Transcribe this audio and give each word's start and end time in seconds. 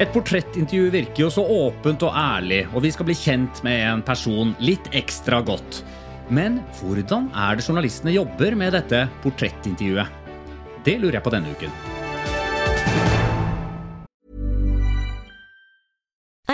Et 0.00 0.08
portrettintervju 0.08 0.88
virker 0.90 1.26
jo 1.26 1.30
så 1.30 1.42
åpent 1.44 2.02
og 2.06 2.16
ærlig, 2.16 2.62
og 2.72 2.82
vi 2.86 2.92
skal 2.94 3.06
bli 3.08 3.16
kjent 3.18 3.60
med 3.66 3.84
en 3.84 4.04
person 4.06 4.54
litt 4.64 4.88
ekstra 4.96 5.42
godt. 5.44 5.82
Men 6.32 6.62
hvordan 6.80 7.28
er 7.36 7.58
det 7.58 7.66
journalistene 7.68 8.16
jobber 8.16 8.56
med 8.56 8.72
dette 8.78 9.04
portrettintervjuet? 9.24 10.20
Det 10.86 10.96
lurer 10.98 11.20
jeg 11.20 11.26
på 11.26 11.34
denne 11.36 11.52
uken. 11.52 11.91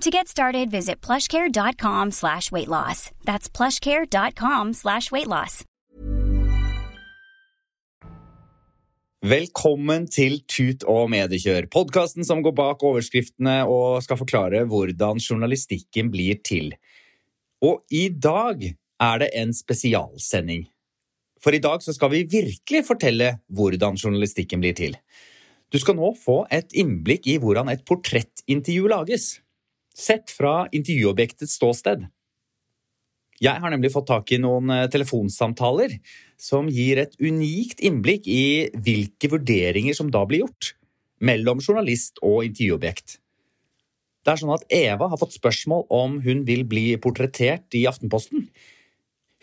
To 0.00 0.10
get 0.10 0.28
started, 0.28 0.70
visit 0.70 1.00
plushcare.com 1.00 2.12
slash 2.12 2.52
weight 2.52 2.68
loss. 2.68 3.10
That's 3.24 3.48
plushcare.com 3.48 4.72
slash 4.74 5.10
weight 5.10 5.26
loss. 5.26 5.64
Velkommen 9.18 10.04
til 10.06 10.38
Tut 10.46 10.84
og 10.86 11.08
mediekjør, 11.10 11.66
podkasten 11.74 12.22
som 12.22 12.38
går 12.46 12.54
bak 12.54 12.84
overskriftene 12.86 13.64
og 13.66 13.98
skal 14.04 14.20
forklare 14.20 14.60
hvordan 14.70 15.18
journalistikken 15.18 16.12
blir 16.12 16.38
til. 16.46 16.70
Og 17.58 17.82
i 17.90 18.06
dag 18.14 18.62
er 19.02 19.18
det 19.18 19.32
en 19.34 19.50
spesialsending. 19.50 20.68
For 21.42 21.50
i 21.50 21.58
dag 21.58 21.82
så 21.82 21.96
skal 21.96 22.14
vi 22.14 22.22
virkelig 22.30 22.84
fortelle 22.86 23.32
hvordan 23.50 23.98
journalistikken 23.98 24.62
blir 24.62 24.78
til. 24.78 24.94
Du 25.74 25.82
skal 25.82 25.98
nå 25.98 26.14
få 26.22 26.44
et 26.54 26.70
innblikk 26.78 27.26
i 27.26 27.40
hvordan 27.42 27.74
et 27.74 27.82
portrettintervju 27.90 28.86
lages, 28.94 29.26
sett 29.98 30.30
fra 30.34 30.68
intervjuobjektets 30.72 31.58
ståsted. 31.58 32.06
Jeg 33.38 33.62
har 33.62 33.70
nemlig 33.70 33.92
fått 33.94 34.08
tak 34.10 34.32
i 34.34 34.40
noen 34.42 34.70
eh, 34.74 34.88
telefonsamtaler 34.90 35.98
som 36.38 36.70
gir 36.70 36.98
et 37.02 37.14
unikt 37.22 37.82
innblikk 37.86 38.26
i 38.30 38.70
hvilke 38.74 39.30
vurderinger 39.30 39.94
som 39.94 40.10
da 40.14 40.24
blir 40.26 40.46
gjort 40.46 40.74
mellom 41.22 41.62
journalist 41.62 42.18
og 42.22 42.44
intervjuobjekt. 42.46 43.18
Det 44.26 44.34
er 44.34 44.40
sånn 44.42 44.54
at 44.54 44.66
Eva 44.74 45.08
har 45.10 45.20
fått 45.20 45.38
spørsmål 45.38 45.86
om 45.94 46.18
hun 46.24 46.42
vil 46.48 46.66
bli 46.68 46.90
portrettert 47.00 47.78
i 47.78 47.86
Aftenposten. 47.90 48.48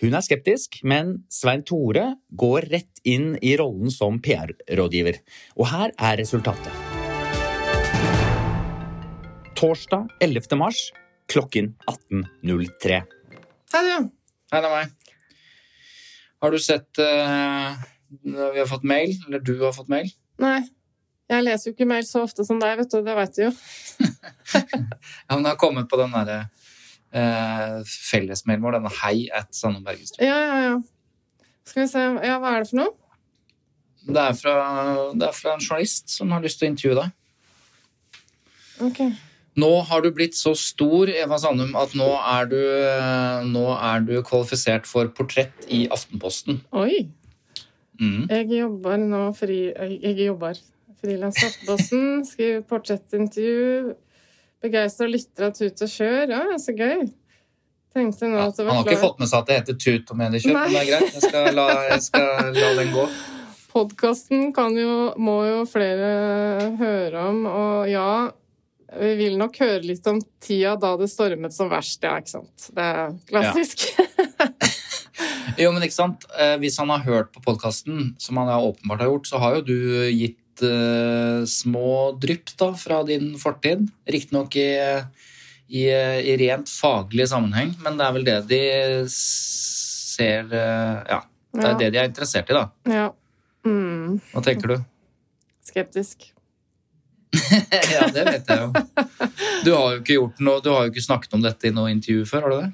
Hun 0.04 0.18
er 0.18 0.26
skeptisk, 0.26 0.82
men 0.84 1.22
Svein 1.32 1.64
Tore 1.68 2.18
går 2.36 2.68
rett 2.74 3.06
inn 3.08 3.38
i 3.40 3.56
rollen 3.60 3.94
som 3.94 4.20
PR-rådgiver. 4.20 5.24
Og 5.56 5.72
her 5.72 5.96
er 5.96 6.20
resultatet. 6.20 6.85
Torsdag 9.56 10.08
11. 10.20 10.58
mars 10.60 10.92
klokken 11.32 11.76
18.03. 11.88 12.98
Hei, 13.72 13.82
du. 13.88 14.10
Hei, 14.52 14.60
det 14.60 14.68
er 14.68 14.74
meg. 14.74 14.90
Har 16.44 16.52
du 16.52 16.58
sett 16.60 17.00
uh, 17.00 17.78
Vi 18.20 18.60
har 18.60 18.68
fått 18.68 18.84
mail, 18.84 19.14
eller 19.28 19.40
du 19.40 19.54
har 19.62 19.72
fått 19.76 19.88
mail? 19.92 20.10
Nei. 20.44 20.60
Jeg 21.32 21.46
leser 21.48 21.70
jo 21.70 21.74
ikke 21.74 21.88
mail 21.88 22.04
så 22.06 22.26
ofte 22.26 22.44
som 22.46 22.60
deg, 22.62 22.76
vet 22.82 22.92
du. 22.92 23.00
Det 23.06 23.16
vet 23.18 23.38
du 23.38 23.46
jo. 23.46 23.54
Ja, 25.26 25.32
men 25.34 25.46
det 25.46 25.54
har 25.54 25.62
kommet 25.62 25.88
på 25.90 25.98
den 26.04 26.12
derre 26.14 26.38
uh, 27.16 27.80
fellesmailen 27.88 28.66
vår, 28.66 28.76
denne 28.78 28.92
hei 29.00 29.30
at 29.34 29.56
Sanne 29.56 29.80
Bergestrøm. 29.86 30.28
Ja, 30.28 30.36
ja, 30.36 30.58
ja. 30.68 31.48
Skal 31.66 31.86
vi 31.86 31.88
se. 31.94 32.04
Ja, 32.28 32.42
hva 32.44 32.58
er 32.58 32.66
det 32.66 32.74
for 32.74 32.82
noe? 32.84 32.92
Det, 34.06 34.20
er 34.20 34.36
fra, 34.38 34.58
det 35.16 35.32
er 35.32 35.40
fra 35.40 35.56
en 35.56 35.64
journalist 35.64 36.12
som 36.14 36.36
har 36.36 36.44
lyst 36.44 36.60
til 36.60 36.68
å 36.68 36.74
intervjue 36.76 37.00
deg. 37.00 37.16
Ok. 38.86 39.02
Nå 39.56 39.72
har 39.88 40.04
du 40.04 40.10
blitt 40.12 40.36
så 40.36 40.52
stor, 40.60 41.08
Eva 41.08 41.38
Sandum, 41.40 41.76
at 41.80 41.94
nå 41.96 42.10
er 42.20 42.50
du, 42.52 42.58
eh, 42.60 43.46
nå 43.48 43.68
er 43.78 44.04
du 44.04 44.18
kvalifisert 44.26 44.88
for 44.90 45.08
portrett 45.16 45.68
i 45.72 45.86
Aftenposten. 45.88 46.60
Oi. 46.76 47.06
Mm. 48.02 48.26
Jeg 48.28 48.50
jobber 48.52 49.00
nå 49.00 49.22
fri... 49.38 49.60
Jeg 49.72 50.18
jobber 50.26 50.60
frilans 51.00 51.40
Aftenposten. 51.40 52.20
Skriver 52.32 52.66
portrettintervju. 52.68 53.96
Begeistra 54.66 55.08
lytter 55.08 55.48
av 55.48 55.56
Tut 55.56 55.88
og 55.88 55.94
kjør. 55.94 56.36
Ja, 56.36 56.44
så 56.60 56.76
gøy. 56.76 57.08
Tenkte 57.96 58.28
nå 58.28 58.42
at 58.44 58.58
det 58.58 58.66
han 58.66 58.74
var 58.74 58.82
har 58.82 58.84
ikke 58.84 58.98
klar. 58.98 59.04
fått 59.08 59.22
med 59.24 59.32
seg 59.32 59.40
at 59.40 59.48
det 59.48 59.60
heter 59.62 59.76
tut 59.80 60.10
og 60.12 60.18
mediekjøp, 60.20 60.56
men 60.58 60.74
det 60.74 60.80
er 60.82 60.88
greit. 60.90 61.14
Jeg 61.16 61.30
skal 61.30 61.46
la, 61.56 61.68
jeg 61.94 62.02
skal 62.04 62.50
la 62.58 62.72
den 62.82 62.90
gå. 62.92 63.06
Podkasten 63.76 64.50
må 65.24 65.36
jo 65.48 65.62
flere 65.68 66.10
høre 66.80 67.24
om, 67.30 67.46
og 67.48 67.88
ja 67.88 68.10
Vi 69.00 69.12
vil 69.20 69.34
nok 69.40 69.58
høre 69.60 69.82
litt 69.84 70.06
om 70.08 70.22
tida 70.44 70.76
da 70.80 70.94
det 71.00 71.10
stormet 71.12 71.54
som 71.56 71.68
verst, 71.72 72.04
ja, 72.06 72.14
ikke 72.22 72.32
sant. 72.38 72.70
Det 72.76 72.86
er 72.92 73.16
klassisk. 73.32 73.86
Jo, 75.56 75.70
men 75.72 75.86
ikke 75.86 75.96
sant? 75.96 76.26
Eh, 76.36 76.58
Hvis 76.60 76.76
han 76.82 76.90
har 76.92 77.04
hørt 77.06 77.30
på 77.32 77.40
podkasten, 77.46 78.10
som 78.20 78.36
han 78.42 78.50
åpenbart 78.52 79.00
har 79.06 79.08
gjort, 79.14 79.28
så 79.30 79.40
har 79.40 79.54
jo 79.56 79.62
du 79.70 79.78
gitt 80.12 80.64
uh, 80.66 81.46
små 81.48 82.12
drypp 82.20 82.52
da, 82.60 82.74
fra 82.76 82.98
din 83.08 83.30
fortid. 83.40 83.86
Riktignok 84.12 84.58
i, 84.60 84.66
i, 85.72 85.86
i 85.88 86.36
rent 86.42 86.68
faglig 86.72 87.30
sammenheng, 87.32 87.72
men 87.86 87.96
det 87.96 88.08
er 88.10 88.18
vel 88.18 88.28
det 88.28 88.36
de 88.52 88.60
ser 89.16 90.52
uh, 90.52 91.00
Ja, 91.08 91.22
det 91.56 91.64
er 91.64 91.72
Ja. 91.72 91.78
det 91.80 91.90
de 91.96 92.02
er 92.04 92.10
interessert 92.12 92.52
i, 92.52 92.58
da. 92.60 92.66
ja. 92.92 93.08
Mm, 93.66 94.20
Hva 94.34 94.44
tenker 94.46 94.76
du? 94.76 94.78
skeptisk. 95.66 96.28
ja, 97.96 98.08
det 98.14 98.26
vet 98.30 98.50
jeg 98.50 98.64
jo. 98.64 98.70
Du 99.66 99.70
har 99.74 99.94
jo 99.94 100.00
ikke 100.02 100.18
gjort 100.18 100.42
noe, 100.48 100.64
du 100.64 100.72
har 100.74 100.86
jo 100.86 100.94
ikke 100.94 101.06
snakket 101.06 101.38
om 101.38 101.46
dette 101.46 101.70
i 101.70 101.74
noe 101.76 101.94
intervju 101.94 102.26
før, 102.30 102.48
har 102.48 102.54
du 102.54 102.58
det? 102.64 102.72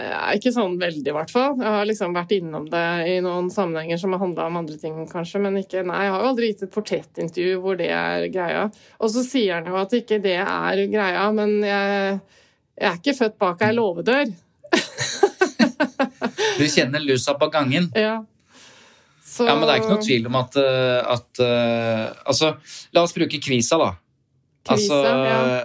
Ja, 0.00 0.20
ikke 0.32 0.52
sånn 0.54 0.78
veldig, 0.80 1.02
i 1.10 1.14
hvert 1.14 1.32
fall. 1.32 1.56
Jeg 1.60 1.72
har 1.74 1.88
liksom 1.88 2.14
vært 2.16 2.32
innom 2.32 2.68
det 2.72 2.84
i 3.10 3.16
noen 3.24 3.50
sammenhenger 3.52 3.98
som 4.00 4.14
har 4.14 4.22
handla 4.22 4.46
om 4.48 4.60
andre 4.62 4.78
ting, 4.80 4.94
kanskje. 5.10 5.42
Men 5.44 5.58
ikke, 5.60 5.82
nei, 5.84 6.04
jeg 6.06 6.14
har 6.14 6.22
jo 6.22 6.30
aldri 6.30 6.50
gitt 6.52 6.62
et 6.64 6.72
portrettintervju 6.72 7.58
hvor 7.60 7.76
det 7.80 7.90
er 7.92 8.28
greia. 8.32 8.68
Og 9.02 9.12
så 9.12 9.24
sier 9.26 9.58
han 9.58 9.68
jo 9.68 9.76
at 9.80 9.92
ikke 9.98 10.20
det 10.24 10.38
er 10.40 10.84
greia, 10.92 11.26
men 11.36 11.58
jeg, 11.66 12.20
jeg 12.80 12.92
er 12.92 13.02
ikke 13.02 13.18
født 13.18 13.36
bak 13.42 13.66
ei 13.66 13.74
låvedør. 13.76 14.32
Du 16.60 16.66
kjenner 16.68 17.00
lusa 17.04 17.36
på 17.38 17.50
gangen. 17.52 17.90
Ja. 18.06 18.20
Så, 19.40 19.48
Ja, 19.48 19.56
men 19.56 19.66
det 19.66 19.74
er 19.74 19.82
ikke 19.82 19.94
noe 19.94 20.04
tvil 20.04 20.30
om 20.30 20.38
at, 20.40 20.56
eh, 20.60 21.00
at 21.16 21.42
eh, 21.44 22.06
Altså, 22.28 22.54
la 22.92 23.04
oss 23.06 23.16
bruke 23.16 23.40
Kvisa, 23.40 23.78
da. 23.80 23.90
Kvisa, 24.68 24.98
altså, 25.00 25.12
ja. 25.24 25.60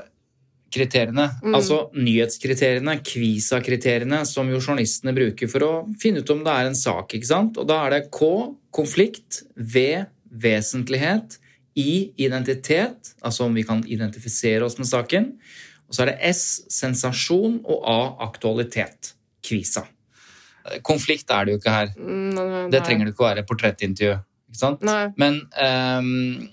kriteriene. 0.71 1.27
Mm. 1.43 1.55
Altså 1.59 1.79
nyhetskriteriene, 1.95 2.97
Kvisa-kriteriene, 3.05 4.21
som 4.29 4.49
jo 4.51 4.61
journalistene 4.61 5.13
bruker 5.15 5.51
for 5.51 5.67
å 5.67 5.71
finne 6.01 6.23
ut 6.23 6.31
om 6.33 6.43
det 6.45 6.53
er 6.53 6.69
en 6.71 6.77
sak. 6.79 7.17
ikke 7.17 7.31
sant? 7.31 7.59
Og 7.59 7.67
da 7.69 7.83
er 7.85 7.97
det 7.97 8.05
K 8.15 8.29
konflikt, 8.75 9.43
V 9.55 10.05
vesentlighet, 10.35 11.39
I 11.75 12.13
identitet, 12.23 13.11
altså 13.19 13.49
om 13.49 13.55
vi 13.55 13.65
kan 13.67 13.81
identifisere 13.83 14.63
oss 14.63 14.77
med 14.79 14.87
saken. 14.87 15.33
Og 15.89 15.95
så 15.95 16.05
er 16.05 16.13
det 16.13 16.31
S 16.31 16.63
sensasjon 16.71 17.59
og 17.67 17.83
A 17.83 17.99
aktualitet. 18.29 19.11
Kvisa. 19.43 19.83
Konflikt 20.83 21.29
er 21.31 21.45
det 21.45 21.53
jo 21.55 21.59
ikke 21.61 21.73
her. 21.75 21.91
Nei, 21.97 22.45
nei, 22.49 22.69
Det 22.73 22.83
trenger 22.87 23.05
det 23.05 23.13
ikke 23.13 23.25
å 23.25 23.29
være 23.29 23.45
portrettintervju. 23.45 24.15
Ikke 24.49 24.59
sant? 24.59 24.81
Men, 25.17 25.41
um, 25.61 26.49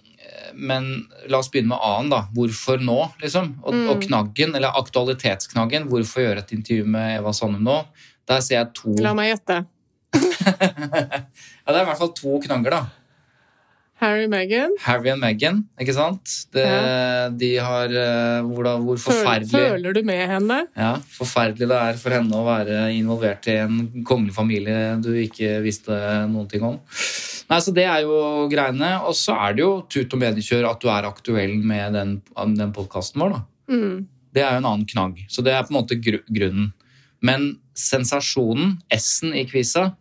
men 0.55 0.89
la 1.31 1.39
oss 1.39 1.49
begynne 1.53 1.69
med 1.73 1.79
A-en, 1.81 2.11
da. 2.13 2.23
Hvorfor 2.37 2.81
nå, 2.83 2.99
liksom? 3.23 3.55
Og, 3.63 3.73
Mm. 3.75 3.89
og 3.91 4.03
knaggen, 4.03 4.55
eller 4.57 4.75
aktualitetsknaggen, 4.81 5.89
hvorfor 5.89 6.21
gjøre 6.27 6.39
et 6.45 6.53
intervju 6.53 6.85
med 6.87 7.19
Eva 7.21 7.33
Sandum 7.33 7.63
nå? 7.65 7.85
Der 8.29 8.41
ser 8.41 8.57
jeg 8.59 8.75
to 8.75 8.95
La 9.01 9.15
meg 9.15 9.33
gjette. 9.37 9.65
Ja, 11.63 11.73
det 11.73 11.79
er 11.79 11.83
i 11.83 11.89
hvert 11.89 11.99
fall 11.99 12.13
to 12.19 12.39
knagger, 12.43 12.71
da. 12.71 12.87
Harry 14.03 14.25
og 14.27 14.33
Meghan. 14.33 14.73
Harry 14.83 15.13
og 15.13 15.21
Meghan, 15.23 15.61
ikke 15.81 15.95
sant? 15.95 16.33
Det, 16.55 16.67
De 17.39 17.51
har 17.63 17.93
eh, 17.95 18.39
hvor, 18.49 18.67
da, 18.67 18.77
hvor 18.83 18.99
forferdelig 18.99 19.53
føler 19.53 19.95
du 19.95 20.03
med 20.09 20.25
henne? 20.27 20.59
Ja, 20.75 20.97
forferdelig 21.17 21.69
det 21.71 21.79
er 21.79 22.01
for 22.01 22.17
henne 22.17 22.41
å 22.41 22.47
være 22.47 22.89
involvert 22.97 23.47
i 23.53 23.61
en 23.63 23.79
kongelig 24.09 24.35
familie 24.35 24.97
du 25.03 25.13
ikke 25.23 25.61
visste 25.63 25.95
noen 26.33 26.51
ting 26.51 26.67
om. 26.67 26.81
Nei, 27.53 27.61
så 27.61 27.75
Det 27.75 27.85
er 27.87 28.03
jo 28.07 28.49
greiene. 28.51 28.95
Og 29.07 29.15
så 29.19 29.37
er 29.47 29.57
det 29.57 29.65
jo 29.65 29.73
tut 29.91 30.15
og 30.17 30.23
mediekjør 30.23 30.71
at 30.73 30.83
du 30.83 30.89
er 30.91 31.09
aktuell 31.09 31.55
med 31.63 31.99
den, 31.99 32.15
den 32.59 32.75
podkasten 32.75 33.23
vår. 33.23 33.37
da. 33.37 33.43
Mm. 33.73 34.07
Det 34.33 34.43
er 34.43 34.55
jo 34.57 34.63
en 34.63 34.71
annen 34.71 34.87
knagg. 34.89 35.27
Så 35.29 35.45
det 35.45 35.53
er 35.55 35.67
på 35.67 35.75
en 35.75 35.81
måte 35.83 35.99
gru 36.01 36.19
grunnen. 36.33 36.73
Men 37.23 37.53
sensasjonen, 37.79 38.79
S-en 38.91 39.37
i 39.37 39.45
quiza, 39.47 39.93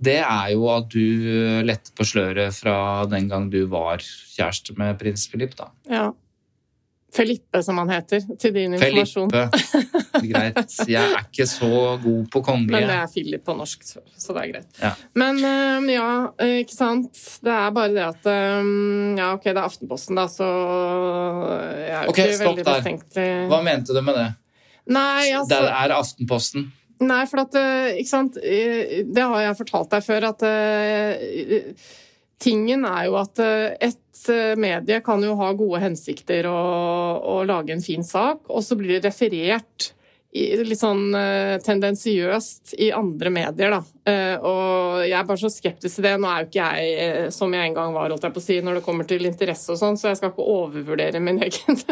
det 0.00 0.18
er 0.22 0.48
jo 0.54 0.66
at 0.72 0.88
du 0.92 1.04
letter 1.66 1.92
på 1.96 2.06
sløret 2.08 2.56
fra 2.56 3.04
den 3.10 3.28
gang 3.30 3.50
du 3.52 3.62
var 3.70 4.00
kjæreste 4.00 4.76
med 4.80 4.98
prins 5.00 5.26
Philip. 5.28 5.54
da. 5.58 5.70
Ja. 5.90 6.08
Felippe, 7.10 7.58
som 7.66 7.78
han 7.80 7.90
heter, 7.90 8.22
til 8.38 8.52
din 8.54 8.76
informasjon. 8.76 9.32
Felipe. 9.34 10.28
Greit. 10.30 10.76
Jeg 10.86 11.02
er 11.16 11.24
ikke 11.24 11.46
så 11.50 11.70
god 12.04 12.28
på 12.30 12.42
Men 12.54 12.68
det 12.86 12.94
er 12.94 13.08
Philip 13.10 13.42
på 13.44 13.56
norsk, 13.58 13.82
så 13.82 14.36
det 14.36 14.44
er 14.44 14.52
greit. 14.52 14.68
Ja. 14.78 14.92
Men 15.18 15.40
ja, 15.90 16.10
øh, 16.38 16.58
ikke 16.62 16.76
sant. 16.76 17.10
Det 17.42 17.50
er 17.50 17.70
bare 17.74 17.90
det 17.96 18.04
at 18.06 18.30
Ja, 19.18 19.32
ok, 19.34 19.42
det 19.50 19.56
er 19.56 19.64
Aftenposten, 19.66 20.20
da, 20.20 20.28
så 20.30 20.46
jeg 21.80 21.96
er 21.96 22.04
jo 22.04 22.12
Ok, 22.14 22.18
ikke 22.18 22.44
veldig 22.44 22.64
der. 22.64 22.72
bestenkt. 22.76 23.18
Hva 23.50 23.62
mente 23.66 23.96
du 23.96 24.02
med 24.06 24.14
det? 24.20 24.28
Nei, 24.90 25.32
altså 25.34 25.56
Det 25.56 25.74
er 25.82 25.96
Aftenposten. 25.98 26.70
Nei, 27.00 27.22
for 27.30 27.44
at 27.46 27.56
øh, 27.56 27.96
Ikke 28.00 28.10
sant. 28.10 28.36
øh, 28.36 29.04
Det 29.08 29.24
har 29.24 29.46
jeg 29.46 29.58
fortalt 29.62 29.94
deg 29.94 30.04
før, 30.04 30.28
at 30.34 30.44
øh, 30.44 31.72
Tingen 32.40 32.84
er 32.88 33.06
jo 33.08 33.16
at 33.20 33.40
et 33.84 34.28
medie 34.56 35.00
kan 35.04 35.20
jo 35.24 35.34
ha 35.36 35.50
gode 35.52 35.80
hensikter 35.82 36.46
og, 36.48 37.24
og 37.28 37.46
lage 37.48 37.74
en 37.74 37.84
fin 37.84 38.04
sak, 38.04 38.48
og 38.48 38.64
så 38.64 38.76
blir 38.80 38.94
det 38.94 39.10
referert 39.10 39.90
litt 40.32 40.80
sånn 40.80 41.12
tendensiøst 41.66 42.74
i 42.80 42.90
andre 42.96 43.32
medier, 43.34 43.74
da. 43.74 43.80
Eh, 44.08 44.36
og 44.40 45.02
jeg 45.04 45.16
er 45.18 45.26
bare 45.28 45.40
så 45.42 45.50
skeptisk 45.52 45.98
til 45.98 46.06
det. 46.06 46.14
Nå 46.20 46.30
er 46.30 46.44
jo 46.44 46.48
ikke 46.48 46.68
jeg 46.70 46.94
eh, 47.04 47.28
som 47.34 47.52
jeg 47.54 47.70
en 47.70 47.76
gang 47.76 47.92
var, 47.96 48.08
holdt 48.12 48.24
jeg 48.28 48.36
på 48.36 48.42
å 48.42 48.46
si, 48.46 48.58
når 48.64 48.78
det 48.78 48.84
kommer 48.86 49.08
til 49.10 49.28
interesse 49.28 49.74
og 49.74 49.80
sånn, 49.80 49.98
så 50.00 50.10
jeg 50.10 50.20
skal 50.20 50.32
ikke 50.32 50.48
overvurdere 50.54 51.22
min 51.24 51.42
egen 51.46 51.82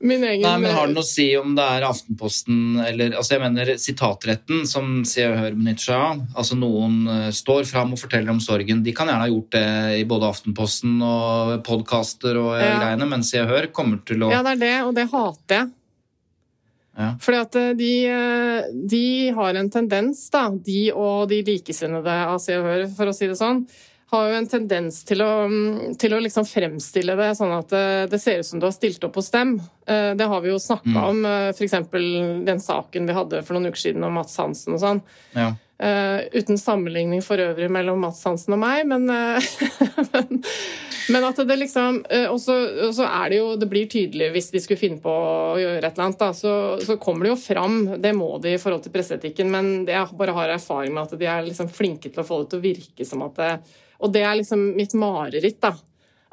Min 0.00 0.22
egen 0.22 0.44
Nei, 0.46 0.58
men 0.62 0.70
Har 0.76 0.86
det 0.86 0.94
noe 0.94 1.02
å 1.02 1.06
si 1.08 1.24
om 1.34 1.56
det 1.58 1.64
er 1.74 1.82
Aftenposten 1.88 2.78
eller 2.84 3.16
altså 3.18 3.34
jeg 3.34 3.42
mener 3.42 3.72
Sitatretten, 3.82 4.60
som 4.70 5.00
Se 5.08 5.24
og 5.26 5.34
Hør 5.40 5.56
benytter 5.58 5.88
seg 5.88 5.96
av. 6.04 6.20
Altså 6.38 6.58
Noen 6.60 7.00
eh, 7.10 7.30
står 7.34 7.66
fram 7.66 7.96
og 7.96 7.98
forteller 7.98 8.30
om 8.30 8.38
sorgen. 8.42 8.84
De 8.86 8.94
kan 8.94 9.10
gjerne 9.10 9.24
ha 9.26 9.32
gjort 9.32 9.50
det 9.56 9.64
i 9.98 10.04
både 10.06 10.28
Aftenposten 10.30 11.00
og 11.02 11.56
podkaster 11.66 12.38
og 12.38 12.52
eh, 12.60 12.62
Ja. 12.68 12.78
greiene, 12.84 13.10
men 13.10 13.26
Se 13.26 13.42
og 13.42 13.50
Hør 13.50 13.66
kommer 13.74 13.98
til 14.06 14.22
å 14.22 14.30
Ja, 14.30 14.44
det 14.46 14.54
er 14.58 14.62
det, 14.62 14.76
og 14.86 14.94
det 15.00 15.08
hater 15.10 15.56
jeg. 15.58 15.68
Ja. 16.98 17.12
Fordi 17.22 17.38
at 17.42 17.58
eh, 17.58 17.74
de, 17.78 17.92
eh, 18.10 18.70
de 18.94 19.02
har 19.34 19.58
en 19.58 19.68
tendens, 19.70 20.24
da, 20.34 20.48
de 20.50 20.80
og 20.94 21.28
de 21.30 21.42
likesinnede 21.46 22.14
av 22.30 22.38
Se 22.42 22.54
og 22.58 22.66
Hør, 22.70 22.86
for 22.94 23.10
å 23.10 23.14
si 23.14 23.26
det 23.30 23.38
sånn, 23.38 23.64
har 24.10 24.28
jo 24.30 24.36
en 24.38 24.46
tendens 24.48 25.02
til 25.04 25.20
å, 25.20 25.30
mm, 25.50 25.98
til 26.00 26.14
å 26.16 26.20
liksom 26.24 26.46
fremstille 26.48 27.16
det 27.18 27.30
sånn 27.36 27.52
at 27.58 27.72
eh, 27.76 28.06
det 28.08 28.20
ser 28.22 28.40
ut 28.40 28.46
som 28.48 28.60
du 28.60 28.64
har 28.64 28.72
stilt 28.72 29.04
opp 29.04 29.18
hos 29.20 29.30
dem. 29.34 29.58
Eh, 29.86 30.14
Det 30.16 30.26
har 30.30 30.40
vi 30.40 30.48
jo 30.52 30.58
snakka 30.58 30.88
Mm. 30.88 31.04
om, 31.10 31.24
eh, 31.26 31.48
f.eks. 31.52 31.76
den 32.48 32.60
saken 32.60 33.06
vi 33.06 33.12
hadde 33.12 33.42
for 33.44 33.54
noen 33.58 33.68
uker 33.68 33.82
siden 33.84 34.04
om 34.04 34.14
Mats 34.16 34.36
Hansen 34.40 34.74
og 34.74 34.80
sånn. 34.80 35.02
ja. 35.34 35.54
Uh, 35.78 36.24
uten 36.34 36.58
sammenligning 36.58 37.20
for 37.22 37.38
øvrig 37.38 37.68
mellom 37.70 38.00
Mats 38.02 38.24
Hansen 38.26 38.56
og 38.56 38.58
meg, 38.58 38.80
men, 38.90 39.04
uh, 39.06 39.38
men, 40.12 40.40
men 41.14 41.26
at 41.28 41.36
det 41.46 41.54
liksom 41.60 42.00
uh, 42.02 42.32
Og 42.32 42.40
så 42.42 42.56
og 42.88 42.96
så 42.96 43.06
er 43.06 43.30
det 43.30 43.38
jo 43.38 43.52
Det 43.54 43.68
blir 43.70 43.86
tydelig 43.86 44.32
hvis 44.34 44.50
de 44.50 44.58
skulle 44.58 44.80
finne 44.80 44.98
på 44.98 45.06
å 45.06 45.54
gjøre 45.54 45.78
et 45.86 45.92
eller 45.92 46.08
annet, 46.08 46.18
da, 46.18 46.32
så, 46.34 46.80
så 46.82 46.96
kommer 46.98 47.28
det 47.28 47.30
jo 47.30 47.38
fram. 47.44 47.78
Det 48.02 48.10
må 48.12 48.40
de 48.42 48.56
i 48.56 48.58
forhold 48.58 48.82
til 48.88 48.90
presseetikken, 48.96 49.52
men 49.54 49.84
det 49.86 49.94
jeg 49.94 50.18
bare 50.18 50.34
har 50.34 50.56
erfaring 50.56 50.98
med 50.98 51.04
at 51.06 51.14
de 51.20 51.30
er 51.30 51.46
liksom 51.46 51.70
flinke 51.70 52.10
til 52.10 52.24
å 52.24 52.26
få 52.26 52.42
det 52.42 52.50
til 52.50 52.58
å 52.58 52.66
virke 52.66 53.06
som 53.06 53.22
at 53.28 53.38
det 53.38 53.52
Og 54.00 54.12
det 54.14 54.22
er 54.22 54.36
liksom 54.38 54.60
mitt 54.76 54.94
mareritt, 54.94 55.60
da. 55.60 55.72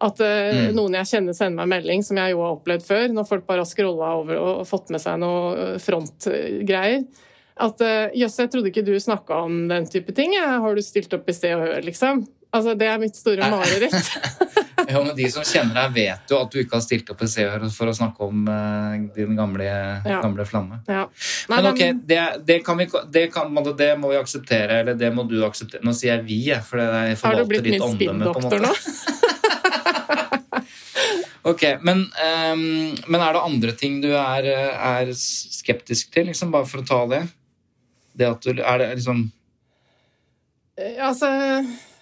At 0.05 0.19
uh, 0.19 0.51
Mm. 0.55 0.73
noen 0.75 0.97
jeg 0.99 1.07
kjenner 1.13 1.33
sender 1.33 1.63
meg 1.65 1.69
melding, 1.71 2.03
som 2.03 2.17
jeg 2.19 2.33
jo 2.35 2.41
har 2.43 2.57
opplevd 2.57 2.83
før, 2.83 3.05
når 3.15 3.27
folk 3.29 3.45
bare 3.47 3.63
har 3.63 3.69
scrolla 3.69 4.09
over 4.19 4.35
og 4.41 4.65
fått 4.67 4.89
med 4.91 4.99
seg 5.01 5.17
noe 5.23 5.77
frontgreier. 5.79 7.05
At 7.55 7.79
eh, 7.81 8.09
jøss, 8.19 8.35
jeg 8.41 8.49
trodde 8.51 8.67
ikke 8.67 8.83
du 8.83 8.91
snakka 8.99 9.37
om 9.45 9.61
den 9.71 9.85
type 9.87 10.11
ting. 10.11 10.33
jeg. 10.35 10.43
Har 10.59 10.75
du 10.75 10.81
stilt 10.83 11.13
opp 11.15 11.29
i 11.31 11.33
Se 11.37 11.53
og 11.55 11.61
Hør, 11.63 11.81
liksom? 11.87 12.25
Altså, 12.51 12.73
Det 12.75 12.87
er 12.91 12.99
mitt 12.99 13.15
store 13.15 13.47
mareritt. 13.51 13.95
Jo, 14.91 14.99
men 15.01 15.15
De 15.17 15.25
som 15.33 15.41
kjenner 15.47 15.73
deg, 15.79 15.93
vet 15.95 16.29
jo 16.29 16.37
at 16.43 16.51
du 16.51 16.59
ikke 16.61 16.75
har 16.75 16.83
stilt 16.83 17.07
opp 17.09 17.21
i 17.23 17.27
Se 17.31 17.45
og 17.47 17.53
Hør 17.55 17.63
for 17.73 17.89
å 17.89 17.93
snakke 17.95 18.27
om 18.27 18.43
uh, 18.51 18.99
din 19.15 19.31
gamle, 19.39 19.63
Ja. 20.05 20.19
gamle 20.21 20.45
flamme. 20.45 20.81
Ja. 20.91 21.07
Nei, 21.45 21.59
Men 21.61 21.67
ok, 21.71 21.81
det, 22.09 22.19
det, 22.47 22.59
kan 22.65 22.77
vi, 22.79 22.87
det, 23.13 23.27
kan, 23.33 23.53
det 23.77 23.91
må 24.01 24.09
vi 24.09 24.17
akseptere, 24.17 24.79
eller 24.81 24.97
det 24.97 25.11
må 25.13 25.27
du 25.29 25.37
akseptere. 25.45 25.83
Nå 25.85 25.93
sier 25.93 26.15
jeg 26.15 26.25
vi, 26.25 26.39
jeg, 26.49 26.63
for 26.65 26.81
det 26.81 26.85
er 26.87 26.95
Har 26.95 27.11
du 27.13 27.19
forvalter 27.21 27.49
blitt 27.51 27.67
ditt 27.67 27.75
min 27.75 27.85
omdømme. 27.85 28.33
spinndoktor 28.33 28.59
nå? 28.65 28.73
Ok, 31.45 31.61
men, 31.85 31.99
um, 32.49 32.61
men 33.05 33.21
er 33.21 33.35
det 33.35 33.41
andre 33.45 33.73
ting 33.77 33.99
du 34.01 34.07
er, 34.17 34.47
er 34.73 35.11
skeptisk 35.13 36.09
til, 36.15 36.31
liksom, 36.31 36.49
bare 36.55 36.65
for 36.65 36.81
å 36.81 36.87
ta 36.89 37.01
det? 37.11 37.19
Det 38.17 38.25
at 38.31 38.47
du 38.47 38.63
Er 38.63 38.79
det 38.81 38.87
liksom 38.95 39.27
Eh, 40.75 40.97
Altså 40.99 41.29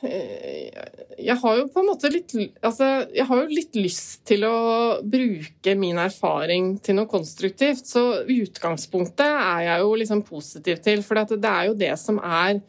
Jeg 0.04 1.38
har 1.40 1.58
jo 1.58 1.68
på 1.72 1.80
en 1.80 1.88
måte 1.88 2.10
litt 2.12 2.34
Altså, 2.36 2.88
jeg 3.16 3.26
har 3.30 3.42
jo 3.42 3.56
litt 3.56 3.78
lyst 3.80 4.26
til 4.28 4.44
å 4.48 4.58
bruke 5.00 5.76
min 5.80 6.02
erfaring 6.02 6.74
til 6.84 6.98
noe 7.00 7.10
konstruktivt. 7.12 7.88
Så 7.88 8.04
i 8.28 8.42
utgangspunktet 8.44 9.26
er 9.28 9.66
jeg 9.70 9.84
jo 9.86 9.96
liksom 10.02 10.24
positiv 10.28 10.84
til, 10.84 11.04
for 11.06 11.24
det 11.24 11.40
er 11.50 11.70
jo 11.70 11.80
det 11.80 11.94
som 12.02 12.20
er 12.20 12.60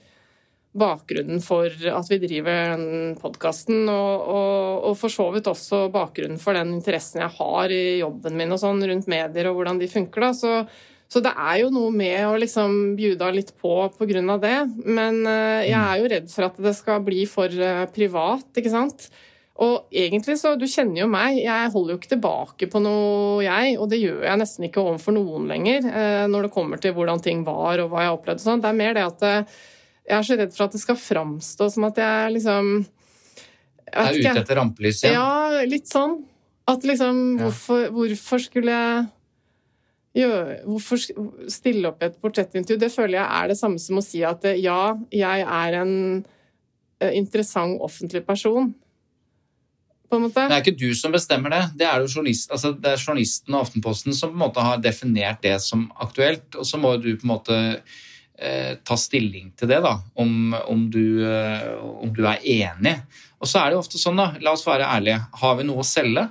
bakgrunnen 0.74 1.38
for 1.42 1.70
at 1.70 2.08
vi 2.10 2.18
driver 2.18 2.72
den 2.74 3.12
podkasten, 3.20 3.84
og, 3.86 4.24
og, 4.26 4.88
og 4.90 4.96
for 4.98 5.12
så 5.12 5.28
vidt 5.34 5.50
også 5.50 5.84
bakgrunnen 5.94 6.40
for 6.42 6.58
den 6.58 6.72
interessen 6.74 7.22
jeg 7.22 7.34
har 7.36 7.74
i 7.74 8.00
jobben 8.00 8.34
min 8.38 8.54
og 8.54 8.58
sånn 8.62 8.82
rundt 8.90 9.06
medier 9.10 9.50
og 9.50 9.60
hvordan 9.60 9.78
de 9.78 9.90
funker. 9.90 10.26
da, 10.26 10.32
så 10.34 10.56
så 11.10 11.20
det 11.22 11.30
er 11.36 11.60
jo 11.62 11.68
noe 11.70 11.92
med 11.94 12.24
å 12.26 12.38
liksom 12.40 12.96
bjuda 12.98 13.28
litt 13.34 13.52
på 13.60 13.74
av 13.84 14.40
det. 14.42 14.56
Men 14.86 15.20
eh, 15.28 15.68
jeg 15.68 15.78
er 15.78 16.00
jo 16.00 16.10
redd 16.10 16.32
for 16.32 16.48
at 16.48 16.58
det 16.64 16.74
skal 16.74 17.04
bli 17.06 17.22
for 17.30 17.52
eh, 17.52 17.84
privat, 17.94 18.48
ikke 18.56 18.72
sant. 18.72 19.06
Og 19.62 19.92
egentlig 19.94 20.34
så, 20.40 20.56
du 20.58 20.66
kjenner 20.66 21.04
jo 21.04 21.10
meg, 21.12 21.36
jeg 21.44 21.70
holder 21.70 21.94
jo 21.94 22.00
ikke 22.00 22.14
tilbake 22.16 22.66
på 22.72 22.82
noe, 22.82 23.44
jeg. 23.44 23.76
Og 23.78 23.86
det 23.92 24.00
gjør 24.02 24.24
jeg 24.26 24.40
nesten 24.40 24.66
ikke 24.66 24.82
overfor 24.82 25.14
noen 25.14 25.46
lenger, 25.52 25.86
eh, 25.86 26.24
når 26.30 26.48
det 26.48 26.54
kommer 26.56 26.82
til 26.82 26.96
hvordan 26.96 27.22
ting 27.22 27.46
var 27.46 27.84
og 27.84 27.92
hva 27.92 28.02
jeg 28.02 28.10
har 28.10 28.18
opplevd 28.18 28.42
og 28.42 28.48
sånn. 28.48 28.64
Det 28.64 28.72
er 28.72 28.80
mer 28.82 28.98
det 28.98 29.06
at 29.06 29.24
jeg 29.28 30.18
er 30.18 30.26
så 30.26 30.38
redd 30.40 30.56
for 30.56 30.66
at 30.66 30.74
det 30.74 30.82
skal 30.82 31.00
framstå 31.00 31.70
som 31.76 31.86
at 31.92 32.00
jeg 32.02 32.36
liksom 32.40 32.74
jeg 33.94 34.02
er 34.02 34.16
ute 34.18 34.40
etter 34.42 34.58
rampelyset? 34.58 35.12
Ja, 35.12 35.62
litt 35.68 35.86
sånn. 35.90 36.24
At 36.66 36.82
liksom, 36.88 37.36
hvorfor, 37.42 37.90
hvorfor 37.92 38.40
skulle 38.42 38.72
jeg 38.72 39.04
gjøre 40.14 40.60
Hvorfor 40.68 41.00
stille 41.50 41.90
opp 41.90 42.02
i 42.02 42.08
et 42.08 42.16
portrettintervju? 42.22 42.80
Det 42.80 42.92
føler 42.92 43.18
jeg 43.18 43.26
er 43.26 43.50
det 43.50 43.58
samme 43.58 43.82
som 43.82 43.98
å 43.98 44.04
si 44.04 44.22
at 44.26 44.46
eh, 44.48 44.60
ja, 44.62 44.94
jeg 45.10 45.44
er 45.44 45.78
en 45.80 45.94
eh, 47.02 47.12
interessant 47.18 47.82
offentlig 47.82 48.24
person. 48.26 48.72
På 50.08 50.18
en 50.18 50.26
måte. 50.26 50.46
Det 50.46 50.54
er 50.54 50.62
ikke 50.62 50.78
du 50.78 50.94
som 50.94 51.14
bestemmer 51.14 51.50
det. 51.54 51.62
Det 51.80 51.86
er 51.88 52.02
jo 52.02 52.10
journalist, 52.18 52.50
altså 52.52 52.74
det 52.76 52.92
er 52.92 53.00
journalisten 53.00 53.56
og 53.56 53.64
Aftenposten 53.64 54.14
som 54.14 54.30
på 54.30 54.38
en 54.38 54.44
måte 54.44 54.64
har 54.64 54.82
definert 54.82 55.42
det 55.42 55.56
som 55.64 55.88
aktuelt. 56.04 56.46
Og 56.54 56.68
så 56.68 56.78
må 56.80 56.94
du 57.02 57.14
på 57.16 57.26
en 57.26 57.32
måte 57.32 57.58
eh, 58.38 58.76
ta 58.84 58.98
stilling 59.00 59.50
til 59.58 59.70
det, 59.70 59.80
da, 59.84 59.96
om, 60.20 60.54
om, 60.68 60.86
du, 60.92 61.24
eh, 61.26 61.70
om 62.04 62.12
du 62.14 62.22
er 62.28 62.42
enig. 62.42 62.96
Og 63.40 63.50
så 63.50 63.60
er 63.60 63.70
det 63.70 63.78
jo 63.78 63.82
ofte 63.82 64.00
sånn, 64.00 64.20
da, 64.20 64.30
la 64.44 64.54
oss 64.54 64.66
være 64.66 64.88
ærlige, 64.88 65.24
har 65.42 65.58
vi 65.58 65.66
noe 65.68 65.82
å 65.82 65.88
selge? 65.88 66.28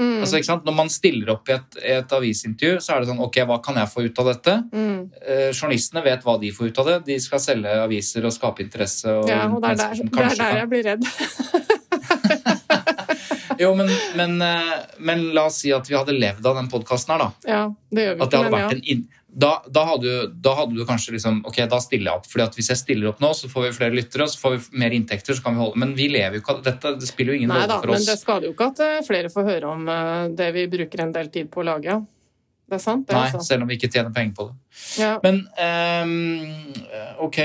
Mm, 0.00 0.20
Altså, 0.24 0.36
ikke 0.40 0.48
sant? 0.48 0.64
Når 0.66 0.74
man 0.74 0.88
stiller 0.90 1.28
opp 1.36 1.48
i 1.48 1.52
et, 1.54 1.76
et 1.98 2.14
avisintervju, 2.16 2.80
så 2.82 2.94
er 2.96 3.00
det 3.04 3.08
sånn 3.12 3.20
Ok, 3.22 3.36
hva 3.46 3.60
kan 3.62 3.76
jeg 3.78 3.92
få 3.92 4.02
ut 4.08 4.18
av 4.24 4.30
dette? 4.32 4.54
mm. 4.74 4.96
Eh, 5.24 5.50
journalistene 5.52 6.02
vet 6.04 6.24
hva 6.26 6.34
de 6.40 6.50
får 6.56 6.72
ut 6.72 6.80
av 6.82 6.86
det. 6.90 6.96
De 7.06 7.18
skal 7.22 7.40
selge 7.44 7.76
aviser 7.84 8.26
og 8.26 8.34
skape 8.34 8.64
interesse. 8.66 9.06
Og 9.12 9.28
Ja, 9.30 9.44
og 9.48 9.62
det 9.62 9.70
er 9.74 9.82
der, 9.84 9.94
det 10.02 10.24
er 10.24 10.38
der 10.42 10.58
jeg 10.62 10.68
blir 10.72 10.84
redd. 10.90 11.04
Jo, 13.58 13.74
men, 13.78 13.90
men, 14.16 14.42
eh, 14.42 14.72
men 14.98 15.28
la 15.34 15.46
oss 15.46 15.60
si 15.62 15.70
at 15.74 15.86
vi 15.90 15.94
hadde 15.94 16.14
levd 16.16 16.46
av 16.46 16.56
den 16.58 16.70
podkasten 16.72 17.14
her, 17.14 17.22
da. 17.22 17.28
Ja, 17.46 17.60
det 17.94 18.06
gjør 18.08 18.16
vi 18.16 18.24
At 18.24 18.32
det 18.32 18.38
ikke, 18.38 18.48
hadde 18.48 18.56
men 18.56 18.82
ja. 18.82 18.94
en. 18.94 19.04
Da, 19.34 19.64
da, 19.66 19.82
hadde 19.88 20.06
du, 20.06 20.34
da 20.38 20.52
hadde 20.54 20.76
du 20.78 20.84
kanskje 20.86 21.16
liksom 21.16 21.40
Ok, 21.48 21.56
da 21.70 21.80
stiller 21.82 22.12
jeg 22.12 22.22
opp. 22.22 22.28
Fordi 22.30 22.46
at 22.46 22.58
hvis 22.58 22.70
jeg 22.70 22.80
stiller 22.80 23.10
opp 23.10 23.22
nå, 23.22 23.32
så 23.34 23.50
får 23.50 23.68
vi 23.68 23.74
flere 23.80 23.96
lyttere, 23.98 24.28
så 24.30 24.40
får 24.40 24.56
vi 24.56 24.80
mer 24.84 24.94
inntekter, 24.94 25.34
så 25.34 25.42
kan 25.42 25.56
vi 25.56 25.64
holde 25.64 25.80
Men 25.82 25.94
vi 25.98 26.08
lever 26.12 26.38
jo 26.38 26.44
ikke 26.44 26.56
av 26.56 26.64
dette. 26.68 26.94
Det 27.00 27.10
spiller 27.10 27.34
jo 27.34 27.42
ingen 27.42 27.50
Nei 27.50 27.64
rolle 27.64 27.72
da, 27.72 27.78
for 27.82 27.94
men 27.96 28.06
det 28.06 28.18
skader 28.20 28.48
jo 28.48 28.54
ikke 28.54 28.70
at 28.72 28.82
eh, 28.86 28.98
flere 29.06 29.30
får 29.34 29.48
høre 29.48 29.72
om 29.74 29.88
eh, 29.90 30.26
det 30.38 30.50
vi 30.54 30.68
bruker 30.76 31.06
en 31.06 31.14
del 31.16 31.32
tid 31.34 31.50
på 31.50 31.64
å 31.64 31.66
lage. 31.72 31.98
Det 32.64 32.78
er 32.78 32.80
sant, 32.80 33.02
det. 33.08 33.16
Nei, 33.16 33.26
altså. 33.28 33.42
selv 33.44 33.66
om 33.66 33.68
vi 33.68 33.76
ikke 33.76 33.90
tjener 33.92 34.14
penger 34.14 34.36
på 34.38 34.46
det. 34.48 34.54
Ja. 34.96 35.10
Men 35.20 35.42
um, 36.06 36.78
ok, 37.26 37.38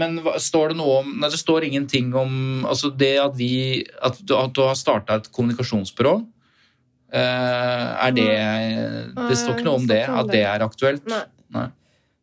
men 0.00 0.18
står 0.42 0.72
det 0.72 0.78
noe 0.80 0.96
om 1.04 1.12
Nei, 1.22 1.30
det 1.30 1.38
står 1.40 1.68
ingenting 1.68 2.10
om 2.18 2.66
altså 2.68 2.90
det 2.90 3.14
at 3.22 3.36
vi 3.38 3.86
At 4.04 4.18
du, 4.18 4.34
at 4.36 4.52
du 4.56 4.64
har 4.66 4.74
starta 4.76 5.20
et 5.20 5.30
kommunikasjonsbyrå. 5.32 6.16
Eh, 7.12 8.06
er 8.06 8.12
det 8.16 8.28
Det 9.16 9.36
står 9.38 9.52
ikke 9.56 9.68
noe 9.68 9.78
om 9.80 9.86
det, 9.88 10.04
at 10.08 10.26
det 10.32 10.42
er 10.44 10.60
aktuelt? 10.66 11.04
Nei. 11.10 11.24
Nei. 11.54 11.68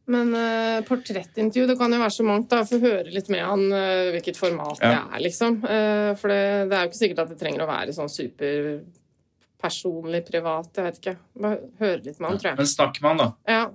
Men 0.05 0.35
uh, 0.37 0.83
portrettintervju, 0.85 1.65
det 1.65 1.77
kan 1.79 1.93
jo 1.93 1.97
være 1.97 2.13
så 2.13 2.23
mangt. 2.27 2.49
da, 2.51 2.59
Få 2.69 2.77
høre 2.81 3.09
litt 3.09 3.29
med 3.33 3.41
han 3.41 3.63
uh, 3.73 4.11
hvilket 4.13 4.37
format 4.37 4.77
det 4.77 4.91
er, 4.93 5.19
liksom. 5.23 5.55
Uh, 5.65 6.13
for 6.19 6.27
det, 6.29 6.69
det 6.69 6.75
er 6.77 6.81
jo 6.83 6.87
ikke 6.91 6.99
sikkert 6.99 7.23
at 7.23 7.29
det 7.33 7.39
trenger 7.39 7.63
å 7.65 7.71
være 7.71 7.93
sånn 7.95 8.09
superpersonlig, 8.13 10.21
privat. 10.27 10.69
Jeg 10.77 10.85
vet 10.85 10.97
ikke. 11.01 11.15
Bare 11.41 11.57
høre 11.81 12.01
litt 12.03 12.19
med 12.19 12.27
han, 12.29 12.37
tror 12.37 12.49
jeg. 12.51 12.57
Men 12.61 12.69
snakk 12.75 12.95
med 13.01 13.09
han, 13.09 13.17
da. 13.23 13.29
Ja. 13.49 13.65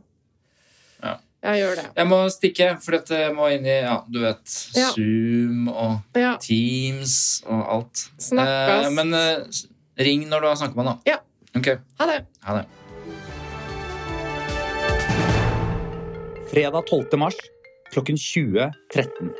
Ja. 1.00 1.17
Jeg 1.40 1.57
gjør 1.62 1.79
det. 1.79 1.85
Jeg 1.97 2.09
må 2.11 2.17
stikke, 2.29 2.67
for 2.85 2.93
dette 2.99 3.19
må 3.33 3.47
inn 3.55 3.64
i 3.64 3.79
ja, 3.81 3.95
du 4.07 4.19
vet, 4.21 4.45
Ja. 4.76 4.90
Zoom 4.93 5.69
og 5.73 6.00
Ja. 6.21 6.35
Teams 6.43 7.14
og 7.47 7.62
alt. 7.75 8.02
Snakkes. 8.21 8.87
Eh, 8.87 8.90
men 8.99 9.14
eh, 9.17 9.38
ring 10.00 10.26
når 10.30 10.40
du 10.40 10.47
har 10.49 10.57
snakket 10.61 10.76
med 10.78 10.87
han, 10.87 10.97
da. 10.97 11.11
Ja. 11.11 11.19
Ok, 11.59 11.69
Ha 12.00 12.07
det. 12.09 12.19
ha 12.47 12.52
det. 12.61 12.64
Fredag 16.50 16.87
12. 16.87 17.19
mars 17.19 17.37
klokken 17.92 18.16
20.13. 18.16 19.30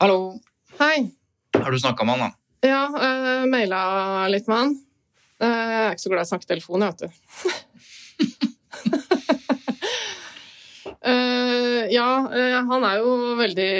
Hallo. 0.00 0.38
Hei. 0.80 1.10
Har 1.56 1.70
du 1.72 1.78
snakka 1.80 2.04
med 2.04 2.18
han, 2.18 2.30
da? 2.30 2.68
Ja, 2.68 2.82
uh, 2.90 3.46
maila 3.50 4.28
litt 4.32 4.48
med 4.48 4.56
han. 4.58 4.74
Uh, 5.38 5.46
jeg 5.48 5.84
er 5.84 5.92
ikke 5.94 6.04
så 6.04 6.12
glad 6.12 6.20
i 6.22 6.26
å 6.26 6.30
snakke 6.32 6.46
i 6.48 6.52
telefon, 6.52 6.82
jeg, 6.82 6.88
vet 6.88 7.00
du. 7.02 7.08
uh, 11.04 11.84
ja, 11.98 12.08
uh, 12.24 12.58
han 12.72 12.88
er 12.88 12.96
jo 13.02 13.12
veldig 13.38 13.70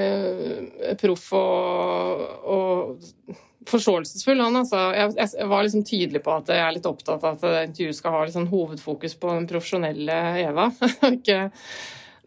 eh, 0.00 0.96
proff 1.00 1.28
og, 1.38 2.24
og 2.56 3.38
forståelsesfull, 3.68 4.40
han 4.40 4.56
altså. 4.62 4.78
Jeg, 4.96 5.14
jeg 5.18 5.48
var 5.50 5.64
liksom 5.66 5.84
tydelig 5.84 6.22
på 6.24 6.32
at 6.38 6.48
jeg 6.52 6.62
er 6.64 6.76
litt 6.76 6.88
opptatt 6.88 7.24
av 7.26 7.36
at 7.36 7.68
intervjuet 7.68 7.98
skal 7.98 8.14
ha 8.16 8.22
sånn 8.32 8.48
hovedfokus 8.50 9.16
på 9.20 9.34
den 9.36 9.48
profesjonelle 9.50 10.20
Eva, 10.46 10.70
ikke 11.16 11.42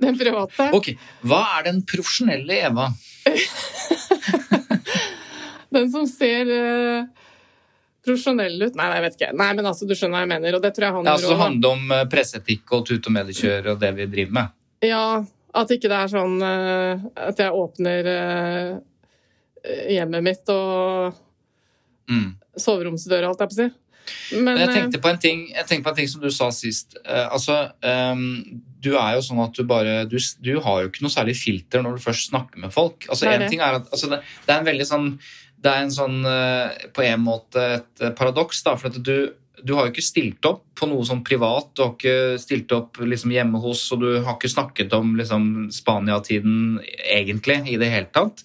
den 0.03 0.17
private. 0.19 0.69
Ok, 0.77 0.93
Hva 1.25 1.41
er 1.57 1.67
den 1.69 1.83
profesjonelle 1.89 2.61
Eva? 2.69 2.91
Den 5.73 5.87
som 5.89 6.05
ser 6.05 6.49
eh, 6.53 7.05
profesjonell 8.05 8.59
ut 8.61 8.75
Nei, 8.77 8.89
jeg 8.93 9.03
vet 9.07 9.15
ikke. 9.17 9.29
Nei, 9.39 9.47
men 9.57 9.65
altså, 9.65 9.87
du 9.89 9.95
skjønner 9.97 10.19
hva 10.19 10.25
jeg 10.25 10.31
mener, 10.35 10.57
og 10.57 10.61
det 10.61 10.69
tror 10.75 10.85
jeg 10.85 10.95
han 10.97 11.07
Ja, 11.07 11.15
altså, 11.15 11.31
det 11.31 11.39
handler 11.39 11.77
om 11.77 11.93
eh, 11.95 12.03
presseetikk 12.11 12.75
og 12.77 12.83
tut- 12.89 13.09
og 13.09 13.15
mediekjør 13.15 13.71
og 13.73 13.79
det 13.81 13.89
vi 13.97 14.05
driver 14.11 14.37
med. 14.37 14.53
Ja, 14.85 15.05
at 15.53 15.73
ikke 15.73 15.89
det 15.89 15.97
er 15.97 16.11
sånn 16.11 16.35
eh, 16.45 17.07
at 17.29 17.41
jeg 17.41 17.57
åpner 17.63 18.11
hjemmet 19.63 20.23
mitt 20.25 20.49
og 20.53 21.13
Mm. 22.09 22.33
soveromsdøra, 22.59 23.29
holdt 23.31 23.39
jeg 23.39 23.49
på 23.49 23.55
å 23.55 23.61
si. 23.63 23.69
Men 24.43 24.57
jeg 24.59 24.67
eh, 24.67 24.73
tenkte 24.75 24.99
på 24.99 25.07
en 25.13 25.19
ting, 25.23 25.43
jeg 25.53 25.65
tenkte 25.69 25.85
på 25.85 25.91
en 25.93 25.95
ting 26.01 26.09
som 26.11 26.21
du 26.21 26.29
sa 26.35 26.49
sist. 26.51 26.97
Eh, 27.05 27.27
altså, 27.31 27.71
ehm, 27.81 28.59
du 28.83 28.89
er 28.99 29.13
jo 29.15 29.21
sånn 29.23 29.39
at 29.45 29.53
du 29.55 29.63
bare 29.63 30.01
du, 30.11 30.17
du 30.43 30.59
har 30.59 30.81
jo 30.83 30.89
ikke 30.89 31.05
noe 31.05 31.13
særlig 31.13 31.37
filter 31.39 31.81
når 31.81 31.95
du 31.95 32.03
først 32.03 32.27
snakker 32.33 32.59
med 32.59 32.73
folk. 32.75 33.07
Altså, 33.07 33.23
Det 33.23 33.29
er 33.31 33.35
en 33.37 33.45
det. 33.45 33.49
ting 33.53 33.61
er 33.63 33.77
at, 33.79 33.87
altså, 33.95 34.09
det, 34.11 34.19
det 34.45 34.51
er 34.53 34.59
en 34.59 34.67
veldig 34.67 34.87
sånn 34.89 35.07
Det 35.63 35.71
er 35.71 35.85
en 35.85 35.95
sånn 35.95 36.17
eh, 36.27 36.87
på 36.91 37.05
en 37.07 37.21
måte 37.23 37.63
et 37.77 38.01
eh, 38.03 38.11
paradoks, 38.11 38.59
da. 38.67 38.75
For 38.75 38.91
at 38.91 38.99
du, 39.01 39.31
du 39.63 39.73
har 39.77 39.85
jo 39.87 39.93
ikke 39.93 40.03
stilt 40.03 40.43
opp 40.45 40.65
på 40.75 40.89
noe 40.91 41.05
sånn 41.07 41.23
privat. 41.23 41.69
Du 41.71 41.85
har 41.85 41.93
ikke 41.95 42.35
stilt 42.43 42.71
opp 42.75 42.99
liksom 42.99 43.31
hjemme 43.31 43.61
hos, 43.63 43.85
og 43.95 44.01
du 44.03 44.09
har 44.25 44.35
ikke 44.35 44.51
snakket 44.51 44.91
om 44.99 45.15
liksom 45.15 45.69
Spania-tiden 45.71 46.81
egentlig 47.07 47.61
i 47.71 47.77
det 47.79 47.87
hele 47.95 48.11
tatt. 48.11 48.43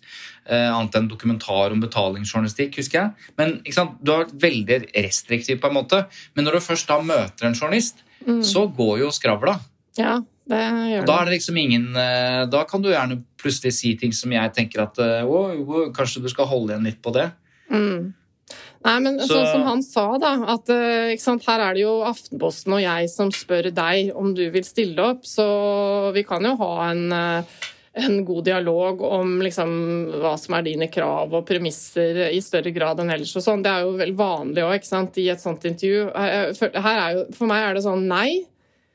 Eh, 0.49 0.69
annet 0.73 0.95
enn 0.97 1.09
dokumentar 1.11 1.75
om 1.75 1.81
betalingsjournalistikk, 1.83 2.79
husker 2.81 3.03
jeg. 3.03 3.27
Men 3.37 3.59
du 4.01 4.13
har 4.13 4.23
vært 4.23 4.37
veldig 4.41 4.79
restriktiv, 4.95 5.59
på 5.61 5.69
en 5.69 5.77
måte. 5.77 6.07
Men 6.35 6.47
når 6.47 6.57
du 6.57 6.65
først 6.65 6.89
da 6.89 6.97
møter 7.05 7.45
en 7.51 7.57
journalist, 7.59 8.01
mm, 8.25 8.41
så 8.41 8.63
går 8.73 9.03
jo 9.03 9.11
skravla. 9.13 9.59
Ja, 9.99 10.15
det 10.49 10.63
gjør 10.63 11.05
Da 11.05 11.19
er 11.21 11.25
det 11.29 11.35
liksom 11.35 11.57
ingen 11.61 11.89
eh, 11.99 12.47
Da 12.47 12.63
kan 12.65 12.81
du 12.81 12.89
gjerne 12.89 13.19
plutselig 13.37 13.73
si 13.77 13.97
ting 14.01 14.13
som 14.17 14.33
jeg 14.33 14.55
tenker 14.55 14.87
at 14.87 14.97
eh, 15.03 15.27
«Å, 15.27 15.91
kanskje 15.93 16.23
du 16.23 16.29
skal 16.33 16.47
holde 16.49 16.73
igjen 16.73 16.87
litt 16.87 17.03
på 17.03 17.13
det. 17.13 17.27
Mm. 17.69 18.15
Nei, 18.87 18.99
men 19.05 19.19
Så- 19.21 19.35
sånn 19.35 19.51
som 19.53 19.63
han 19.67 19.83
sa, 19.83 20.07
da, 20.17 20.33
at 20.55 20.71
sant, 21.21 21.45
her 21.45 21.61
er 21.61 21.75
det 21.75 21.83
jo 21.83 21.99
Aftenposten 22.09 22.73
og 22.73 22.81
jeg 22.81 23.11
som 23.11 23.29
spør 23.35 23.69
deg 23.75 24.15
om 24.17 24.33
du 24.33 24.47
vil 24.55 24.65
stille 24.65 24.97
opp, 25.03 25.27
så 25.29 26.15
vi 26.15 26.23
kan 26.25 26.41
jo 26.47 26.57
ha 26.57 26.91
en, 26.93 27.13
en 27.99 28.21
god 28.25 28.45
dialog 28.47 29.03
om 29.03 29.39
liksom 29.43 29.73
hva 30.23 30.35
som 30.41 30.59
er 30.59 30.69
dine 30.69 30.91
krav 30.93 31.35
og 31.35 31.47
premisser 31.49 32.29
i 32.29 32.41
større 32.45 32.73
grad 32.75 33.03
enn 33.03 33.11
ellers 33.15 33.35
og 33.37 33.45
sånn. 33.45 33.65
Det 33.65 33.73
er 33.73 33.87
jo 33.87 33.97
vel 33.99 34.15
vanlig 34.19 34.67
òg, 34.67 34.79
i 35.19 35.29
et 35.33 35.43
sånt 35.43 35.67
intervju. 35.69 36.07
Er 36.15 36.53
jo, 36.53 37.27
for 37.35 37.51
meg 37.51 37.65
er 37.65 37.77
det 37.77 37.85
sånn 37.87 38.07
nei 38.11 38.31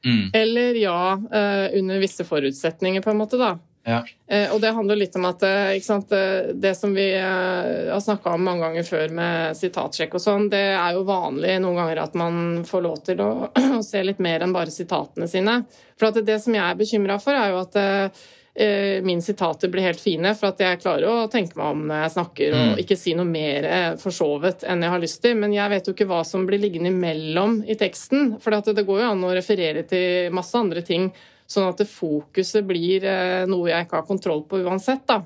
Mm. 0.06 0.32
eller 0.34 0.76
ja 0.76 1.22
eh, 1.32 1.80
under 1.80 2.00
visse 2.00 2.24
forutsetninger, 2.24 3.02
på 3.02 3.10
en 3.10 3.18
måte, 3.18 3.38
da. 3.38 3.58
Ja. 3.84 4.02
Eh, 4.28 4.52
og 4.54 4.62
det 4.62 4.72
handler 4.76 5.00
litt 5.00 5.16
om 5.16 5.26
at 5.28 5.44
eh, 5.48 5.80
sant, 5.84 6.12
det 6.54 6.74
som 6.76 6.94
vi 6.96 7.06
har 7.16 8.00
snakka 8.04 8.34
om 8.36 8.44
mange 8.44 8.64
ganger 8.68 8.84
før 8.88 9.16
med 9.16 9.58
sitatsjekk 9.60 10.18
og 10.20 10.24
sånn, 10.24 10.50
det 10.52 10.64
er 10.76 10.98
jo 10.98 11.06
vanlig 11.08 11.58
noen 11.64 11.80
ganger 11.80 12.04
at 12.04 12.20
man 12.20 12.64
får 12.68 12.84
lov 12.84 13.02
til 13.08 13.24
å, 13.24 13.32
å 13.80 13.82
se 13.84 14.04
litt 14.04 14.20
mer 14.24 14.44
enn 14.44 14.56
bare 14.56 14.72
sitatene 14.76 15.28
sine. 15.32 15.62
For 16.00 16.16
det 16.20 16.40
som 16.44 16.56
jeg 16.56 16.64
er 16.64 16.80
bekymra 16.80 17.20
for, 17.24 17.40
er 17.40 17.54
jo 17.54 17.64
at 17.64 18.24
mine 18.56 19.22
sitater 19.26 19.68
blir 19.74 19.82
helt 19.88 20.00
fine, 20.00 20.36
for 20.38 20.52
at 20.52 20.60
jeg 20.62 20.80
klarer 20.84 21.08
å 21.10 21.28
tenke 21.32 21.58
meg 21.58 21.66
om 21.74 21.88
når 21.90 22.04
jeg 22.04 22.12
snakker, 22.14 22.54
og 22.54 22.78
Mm. 22.78 22.82
ikke 22.84 22.98
si 22.98 23.14
noe 23.18 23.26
mer 23.26 23.66
eh, 23.66 23.96
forsovet 23.98 24.64
enn 24.70 24.82
jeg 24.86 24.92
har 24.94 25.00
lyst 25.02 25.22
til. 25.24 25.36
Men 25.36 25.54
jeg 25.54 25.70
vet 25.70 25.88
jo 25.88 25.94
ikke 25.94 26.06
hva 26.08 26.24
som 26.26 26.46
blir 26.46 26.60
liggende 26.62 26.92
imellom 26.94 27.64
i 27.68 27.74
teksten. 27.76 28.40
For 28.40 28.54
at 28.54 28.66
det 28.66 28.86
går 28.86 29.02
jo 29.02 29.10
an 29.12 29.24
å 29.26 29.34
referere 29.34 29.82
til 29.90 30.30
masse 30.32 30.54
andre 30.56 30.82
ting, 30.86 31.12
sånn 31.50 31.68
at 31.70 31.82
fokuset 31.88 32.66
blir 32.66 33.04
eh, 33.04 33.46
noe 33.50 33.70
jeg 33.70 33.86
ikke 33.88 33.98
har 34.02 34.06
kontroll 34.08 34.44
på 34.46 34.62
uansett, 34.64 35.02
da. 35.08 35.24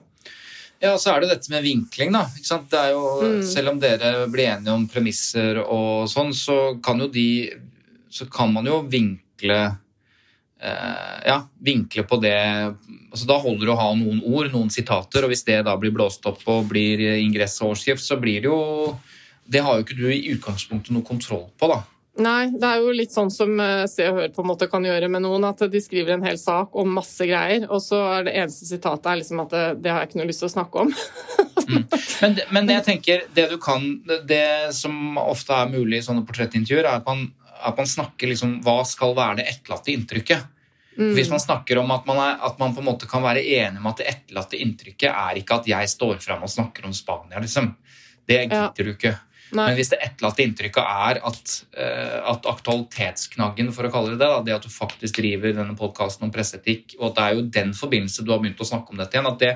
Ja, 0.79 0.95
så 0.97 1.15
er 1.15 1.21
det 1.21 1.29
dette 1.31 1.49
med 1.49 1.63
vinkling, 1.63 2.11
da. 2.13 2.25
Det 2.69 2.79
er 2.79 2.91
jo, 2.93 3.03
Mm. 3.21 3.43
Selv 3.43 3.69
om 3.69 3.79
dere 3.79 4.27
blir 4.29 4.45
enige 4.55 4.71
om 4.73 4.87
premisser 4.87 5.57
og 5.67 6.07
sånn, 6.07 6.31
så 6.31 6.79
kan 6.81 6.99
jo 6.99 7.07
de 7.07 7.51
Så 8.09 8.25
kan 8.31 8.53
man 8.53 8.63
jo 8.65 8.83
vinkle 8.87 9.51
eh, 9.51 9.71
Ja, 10.59 11.35
vinkle 11.61 12.01
på 12.09 12.17
det 12.17 12.33
altså 13.11 13.27
Da 13.29 13.35
holder 13.43 13.67
det 13.67 13.73
å 13.75 13.77
ha 13.77 13.91
noen 13.93 14.23
ord, 14.25 14.47
noen 14.49 14.71
sitater, 14.73 15.23
og 15.23 15.29
hvis 15.29 15.43
det 15.45 15.59
da 15.67 15.75
blir 15.77 15.93
blåst 15.93 16.25
opp 16.25 16.41
og 16.49 16.65
blir 16.71 17.03
ingress 17.21 17.59
og 17.61 17.75
overskrift, 17.75 18.01
så 18.01 18.17
blir 18.17 18.41
det 18.41 18.49
jo 18.49 18.95
Det 19.45 19.61
har 19.61 19.77
jo 19.77 19.85
ikke 19.85 19.99
du 19.99 20.07
i 20.09 20.31
utgangspunktet 20.33 20.95
noe 20.95 21.05
kontroll 21.05 21.45
på, 21.61 21.69
da. 21.69 21.83
Nei, 22.17 22.47
det 22.49 22.65
er 22.65 22.79
jo 22.81 22.89
litt 22.97 23.13
sånn 23.13 23.29
som 23.29 23.51
eh, 23.61 23.83
Se 23.85 24.07
og 24.09 24.15
Hør 24.17 24.31
på 24.33 24.41
en 24.41 24.47
måte 24.49 24.65
kan 24.71 24.81
gjøre 24.87 25.05
med 25.13 25.21
noen, 25.21 25.43
at 25.45 25.61
de 25.69 25.81
skriver 25.85 26.15
en 26.15 26.25
hel 26.25 26.39
sak 26.41 26.73
om 26.73 26.89
masse 26.97 27.21
greier, 27.29 27.67
og 27.69 27.77
så 27.85 27.99
er 28.15 28.25
det 28.25 28.33
eneste 28.41 28.65
sitatet 28.65 29.05
er 29.11 29.19
liksom 29.21 29.43
at 29.45 29.53
det, 29.53 29.65
det 29.85 29.91
har 29.93 30.01
jeg 30.01 30.09
ikke 30.09 30.21
noe 30.23 30.29
lyst 30.31 30.41
til 30.41 30.49
å 30.49 30.55
snakke 30.55 30.87
om. 30.87 30.93
Men, 32.21 32.37
men 32.55 32.69
jeg 32.71 32.83
tenker, 32.85 33.23
det 33.35 33.43
du 33.51 33.57
kan 33.61 33.83
det- 34.07 34.21
Det 34.29 34.73
som 34.73 35.17
ofte 35.19 35.51
er 35.53 35.67
mulig 35.69 35.97
i 35.99 36.05
sånne 36.05 36.23
portrettintervjuer, 36.25 36.85
er 36.87 37.01
at 37.01 37.05
man, 37.05 37.25
at 37.65 37.77
man 37.77 37.89
snakker 37.89 38.29
liksom 38.31 38.59
Hva 38.65 38.81
skal 38.85 39.15
være 39.17 39.39
det 39.41 39.47
etterlatte 39.51 39.93
inntrykket? 39.93 40.53
Mm. 40.97 41.13
Hvis 41.13 41.29
man 41.29 41.39
snakker 41.39 41.77
om 41.77 41.91
at 41.93 42.07
man, 42.09 42.17
er, 42.17 42.39
at 42.47 42.57
man 42.59 42.73
på 42.73 42.81
en 42.81 42.87
måte 42.89 43.09
kan 43.09 43.21
være 43.21 43.43
enig 43.45 43.77
om 43.77 43.89
at 43.91 43.99
det 44.01 44.07
etterlatte 44.09 44.57
inntrykket 44.57 45.11
er 45.11 45.37
ikke 45.37 45.59
at 45.59 45.69
jeg 45.69 45.89
står 45.93 46.17
fram 46.23 46.41
og 46.45 46.49
snakker 46.49 46.87
om 46.89 46.95
Spania, 46.97 47.37
liksom. 47.43 47.75
Det 48.27 48.39
gidder 48.47 48.87
du 48.87 48.93
ikke. 48.95 49.13
Nei. 49.55 49.69
Men 49.69 49.77
hvis 49.77 49.91
det 49.93 49.99
etterlatte 50.03 50.43
inntrykket 50.43 50.81
er 50.83 51.19
at, 51.29 51.51
eh, 51.79 52.17
at 52.33 52.49
aktualitetsknaggen, 52.49 53.69
for 53.75 53.87
å 53.87 53.91
kalle 53.93 54.15
det 54.15 54.19
det, 54.19 54.27
da, 54.27 54.41
det 54.43 54.55
at 54.57 54.65
du 54.65 54.73
faktisk 54.73 55.21
driver 55.21 55.53
denne 55.55 55.77
podkasten 55.77 56.25
om 56.27 56.33
presseetikk, 56.33 56.97
og 56.99 57.11
at 57.11 57.15
det 57.15 57.27
er 57.27 57.37
jo 57.37 57.45
den 57.59 57.71
forbindelse 57.77 58.25
du 58.25 58.33
har 58.33 58.41
begynt 58.43 58.59
å 58.65 58.67
snakke 58.67 58.91
om 58.91 58.99
dette 58.99 59.15
igjen, 59.15 59.29
at 59.29 59.39
det, 59.39 59.53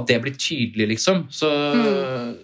at 0.00 0.08
det 0.08 0.18
blir 0.24 0.34
tydelig, 0.34 0.88
liksom, 0.96 1.28
så, 1.30 1.52
Mm. 1.76 2.34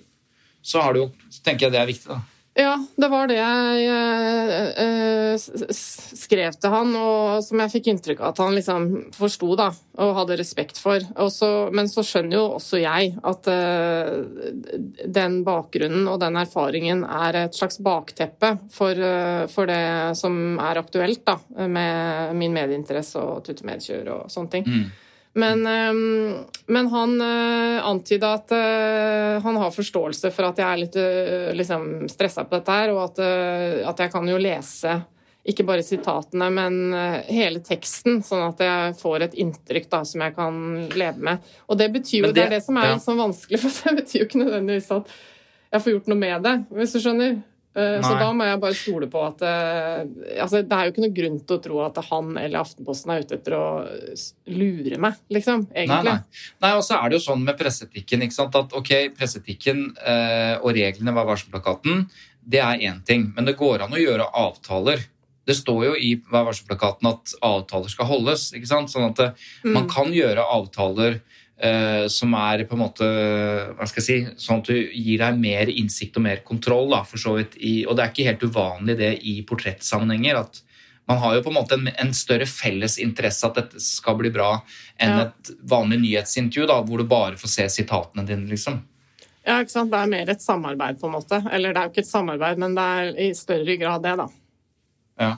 så 0.63 0.85
har 0.85 0.93
du 0.93 1.01
jo 1.01 1.09
så 1.31 1.43
tenker 1.43 1.67
jeg 1.67 1.73
det 1.73 1.81
er 1.81 1.91
viktig, 1.91 2.09
da. 2.13 2.21
Ja, 2.55 2.75
det 2.97 3.09
var 3.11 3.27
det 3.27 3.35
jeg 3.35 3.87
eh, 3.91 4.69
eh, 4.79 5.73
skrev 5.75 6.55
til 6.55 6.71
han, 6.71 6.93
og 6.95 7.41
som 7.43 7.59
jeg 7.65 7.73
fikk 7.73 7.89
inntrykk 7.91 8.21
av 8.23 8.31
at 8.31 8.43
han 8.45 8.55
liksom 8.55 8.87
forsto 9.17 9.57
da, 9.59 9.73
og 9.99 10.13
hadde 10.21 10.37
respekt 10.39 10.79
for. 10.79 11.03
Også, 11.19 11.49
men 11.75 11.91
så 11.91 12.05
skjønner 12.07 12.39
jo 12.39 12.45
også 12.61 12.79
jeg 12.79 13.17
at 13.27 13.51
eh, 13.51 14.71
den 15.19 15.41
bakgrunnen 15.47 16.07
og 16.07 16.21
den 16.23 16.39
erfaringen 16.45 17.03
er 17.03 17.41
et 17.43 17.59
slags 17.59 17.81
bakteppe 17.83 18.55
for, 18.71 19.03
for 19.51 19.71
det 19.71 19.85
som 20.23 20.61
er 20.63 20.79
aktuelt 20.79 21.25
da, 21.27 21.41
med 21.67 22.39
min 22.39 22.55
medieinteresse 22.55 23.19
og 23.19 23.43
tutemedkjør 23.49 24.13
og 24.15 24.31
sånne 24.31 24.55
ting. 24.55 24.71
Mm. 24.71 24.87
Men, 25.35 25.65
men 26.71 26.89
han 26.93 27.15
uh, 27.19 27.87
antyda 27.89 28.29
at 28.37 28.53
øh, 28.55 29.41
han 29.43 29.57
har 29.59 29.73
forståelse 29.75 30.31
for 30.31 30.47
at 30.47 30.61
jeg 30.63 30.69
er 30.69 30.79
litt 30.79 30.99
øh, 31.01 31.49
liksom 31.59 31.89
stressa 32.13 32.45
på 32.47 32.55
dette 32.61 32.77
her, 32.77 32.93
og 32.95 33.01
at, 33.09 33.19
at 33.91 34.05
jeg 34.05 34.13
kan 34.15 34.31
jo 34.31 34.39
lese 34.39 34.95
ikke 35.45 35.65
bare 35.69 35.85
sitatene, 35.85 36.49
men 36.57 36.77
eh, 36.97 37.17
hele 37.37 37.61
teksten, 37.65 38.23
sånn 38.25 38.47
at 38.47 38.63
jeg 38.65 38.95
får 38.97 39.27
et 39.27 39.35
inntrykk 39.45 39.91
da, 39.93 40.01
som 40.09 40.25
jeg 40.25 40.35
kan 40.39 40.61
leve 40.97 41.27
med. 41.29 41.51
Og 41.69 41.79
det 41.81 41.91
betyr 41.93 42.23
jo, 42.23 42.31
det, 42.31 42.39
det- 42.39 42.47
er 42.47 42.55
det 42.57 42.63
som 42.65 42.79
er 42.81 42.89
ja. 42.89 42.95
litt 42.97 43.05
sånn 43.05 43.21
vanskelig, 43.21 43.61
for 43.65 43.91
det 43.91 43.99
betyr 44.01 44.23
jo 44.23 44.29
ikke 44.31 44.41
nødvendigvis 44.41 44.93
at 44.97 45.13
jeg 45.75 45.85
får 45.85 45.97
gjort 45.97 46.09
noe 46.13 46.21
med 46.23 46.47
det, 46.47 46.55
hvis 46.79 46.95
du 46.95 47.01
skjønner. 47.03 47.37
Eh, 47.75 48.01
Så 48.07 48.13
da 48.15 48.29
må 48.31 48.47
jeg 48.47 48.61
bare 48.63 48.77
stole 48.79 49.09
på 49.11 49.23
at 49.27 49.41
eh, 49.43 50.05
altså, 50.39 50.61
Det 50.63 50.77
er 50.77 50.87
jo 50.87 50.93
ikke 50.93 51.03
noe 51.03 51.15
grunn 51.17 51.39
til 51.43 51.57
å 51.57 51.63
tro 51.65 51.81
at 51.83 51.97
han 52.07 52.37
eller 52.39 52.61
Aftenposten 52.61 53.11
er 53.11 53.25
ute 53.25 53.39
etter 53.41 53.57
å 53.59 53.65
lure 54.55 55.01
meg, 55.03 55.19
liksom. 55.35 55.67
Egentlig. 55.75 56.13
nei. 56.13 56.45
nei, 56.63 56.71
og 56.79 56.85
så 56.87 57.01
er 57.01 57.11
det 57.11 57.19
jo 57.19 57.25
sånn 57.27 57.43
med 57.43 57.59
presseetikken 57.59 58.23
ikke 58.27 58.37
sant? 58.37 58.55
at 58.61 58.77
ok, 58.79 58.93
presseetikken 59.19 59.89
eh, 60.07 60.55
og 60.61 60.71
reglene 60.77 61.17
ved 61.17 61.27
varselplakaten, 61.33 62.07
det 62.45 62.63
er 62.63 62.87
én 62.87 63.03
ting. 63.07 63.33
Men 63.35 63.49
det 63.49 63.57
går 63.59 63.83
an 63.83 63.97
å 63.97 64.01
gjøre 64.01 64.31
avtaler. 64.39 65.03
Det 65.45 65.57
står 65.59 65.81
jo 65.89 65.95
i 65.99 66.15
Vær 66.31 66.47
varselplakaten 66.47 67.11
at 67.11 67.35
avtaler 67.45 67.91
skal 67.93 68.09
holdes. 68.09 68.53
ikke 68.55 68.71
sant? 68.71 68.93
Sånn 68.93 69.11
at 69.11 69.35
mm. 69.65 69.73
man 69.75 69.89
kan 69.91 70.15
gjøre 70.15 70.47
avtaler 70.57 71.19
eh, 71.19 71.43
som 72.13 72.35
er 72.37 72.65
på 72.69 72.77
en 72.77 72.83
måte 72.83 73.07
hva 73.79 73.87
skal 73.89 74.03
jeg 74.03 74.07
si, 74.07 74.37
sånn 74.47 74.61
at 74.63 74.69
du 74.69 74.75
gir 74.93 75.19
deg 75.23 75.39
mer 75.41 75.71
innsikt 75.73 76.17
og 76.21 76.25
mer 76.27 76.43
kontroll. 76.45 76.91
da, 76.93 77.03
for 77.09 77.19
så 77.23 77.37
vidt. 77.39 77.57
I, 77.57 77.87
og 77.87 77.97
det 77.97 78.05
er 78.05 78.13
ikke 78.13 78.27
helt 78.29 78.45
uvanlig 78.51 78.97
det 78.99 79.13
i 79.25 79.39
portrettsammenhenger. 79.49 80.41
at 80.45 80.61
man 81.09 81.19
har 81.21 81.35
jo 81.37 81.43
på 81.45 81.51
en 81.53 81.57
måte 81.59 81.77
en, 81.77 81.89
en 82.01 82.13
større 82.17 82.47
felles 82.49 82.99
interesse 82.99 83.45
at 83.45 83.55
dette 83.59 83.81
skal 83.85 84.17
bli 84.17 84.31
bra, 84.33 84.63
enn 84.99 85.11
Ja. 85.19 85.25
et 85.27 85.51
vanlig 85.69 85.99
nyhetsintervju 86.01 86.67
da, 86.71 86.79
hvor 86.83 86.99
du 86.99 87.05
bare 87.05 87.37
får 87.37 87.49
se 87.55 87.67
sitatene 87.69 88.25
dine. 88.27 88.49
liksom. 88.49 88.79
Ja, 89.47 89.59
ikke 89.61 89.71
sant? 89.75 89.91
Det 89.93 89.99
er 90.01 90.07
mer 90.09 90.31
et 90.33 90.41
samarbeid, 90.41 90.97
på 91.01 91.07
en 91.11 91.13
måte. 91.19 91.43
Eller 91.53 91.75
det 91.75 91.81
er 91.83 91.85
jo 91.91 91.93
ikke 91.93 92.05
et 92.07 92.09
samarbeid, 92.09 92.59
men 92.59 92.75
det 92.75 92.85
er 93.01 93.11
i 93.21 93.35
større 93.37 93.77
grad 93.77 94.03
det, 94.03 94.15
da. 94.17 94.29
Ja. 95.21 95.33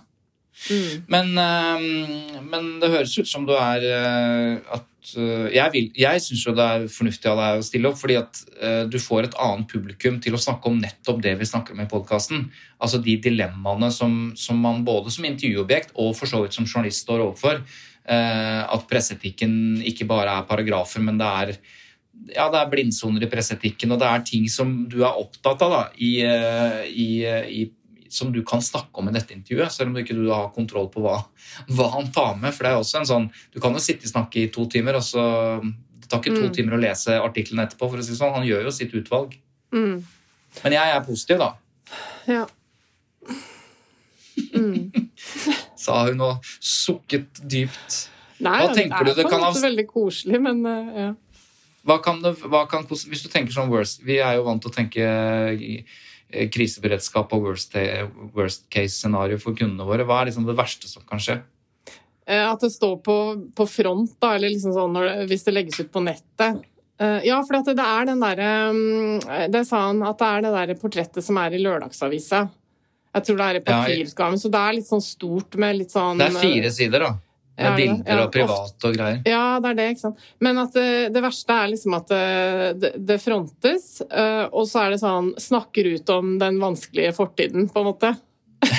Mm. 0.66 1.02
Men, 1.12 1.32
eh, 1.38 2.40
men 2.42 2.68
det 2.80 2.88
høres 2.90 3.12
ut 3.20 3.28
som 3.28 3.44
du 3.46 3.52
er 3.54 3.84
eh, 3.84 4.56
at 4.72 5.12
eh, 5.14 5.50
Jeg, 5.54 5.70
vil- 5.74 5.92
jeg 6.00 6.22
syns 6.24 6.42
jo 6.46 6.54
det 6.56 6.64
er 6.64 6.86
fornuftig 6.90 7.28
av 7.30 7.38
deg 7.42 7.60
å 7.60 7.66
stille 7.66 7.90
opp, 7.92 7.98
fordi 8.00 8.16
at 8.18 8.40
eh, 8.58 8.82
du 8.90 8.96
får 8.98 9.28
et 9.28 9.36
annet 9.44 9.68
publikum 9.70 10.16
til 10.24 10.34
å 10.34 10.40
snakke 10.40 10.72
om 10.72 10.80
nettopp 10.82 11.20
det 11.22 11.36
vi 11.38 11.46
snakker 11.52 11.76
om 11.76 11.84
i 11.84 11.88
podkasten. 11.92 12.48
Altså 12.80 12.98
de 13.04 13.18
dilemmaene 13.28 13.92
som, 13.94 14.16
som 14.34 14.58
man 14.58 14.82
både 14.88 15.12
som 15.14 15.28
intervjuobjekt 15.28 15.92
og 15.94 16.16
for 16.18 16.26
så 16.32 16.42
vidt 16.42 16.56
som 16.56 16.66
journalist 16.66 17.04
står 17.06 17.22
overfor. 17.28 17.60
At 18.06 18.84
presseetikken 18.86 19.80
ikke 19.82 20.06
bare 20.06 20.30
er 20.38 20.44
paragrafer, 20.46 21.02
men 21.02 21.16
det 21.18 21.26
er 21.26 21.56
ja, 22.32 22.44
det 22.50 22.60
er 22.60 22.68
blindsoner 22.70 23.24
i 23.26 23.28
presseetikken, 23.30 23.90
og 23.92 23.98
det 24.00 24.06
er 24.08 24.22
ting 24.24 24.44
som 24.50 24.70
du 24.88 25.00
er 25.04 25.18
opptatt 25.20 25.60
av 25.66 25.72
da, 25.74 25.80
i, 26.00 26.12
i, 26.22 27.08
i, 27.26 27.64
som 28.16 28.30
du 28.32 28.40
kan 28.48 28.62
snakke 28.64 28.96
om 29.02 29.08
i 29.10 29.14
dette 29.14 29.34
intervjuet, 29.36 29.70
selv 29.74 29.90
om 29.90 29.94
du 29.96 30.00
ikke 30.02 30.16
du 30.16 30.26
har 30.32 30.48
kontroll 30.56 30.88
på 30.92 31.02
hva, 31.04 31.18
hva 31.68 31.90
han 31.92 32.08
tar 32.14 32.34
med. 32.40 32.54
For 32.56 32.64
det 32.64 32.72
er 32.72 32.80
også 32.80 33.02
en 33.02 33.10
sånn, 33.12 33.28
Du 33.54 33.60
kan 33.60 33.76
jo 33.76 33.82
sitte 33.84 34.08
og 34.08 34.12
snakke 34.14 34.42
i 34.42 34.48
to 34.54 34.64
timer, 34.72 34.96
og 34.96 35.04
så 35.04 35.26
Det 36.00 36.08
tar 36.10 36.20
ikke 36.22 36.36
to 36.38 36.46
Mm. 36.48 36.54
timer 36.54 36.76
å 36.76 36.80
lese 36.80 37.16
artikkelen 37.20 37.64
etterpå. 37.66 37.90
for 37.90 37.98
å 37.98 38.02
si 38.04 38.12
det 38.12 38.18
sånn. 38.20 38.32
Han 38.34 38.46
gjør 38.46 38.62
jo 38.64 38.70
sitt 38.70 38.92
utvalg. 38.94 39.34
Mm. 39.74 40.04
Men 40.64 40.72
jeg 40.72 40.96
er 40.96 41.00
positiv, 41.04 41.38
da. 41.38 41.52
Ja. 42.28 42.46
Mm. 44.54 44.90
Sa 45.76 46.04
hun 46.08 46.20
og 46.24 46.44
sukket 46.60 47.40
dypt. 47.48 48.08
Nei, 48.44 48.58
Hva 48.62 48.74
tenker 48.76 49.04
det 49.06 49.14
du 49.16 49.22
det 49.22 49.26
er 49.26 49.30
kan 49.32 49.44
ha- 49.46 49.52
veldig 49.52 49.86
koselig, 49.88 50.40
men 50.44 50.64
eh, 50.66 50.90
ja. 51.06 51.12
Hva 51.86 52.00
kan 52.02 52.20
det, 52.22 52.34
hva 52.42 52.64
kan, 52.68 52.84
hvis 52.84 53.22
du 53.22 53.28
tenker 53.30 53.54
sånn 53.54 53.70
worst 53.70 54.00
Vi 54.02 54.16
er 54.18 54.34
jo 54.36 54.42
vant 54.48 54.60
til 54.60 54.72
å 54.72 54.74
tenke 54.74 55.04
kriseberedskap 56.52 57.32
og 57.36 57.44
worst, 57.50 57.76
worst 58.34 58.66
case 58.72 58.96
scenario 58.98 59.38
for 59.38 59.56
kundene 59.56 59.86
våre. 59.86 60.06
Hva 60.06 60.22
er 60.22 60.30
liksom 60.30 60.46
det 60.48 60.56
verste 60.58 60.90
som 60.90 61.04
kan 61.06 61.22
skje? 61.22 61.38
Eh, 62.26 62.42
At 62.42 62.60
det 62.60 62.72
står 62.74 62.96
på, 63.06 63.16
på 63.54 63.66
front, 63.70 64.16
da, 64.20 64.34
eller 64.34 64.50
liksom 64.50 64.74
sånn 64.74 64.96
når 64.96 65.06
det, 65.08 65.28
hvis 65.30 65.46
det 65.46 65.54
legges 65.54 65.80
ut 65.80 65.92
på 65.94 66.02
nettet. 66.02 66.62
Eh, 66.98 67.20
Ja, 67.28 67.38
for 67.46 67.60
at 67.60 67.70
det 67.70 67.84
er 67.84 68.08
den 68.08 68.22
derre 68.24 68.52
mm, 68.72 69.50
Det 69.52 69.66
sa 69.68 69.86
han, 69.88 70.02
at 70.02 70.18
det 70.18 70.30
er 70.32 70.46
det 70.46 70.54
derre 70.56 70.78
portrettet 70.80 71.24
som 71.24 71.38
er 71.42 71.54
i 71.54 71.62
lørdagsavisa. 71.62 72.46
Jeg 73.16 73.24
tror 73.24 73.38
det 73.40 73.46
er 73.46 73.58
i 73.60 73.64
papirutgaven, 73.64 74.40
så 74.40 74.50
det 74.52 74.60
er 74.60 74.74
litt 74.76 74.88
sånn 74.90 75.04
stort 75.04 75.54
med 75.60 75.78
litt 75.78 75.94
sånn 75.94 76.18
Det 76.20 76.26
er 76.28 76.42
fire 76.42 76.72
sider, 76.74 77.06
da. 77.06 77.14
Med 77.56 77.66
Ja, 77.66 77.76
bilder 77.76 78.12
ja, 78.12 78.24
og 78.26 78.32
privat 78.34 78.84
og 78.84 78.96
greier. 78.98 79.20
Ja, 79.24 79.44
det 79.64 79.70
er 79.70 79.76
det, 79.78 79.86
ikke 79.94 80.02
sant. 80.02 80.18
Men 80.44 80.58
at 80.60 80.74
det, 80.76 80.88
det 81.14 81.22
verste 81.24 81.54
er 81.56 81.70
liksom 81.72 81.94
at 81.96 82.10
det, 82.12 82.80
det, 82.82 82.90
det 83.08 83.16
frontes, 83.22 83.86
eh, 84.10 84.44
og 84.52 84.66
så 84.68 84.82
er 84.84 84.90
det 84.92 85.00
sånn 85.00 85.30
Snakker 85.40 85.88
ut 85.94 86.12
om 86.12 86.34
den 86.42 86.58
vanskelige 86.60 87.14
fortiden, 87.16 87.68
på 87.72 87.80
en 87.80 87.88
måte. 87.92 88.14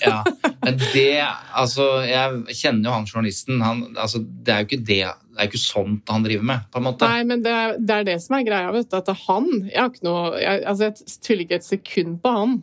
Ja, 0.00 0.22
men 0.64 0.76
det 0.92 1.20
Altså, 1.52 1.84
jeg 2.06 2.54
kjenner 2.56 2.88
jo 2.88 2.94
han 2.94 3.06
journalisten. 3.08 3.58
Han, 3.64 3.80
altså, 3.98 4.20
det 4.22 4.52
er 4.54 4.62
jo 4.62 4.68
ikke 4.68 4.78
det 4.78 5.00
Det 5.02 5.40
er 5.42 5.48
jo 5.48 5.50
ikke 5.50 5.60
sånt 5.60 6.12
han 6.12 6.24
driver 6.24 6.46
med, 6.52 6.68
på 6.72 6.80
en 6.80 6.86
måte. 6.86 7.08
Nei, 7.10 7.24
men 7.28 7.42
det, 7.44 7.52
er- 7.52 7.76
det 7.80 7.96
er 7.96 8.06
det 8.12 8.14
som 8.24 8.36
er 8.38 8.46
greia, 8.46 8.70
vet 8.74 8.88
du. 8.90 8.96
At 8.96 9.08
det 9.10 9.16
er 9.16 9.24
han 9.26 9.48
Jeg 9.66 9.78
har 9.80 9.90
ikke 9.92 10.06
noe 10.06 10.22
jeg, 10.40 10.62
Altså, 10.70 10.88
jeg 10.88 11.18
tviler 11.26 11.44
ikke 11.48 11.58
et 11.60 11.66
sekund 11.68 12.18
på 12.24 12.32
han. 12.36 12.54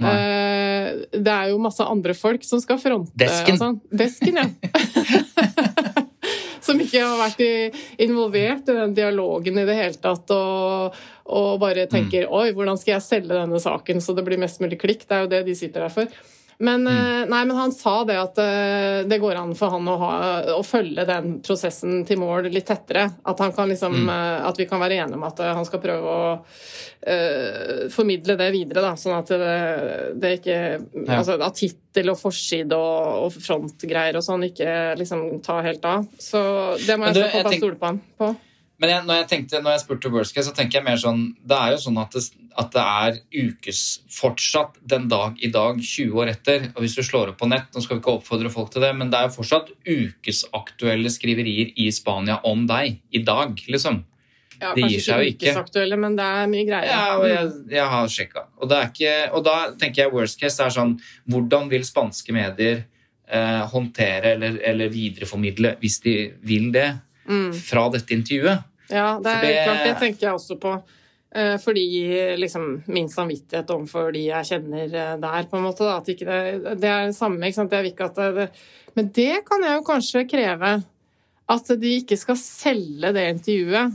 Eh, 0.00 0.86
det 1.20 1.32
er 1.34 1.50
jo 1.50 1.58
masse 1.62 1.84
andre 1.84 2.14
folk 2.16 2.42
som 2.46 2.60
skal 2.62 2.78
fronte 2.80 3.12
Desken. 3.20 3.54
og 3.54 3.58
sånn. 3.60 3.80
Desken, 3.92 4.36
ja. 4.40 4.46
som 6.64 6.80
ikke 6.80 7.00
har 7.02 7.16
vært 7.18 7.40
i, 7.44 7.52
involvert 8.04 8.68
i 8.68 8.74
den 8.76 8.94
dialogen 8.96 9.58
i 9.58 9.64
det 9.68 9.76
hele 9.78 9.98
tatt. 10.02 10.30
Og, 10.34 10.94
og 11.30 11.60
bare 11.62 11.86
tenker 11.90 12.26
Mm. 12.28 12.34
oi, 12.40 12.52
hvordan 12.56 12.78
skal 12.78 12.94
jeg 12.98 13.02
selge 13.06 13.34
denne 13.34 13.60
saken 13.62 14.00
så 14.02 14.14
det 14.16 14.24
blir 14.26 14.38
mest 14.40 14.60
mulig 14.62 14.78
klikk? 14.80 15.06
Det 15.08 15.16
er 15.16 15.20
jo 15.24 15.30
det 15.32 15.42
de 15.46 15.54
sitter 15.56 15.80
der 15.86 15.94
for. 15.94 16.06
Men, 16.60 16.82
Mm. 16.84 16.92
eh, 16.92 17.26
nei, 17.26 17.44
men 17.48 17.56
han 17.56 17.72
sa 17.72 18.04
det 18.04 18.18
at 18.20 18.38
eh, 18.38 19.02
det 19.08 19.16
går 19.22 19.36
an 19.40 19.54
for 19.56 19.70
han 19.72 19.86
å, 19.88 19.94
ha, 19.98 20.10
å 20.58 20.62
følge 20.62 21.06
den 21.08 21.38
prosessen 21.40 22.02
til 22.04 22.18
mål 22.20 22.50
litt 22.52 22.66
tettere. 22.68 23.06
At, 23.24 23.38
han 23.40 23.52
kan 23.56 23.68
liksom, 23.72 23.94
Mm. 23.96 24.10
eh, 24.12 24.46
at 24.48 24.58
vi 24.60 24.66
kan 24.68 24.78
være 24.82 24.98
enige 25.00 25.16
om 25.16 25.24
at 25.24 25.38
han 25.40 25.64
skal 25.64 25.80
prøve 25.80 26.04
å 26.04 26.20
uh, 27.06 27.88
formidle 27.88 28.36
det 28.36 28.50
videre. 28.52 28.82
Da, 28.84 28.92
sånn 29.00 29.16
at 29.18 29.30
det, 29.32 30.20
det 30.20 30.32
ikke 30.40 30.58
Ja. 31.06 31.16
altså, 31.22 31.38
At 31.40 31.54
tittel 31.56 32.10
og 32.12 32.18
forside 32.20 32.76
og, 32.76 33.24
og 33.24 33.32
frontgreier 33.40 34.16
og 34.20 34.22
sånn 34.26 34.44
ikke 34.50 34.96
liksom 35.00 35.42
tar 35.42 35.62
helt 35.64 35.84
av. 35.88 36.04
Så 36.20 36.76
det 36.86 36.98
må 36.98 37.06
Men 37.08 37.14
jeg 37.14 37.14
du, 37.14 37.20
jeg, 37.24 37.32
jeg 37.32 37.44
tenk- 37.46 37.62
stole 37.64 37.76
på 37.80 37.86
han 37.86 38.00
på. 38.20 38.36
Men 38.80 38.88
jeg, 38.94 39.04
når, 39.04 39.16
jeg 39.20 39.28
tenkte, 39.28 39.58
når 39.60 39.74
jeg 39.74 39.80
spurte 39.82 40.10
worst 40.14 40.32
case, 40.34 40.48
så 40.48 40.54
tenker 40.56 40.78
jeg 40.78 40.84
mer 40.86 40.96
sånn 40.96 41.34
Det 41.44 41.56
er 41.56 41.74
jo 41.74 41.80
sånn 41.82 41.98
at 42.00 42.14
det, 42.16 42.22
at 42.62 42.70
det 42.72 42.84
er 42.84 43.18
ukes 43.50 43.80
fortsatt 44.10 44.78
den 44.88 45.08
dag 45.12 45.36
i 45.44 45.50
dag, 45.52 45.76
20 45.84 46.16
år 46.22 46.30
etter. 46.32 46.70
Og 46.74 46.80
hvis 46.86 46.96
du 46.96 47.02
slår 47.04 47.34
opp 47.34 47.38
på 47.42 47.48
nett, 47.50 47.68
nå 47.74 47.82
skal 47.84 47.98
vi 47.98 48.00
ikke 48.00 48.14
oppfordre 48.18 48.52
folk 48.52 48.70
til 48.72 48.80
det, 48.86 48.94
men 48.96 49.10
det 49.12 49.18
er 49.20 49.28
jo 49.28 49.34
fortsatt 49.36 49.68
ukesaktuelle 50.24 51.10
skriverier 51.12 51.72
i 51.80 51.90
Spania 51.94 52.38
om 52.48 52.64
deg 52.68 53.00
i 53.12 53.22
dag, 53.26 53.52
liksom. 53.68 54.00
Ja, 54.60 54.74
Det 54.76 54.88
gir 54.90 55.00
seg 55.00 55.22
jo 55.22 55.28
ikke 55.30 55.36
ikke. 55.38 55.52
ukesaktuelle, 55.54 55.96
men 55.96 56.16
det 56.18 56.24
er 56.28 56.48
mye 56.52 56.64
greier. 56.68 56.88
Ja, 56.90 57.04
og 57.16 57.24
jeg, 57.28 57.52
jeg 57.72 57.84
har 57.94 58.08
sjekka. 58.12 58.42
Og, 58.60 58.68
det 58.68 58.80
ikke, 58.90 59.12
og 59.36 59.44
da 59.46 59.54
tenker 59.80 60.02
jeg 60.04 60.12
worst 60.12 60.40
case 60.40 60.60
er 60.60 60.72
sånn 60.74 60.98
Hvordan 61.32 61.70
vil 61.72 61.84
spanske 61.88 62.34
medier 62.36 62.82
eh, 63.30 63.62
håndtere 63.72 64.34
eller, 64.34 64.58
eller 64.72 64.92
videreformidle, 64.92 65.76
hvis 65.80 66.00
de 66.04 66.16
vil 66.48 66.72
det, 66.76 66.90
Mm. 67.30 67.52
fra 67.54 67.84
dette 67.92 68.10
intervjuet? 68.16 68.64
Ja, 68.90 69.18
det 69.22 69.32
er 69.36 69.40
det- 69.44 69.64
klart, 69.64 69.84
det 69.86 69.96
tenker 70.02 70.26
jeg 70.28 70.34
også 70.34 70.58
på. 70.60 70.74
Eh, 71.32 71.56
Fordi 71.62 72.36
liksom 72.36 72.82
min 72.90 73.08
samvittighet 73.08 73.68
overfor 73.70 74.12
de 74.12 74.24
jeg 74.26 74.44
kjenner 74.48 74.84
eh, 74.90 75.16
der, 75.22 75.44
på 75.50 75.56
en 75.56 75.62
måte. 75.68 75.86
Da, 75.86 75.98
at 75.98 76.08
ikke 76.08 76.26
det, 76.26 76.78
det 76.80 76.88
er 76.90 77.06
det 77.06 77.14
samme. 77.16 77.38
Ikke 77.46 77.54
sant? 77.60 77.72
Jeg 77.72 77.82
vil 77.86 77.92
ikke 77.92 78.08
at 78.10 78.16
det, 78.16 78.30
det, 78.34 78.48
men 78.96 79.08
det 79.14 79.44
kan 79.46 79.62
jeg 79.62 79.76
jo 79.78 79.84
kanskje 79.86 80.24
kreve. 80.30 80.72
At 81.50 81.66
de 81.82 81.92
ikke 82.00 82.16
skal 82.18 82.36
selge 82.36 83.12
det 83.14 83.28
intervjuet 83.34 83.94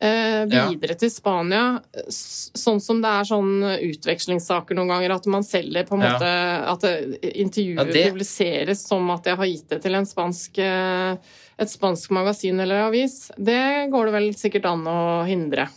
eh, 0.00 0.44
Ja. 0.44 0.68
videre 0.68 0.94
til 0.98 1.10
Spania. 1.10 1.80
Sånn 2.10 2.80
som 2.80 3.00
det 3.00 3.08
er 3.08 3.24
sånn 3.24 3.62
utvekslingssaker 3.80 4.74
noen 4.76 4.88
ganger, 4.88 5.14
at 5.14 5.26
man 5.26 5.42
selger 5.42 5.86
på 5.86 5.94
en 5.94 6.00
Ja. 6.00 6.12
måte 6.18 6.68
At 6.72 6.80
det- 6.80 7.20
intervjuet 7.36 7.76
Ja, 7.76 7.84
det- 7.84 8.12
publiseres 8.12 8.86
som 8.86 9.10
at 9.10 9.24
jeg 9.24 9.36
har 9.36 9.46
gitt 9.46 9.68
det 9.68 9.82
til 9.82 9.94
en 9.94 10.04
spansk 10.06 10.58
eh, 10.58 11.16
et 11.58 11.68
spansk 11.68 12.10
magasin 12.10 12.60
eller 12.60 12.86
avis, 12.88 13.30
det 13.38 13.90
går 13.90 14.04
det 14.06 14.12
vel 14.12 14.34
sikkert 14.34 14.66
an 14.66 14.84
å 14.84 15.26
hindre. 15.26 15.68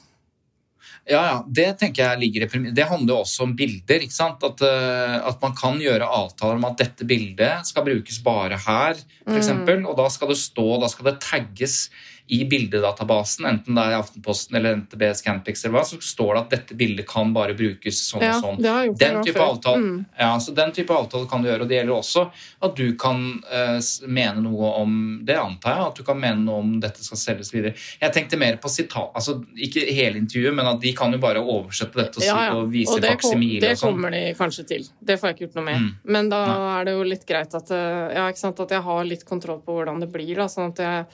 Ja, 1.09 1.21
ja, 1.25 1.37
det 1.49 1.79
tenker 1.79 2.03
jeg 2.03 2.19
ligger 2.19 2.43
i 2.43 2.71
Det 2.71 2.85
handler 2.85 3.15
jo 3.15 3.21
også 3.23 3.41
om 3.47 3.55
bilder. 3.55 3.99
ikke 4.03 4.13
sant? 4.13 4.43
At, 4.43 4.61
eh, 4.61 5.27
at 5.27 5.41
man 5.41 5.55
kan 5.55 5.79
gjøre 5.79 6.05
avtaler 6.05 6.55
om 6.59 6.65
at 6.65 6.77
dette 6.77 7.07
bildet 7.07 7.65
skal 7.65 7.83
brukes 7.85 8.21
bare 8.21 8.57
her, 8.57 8.93
f.eks. 9.25 9.47
Mm. 9.49 9.87
Og 9.87 9.97
da 9.97 10.07
skal 10.09 10.27
det 10.27 10.37
stå, 10.37 10.79
da 10.79 10.87
skal 10.87 11.05
det 11.05 11.19
tagges 11.21 11.89
i 12.29 12.43
bildedatabasen, 12.45 13.45
enten 13.49 13.75
det 13.77 13.83
er 13.87 13.93
i 13.95 13.97
Aftenposten 13.99 14.55
eller 14.59 14.75
NTB 14.83 15.01
Scanpix 15.17 15.63
eller 15.65 15.79
hva, 15.79 15.83
så 15.89 15.97
står 16.03 16.35
det 16.35 16.41
at 16.43 16.49
dette 16.53 16.75
bildet 16.77 17.07
kan 17.09 17.31
bare 17.33 17.55
brukes 17.57 17.99
sånn 18.11 18.21
Ja, 18.21 18.35
og 18.37 18.43
sånn. 18.43 18.59
det 18.61 18.99
Den 19.01 19.23
type, 19.25 19.41
avtale, 19.41 19.79
Mm. 19.81 20.05
ja, 20.19 20.29
så 20.39 20.53
den 20.53 20.71
type 20.71 20.93
avtale 20.93 21.27
kan 21.29 21.41
du 21.41 21.49
gjøre, 21.49 21.61
og 21.65 21.69
det 21.71 21.79
gjelder 21.79 21.95
også 21.95 22.25
at 22.61 22.75
du 22.77 22.93
kan 23.01 23.41
eh, 23.51 23.79
mene 24.07 24.43
noe 24.45 24.69
om 24.83 25.21
Det 25.25 25.35
antar 25.39 25.75
jeg, 25.75 25.87
at 25.87 25.95
du 25.95 26.03
kan 26.03 26.19
mene 26.21 26.43
noe 26.45 26.59
om 26.59 26.79
dette 26.79 27.01
skal 27.03 27.17
selges 27.17 27.49
videre. 27.53 27.73
Jeg 28.01 28.13
tenkte 28.13 28.37
mer 28.37 28.57
på 28.61 28.69
sitat, 28.69 29.09
altså 29.15 29.39
ikke 29.57 29.87
hele 29.91 30.21
intervjuet, 30.21 30.53
men 30.53 30.65
at 30.67 30.79
de 30.81 30.93
kan 30.93 31.11
jo 31.11 31.17
bare 31.17 31.41
oversette 31.41 31.97
dette 31.97 32.21
og, 32.29 32.57
og 32.59 32.71
vise 32.71 32.93
og 32.93 33.01
det, 33.01 33.09
kom, 33.17 33.31
faksimile 33.31 33.59
det 33.61 33.71
og 33.71 33.77
sånn. 33.81 33.93
kommer 33.97 34.11
de 34.11 34.21
kanskje 34.37 34.67
til. 34.67 34.85
Det 35.01 35.17
får 35.19 35.29
jeg 35.29 35.35
ikke 35.35 35.45
gjort 35.47 35.55
noe 35.59 35.65
med. 35.65 35.81
Mm. 35.81 35.89
Men 36.05 36.29
da 36.29 36.45
Nei. 36.45 36.79
er 36.81 36.85
det 36.85 36.93
jo 36.93 37.03
litt 37.03 37.25
greit 37.25 37.55
at, 37.55 37.71
eh, 37.71 38.13
ja, 38.15 38.29
sant, 38.33 38.59
at 38.59 38.69
jeg 38.77 38.81
har 38.85 39.03
litt 39.05 39.25
kontroll 39.25 39.59
på 39.65 39.73
hvordan 39.79 39.99
det 39.99 40.11
blir, 40.13 40.35
da, 40.35 40.45
sånn 40.45 40.69
at 40.71 40.77
jeg 40.77 41.05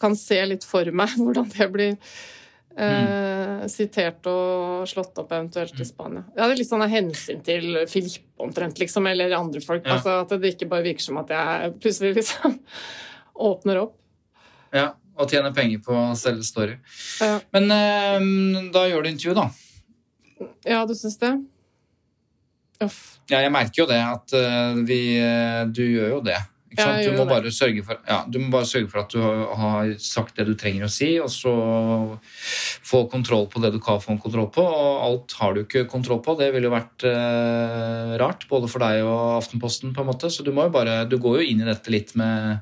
kan 0.00 0.16
se 0.18 0.38
litt 0.46 0.66
for 0.66 0.88
meg 0.94 1.14
hvordan 1.20 1.48
det 1.54 1.68
blir 1.74 1.96
eh, 2.78 3.66
sitert 3.70 4.28
og 4.30 4.86
slått 4.90 5.18
opp 5.20 5.34
eventuelt 5.34 5.78
i 5.80 5.88
Spania. 5.88 6.24
Ja, 6.36 6.46
det 6.46 6.52
er 6.52 6.60
litt 6.62 6.70
sånn 6.70 6.84
av 6.86 6.92
hensyn 6.92 7.42
til 7.46 7.82
Filip 7.90 8.42
omtrent, 8.42 8.78
liksom, 8.80 9.08
eller 9.10 9.34
andre 9.38 9.62
folk. 9.64 9.84
Ja. 9.86 9.98
Altså 9.98 10.20
At 10.22 10.34
det 10.38 10.54
ikke 10.54 10.70
bare 10.70 10.86
virker 10.86 11.08
som 11.08 11.20
at 11.22 11.34
jeg 11.34 11.74
plutselig 11.82 12.16
liksom 12.20 12.58
åpner 13.50 13.84
opp. 13.84 13.94
Ja, 14.74 14.92
og 15.18 15.30
tjener 15.30 15.54
penger 15.56 15.80
på 15.82 15.94
å 15.96 16.16
selge 16.18 16.46
story. 16.46 16.76
Ja. 17.24 17.38
Men 17.56 17.70
eh, 17.74 18.68
da 18.74 18.88
gjør 18.90 19.06
du 19.06 19.12
intervju, 19.14 19.38
da. 19.38 19.48
Ja, 20.68 20.84
du 20.86 20.94
syns 20.94 21.18
det? 21.18 21.32
Uff. 22.84 23.18
Ja, 23.26 23.40
jeg 23.42 23.50
merker 23.50 23.82
jo 23.82 23.88
det, 23.90 23.98
at 23.98 24.34
uh, 24.38 24.78
vi, 24.86 25.00
uh, 25.18 25.64
du 25.66 25.82
gjør 25.82 26.12
jo 26.18 26.20
det. 26.28 26.38
Du, 26.68 27.12
må 27.16 27.24
bare 27.28 27.50
sørge 27.50 27.82
for, 27.82 27.96
ja, 28.06 28.18
du 28.28 28.38
må 28.38 28.50
bare 28.52 28.66
sørge 28.68 28.90
for 28.92 29.00
at 29.00 29.10
du 29.14 29.20
har, 29.22 29.88
sagt 29.98 30.36
det 30.36 30.44
du 30.46 30.54
trenger 30.54 30.84
å 30.84 30.90
si, 30.92 31.08
og 31.18 31.30
så 31.32 31.52
få 32.84 33.00
kontroll 33.10 33.46
på 33.48 33.62
det 33.62 33.70
du 33.72 33.78
kan 33.80 33.98
få 34.04 34.18
kontroll 34.20 34.50
på. 34.52 34.62
Og 34.62 35.00
alt 35.06 35.32
har 35.40 35.54
du 35.56 35.62
ikke 35.64 35.86
kontroll 35.88 36.20
på. 36.24 36.36
Det 36.38 36.50
ville 36.52 36.68
jo 36.68 36.74
vært 36.74 37.06
eh, 37.08 38.12
rart, 38.20 38.44
både 38.50 38.68
for 38.68 38.84
deg 38.84 39.00
og 39.02 39.38
Aftenposten. 39.38 39.94
på 39.96 40.04
en 40.04 40.10
måte. 40.12 40.30
Så 40.30 40.44
du 40.44 40.52
må 40.52 40.68
jo 40.68 40.74
bare, 40.76 41.00
du 41.08 41.16
går 41.18 41.40
jo 41.40 41.48
inn 41.54 41.64
i 41.64 41.70
dette 41.70 41.90
litt 41.94 42.14
med 42.20 42.60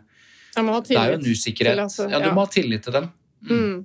Det 0.55 0.97
er 0.97 1.13
jo 1.13 1.19
en 1.19 1.27
usikkerhet. 1.27 1.75
til 1.91 2.07
at- 2.07 2.11
Ja, 2.15 2.21
du 2.23 2.31
må 2.33 2.47
ha 2.47 2.53
tillit 2.53 2.83
til 2.87 2.93
dem. 2.93 3.11
mm. 3.43 3.85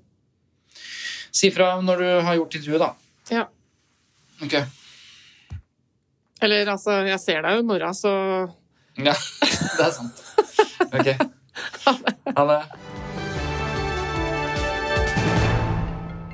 Si 1.32 1.50
fra 1.50 1.82
når 1.82 1.98
du 1.98 2.22
har 2.28 2.36
gjort 2.36 2.56
intervjuet, 2.56 2.80
da. 2.80 2.94
Ja. 3.32 3.46
Ok. 4.44 4.54
Eller 6.42 6.66
altså, 6.74 7.06
jeg 7.08 7.20
ser 7.20 7.42
deg 7.46 7.54
jo 7.58 7.60
i 7.64 7.68
morgen, 7.70 7.94
så 7.94 8.12
Ja, 9.08 9.14
det 9.78 9.86
er 9.86 9.92
sant. 9.96 10.24
Ok. 10.92 11.08
Ha 12.36 12.44
det. 12.50 12.62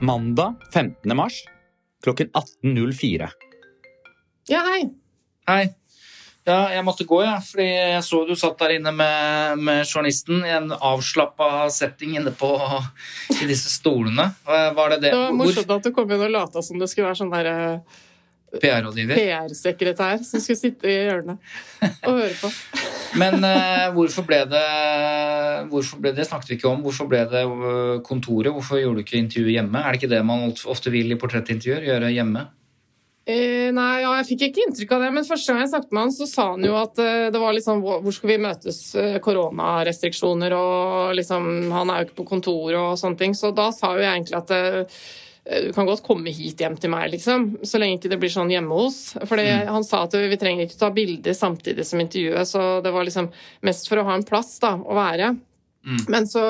Mandag 0.01 0.55
15. 0.73 1.15
mars 1.17 1.43
klokken 2.03 2.29
18.04. 2.33 3.29
Ja, 4.47 4.61
hei! 4.71 4.81
Hei. 5.47 5.65
Ja, 6.47 6.69
jeg 6.71 6.83
måtte 6.87 7.03
gå, 7.03 7.17
jeg, 7.25 7.41
fordi 7.43 7.65
jeg 7.67 8.03
så 8.07 8.21
du 8.23 8.31
satt 8.39 8.55
der 8.61 8.77
inne 8.77 8.93
med, 8.95 9.59
med 9.59 9.81
journalisten 9.83 10.45
i 10.47 10.53
en 10.55 10.69
avslappa 10.71 11.65
setting 11.73 12.13
inne 12.21 12.31
på 12.31 12.53
i 13.35 13.49
disse 13.49 13.67
stolene. 13.73 14.29
Var 14.47 14.93
det 14.93 15.01
det? 15.01 15.09
Det 15.11 15.17
var 15.17 15.33
Hvor 15.33 15.41
morsomt 15.41 15.73
at 15.75 15.89
du 15.89 15.91
kom 15.97 16.13
inn 16.15 16.23
og 16.29 16.31
lata 16.37 16.63
som 16.63 16.79
det 16.79 16.87
skulle 16.87 17.09
være 17.09 17.19
sånn 17.19 17.33
der 17.35 17.51
eh, 17.51 17.99
PR-rådgiver. 18.55 19.19
PR-sekretær 19.19 20.21
som 20.23 20.43
skulle 20.43 20.59
sitte 20.59 20.87
i 20.87 20.95
hjørnet 20.95 21.41
og 22.07 22.13
høre 22.13 22.35
på. 22.39 22.51
Men 23.21 23.39
uh, 23.43 23.87
hvorfor 23.95 24.27
ble 24.27 24.41
det 24.51 24.65
Hvorfor 25.71 25.99
ble 26.03 26.13
det 26.15 26.27
snakket 26.27 26.51
vi 26.51 26.57
ikke 26.59 26.69
om. 26.69 26.83
Hvorfor 26.85 27.07
ble 27.09 27.23
det 27.27 27.41
øh, 27.43 27.97
kontoret? 28.05 28.51
Hvorfor 28.53 28.77
gjorde 28.79 29.01
du 29.01 29.03
ikke 29.03 29.17
intervju 29.19 29.49
hjemme? 29.51 29.81
Er 29.81 29.91
det 29.91 29.99
ikke 29.99 30.11
det 30.13 30.19
man 30.25 30.51
ofte 30.69 30.93
vil 30.93 31.11
i 31.11 31.17
portrettintervjuer? 31.19 31.87
Gjøre 31.89 32.11
hjemme? 32.13 32.45
Eh, 33.27 33.73
nei, 33.75 34.03
ja, 34.05 34.13
jeg 34.21 34.27
fikk 34.29 34.43
ikke 34.45 34.61
inntrykk 34.63 34.91
av 34.95 35.01
det, 35.03 35.07
men 35.17 35.25
første 35.27 35.51
gang 35.51 35.65
jeg 35.65 35.71
snakket 35.73 35.95
med 35.97 36.05
han, 36.05 36.11
så 36.15 36.25
sa 36.31 36.43
han 36.53 36.61
jo 36.63 36.77
at 36.79 36.99
eh, 37.03 37.25
det 37.33 37.41
var 37.41 37.55
liksom 37.57 37.81
hvor 37.83 37.97
hvor 38.05 38.15
skal 38.15 38.31
vi 38.31 38.37
møtes, 38.39 38.77
eh, 38.95 39.17
koronarestriksjoner 39.23 40.55
og 40.55 41.17
liksom 41.17 41.49
Han 41.75 41.91
er 41.91 41.99
jo 41.99 42.07
ikke 42.07 42.19
på 42.21 42.27
kontoret 42.29 42.79
og 42.79 42.95
sånne 43.01 43.19
ting, 43.19 43.35
så 43.35 43.51
da 43.51 43.67
sa 43.75 43.97
jo 43.97 44.05
jeg 44.05 44.13
egentlig 44.13 44.37
at 44.39 44.53
eh, 44.55 45.01
du 45.47 45.71
kan 45.75 45.87
godt 45.87 46.03
komme 46.03 46.33
hit 46.35 46.59
hjem 46.59 46.75
til 46.79 46.91
meg, 46.91 47.09
liksom, 47.13 47.49
så 47.63 47.79
lenge 47.79 47.99
ikke 47.99 48.11
det 48.11 48.19
blir 48.21 48.33
sånn 48.33 48.51
hjemme 48.51 48.75
hos. 48.75 48.99
Fordi 49.29 49.47
Han 49.69 49.85
sa 49.87 50.03
at 50.07 50.17
vi 50.17 50.39
trenger 50.39 50.67
ikke 50.67 50.81
ta 50.81 50.91
bilder 50.95 51.37
samtidig 51.37 51.85
som 51.87 52.03
intervjuet, 52.03 52.49
så 52.49 52.67
det 52.83 52.91
var 52.95 53.07
liksom 53.07 53.31
mest 53.67 53.87
for 53.87 54.01
å 54.01 54.07
ha 54.09 54.17
en 54.17 54.27
plass 54.27 54.57
da, 54.63 54.75
å 54.75 54.97
være. 54.97 55.33
Men 56.11 56.27
så 56.27 56.45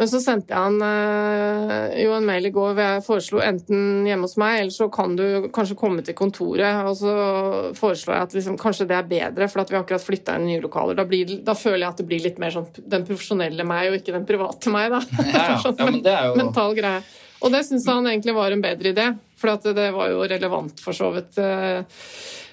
men 0.00 0.08
så 0.08 0.16
sendte 0.24 0.54
jeg 0.54 0.56
han 0.56 0.80
øh, 0.80 1.90
jo 2.00 2.14
en 2.16 2.24
mail 2.24 2.48
i 2.48 2.52
går 2.54 2.70
hvor 2.70 2.78
jeg 2.80 3.02
foreslo 3.04 3.42
enten 3.44 4.06
hjemme 4.08 4.24
hos 4.24 4.38
meg, 4.40 4.62
eller 4.62 4.72
så 4.72 4.86
kan 4.88 5.12
du 5.12 5.50
kanskje 5.52 5.76
komme 5.76 6.00
til 6.06 6.16
kontoret. 6.16 6.78
Og 6.88 6.96
så 6.96 7.12
foreslår 7.76 8.16
jeg 8.16 8.28
at 8.30 8.36
liksom, 8.38 8.56
kanskje 8.62 8.86
det 8.88 8.96
er 8.96 9.10
bedre, 9.10 9.50
for 9.52 9.60
at 9.60 9.68
vi 9.68 9.76
har 9.76 9.84
akkurat 9.84 10.06
flytta 10.06 10.38
inn 10.40 10.46
nye 10.48 10.62
lokaler. 10.64 10.96
Da, 10.96 11.04
blir, 11.04 11.34
da 11.44 11.52
føler 11.52 11.82
jeg 11.82 11.90
at 11.90 12.00
det 12.00 12.06
blir 12.08 12.24
litt 12.24 12.40
mer 12.40 12.54
sånn 12.54 12.70
den 12.80 13.04
profesjonelle 13.10 13.66
meg, 13.68 13.90
og 13.90 13.98
ikke 14.00 14.16
den 14.16 14.24
private 14.30 14.72
meg. 14.72 14.88
da. 14.96 15.02
Ja, 15.20 15.42
ja. 15.50 15.58
Sånn 15.66 15.76
ja 15.76 15.90
men 15.90 16.00
det 16.06 16.16
er 16.16 16.30
jo 16.30 16.40
mental 16.40 16.78
greie. 16.80 17.04
Og 17.40 17.52
det 17.54 17.62
syns 17.66 17.86
han 17.88 18.08
egentlig 18.10 18.34
var 18.36 18.52
en 18.52 18.62
bedre 18.64 18.92
idé, 18.92 19.06
for 19.40 19.54
at 19.54 19.64
det 19.76 19.88
var 19.94 20.10
jo 20.12 20.26
relevant 20.28 20.82
for 20.84 20.96
så 20.96 21.08
vidt. 21.14 21.38
eh, 21.40 21.84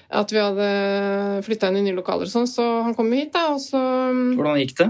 At 0.08 0.30
vi 0.32 0.40
hadde 0.40 1.42
flytta 1.44 1.68
inn 1.68 1.82
i 1.82 1.84
nye 1.84 1.98
lokaler 1.98 2.24
og 2.24 2.32
sånn, 2.32 2.48
så 2.48 2.64
han 2.86 2.94
kom 2.96 3.12
hit, 3.12 3.34
da, 3.34 3.50
og 3.52 3.60
så 3.60 3.82
Hvordan 4.38 4.56
gikk 4.62 4.78
det? 4.80 4.88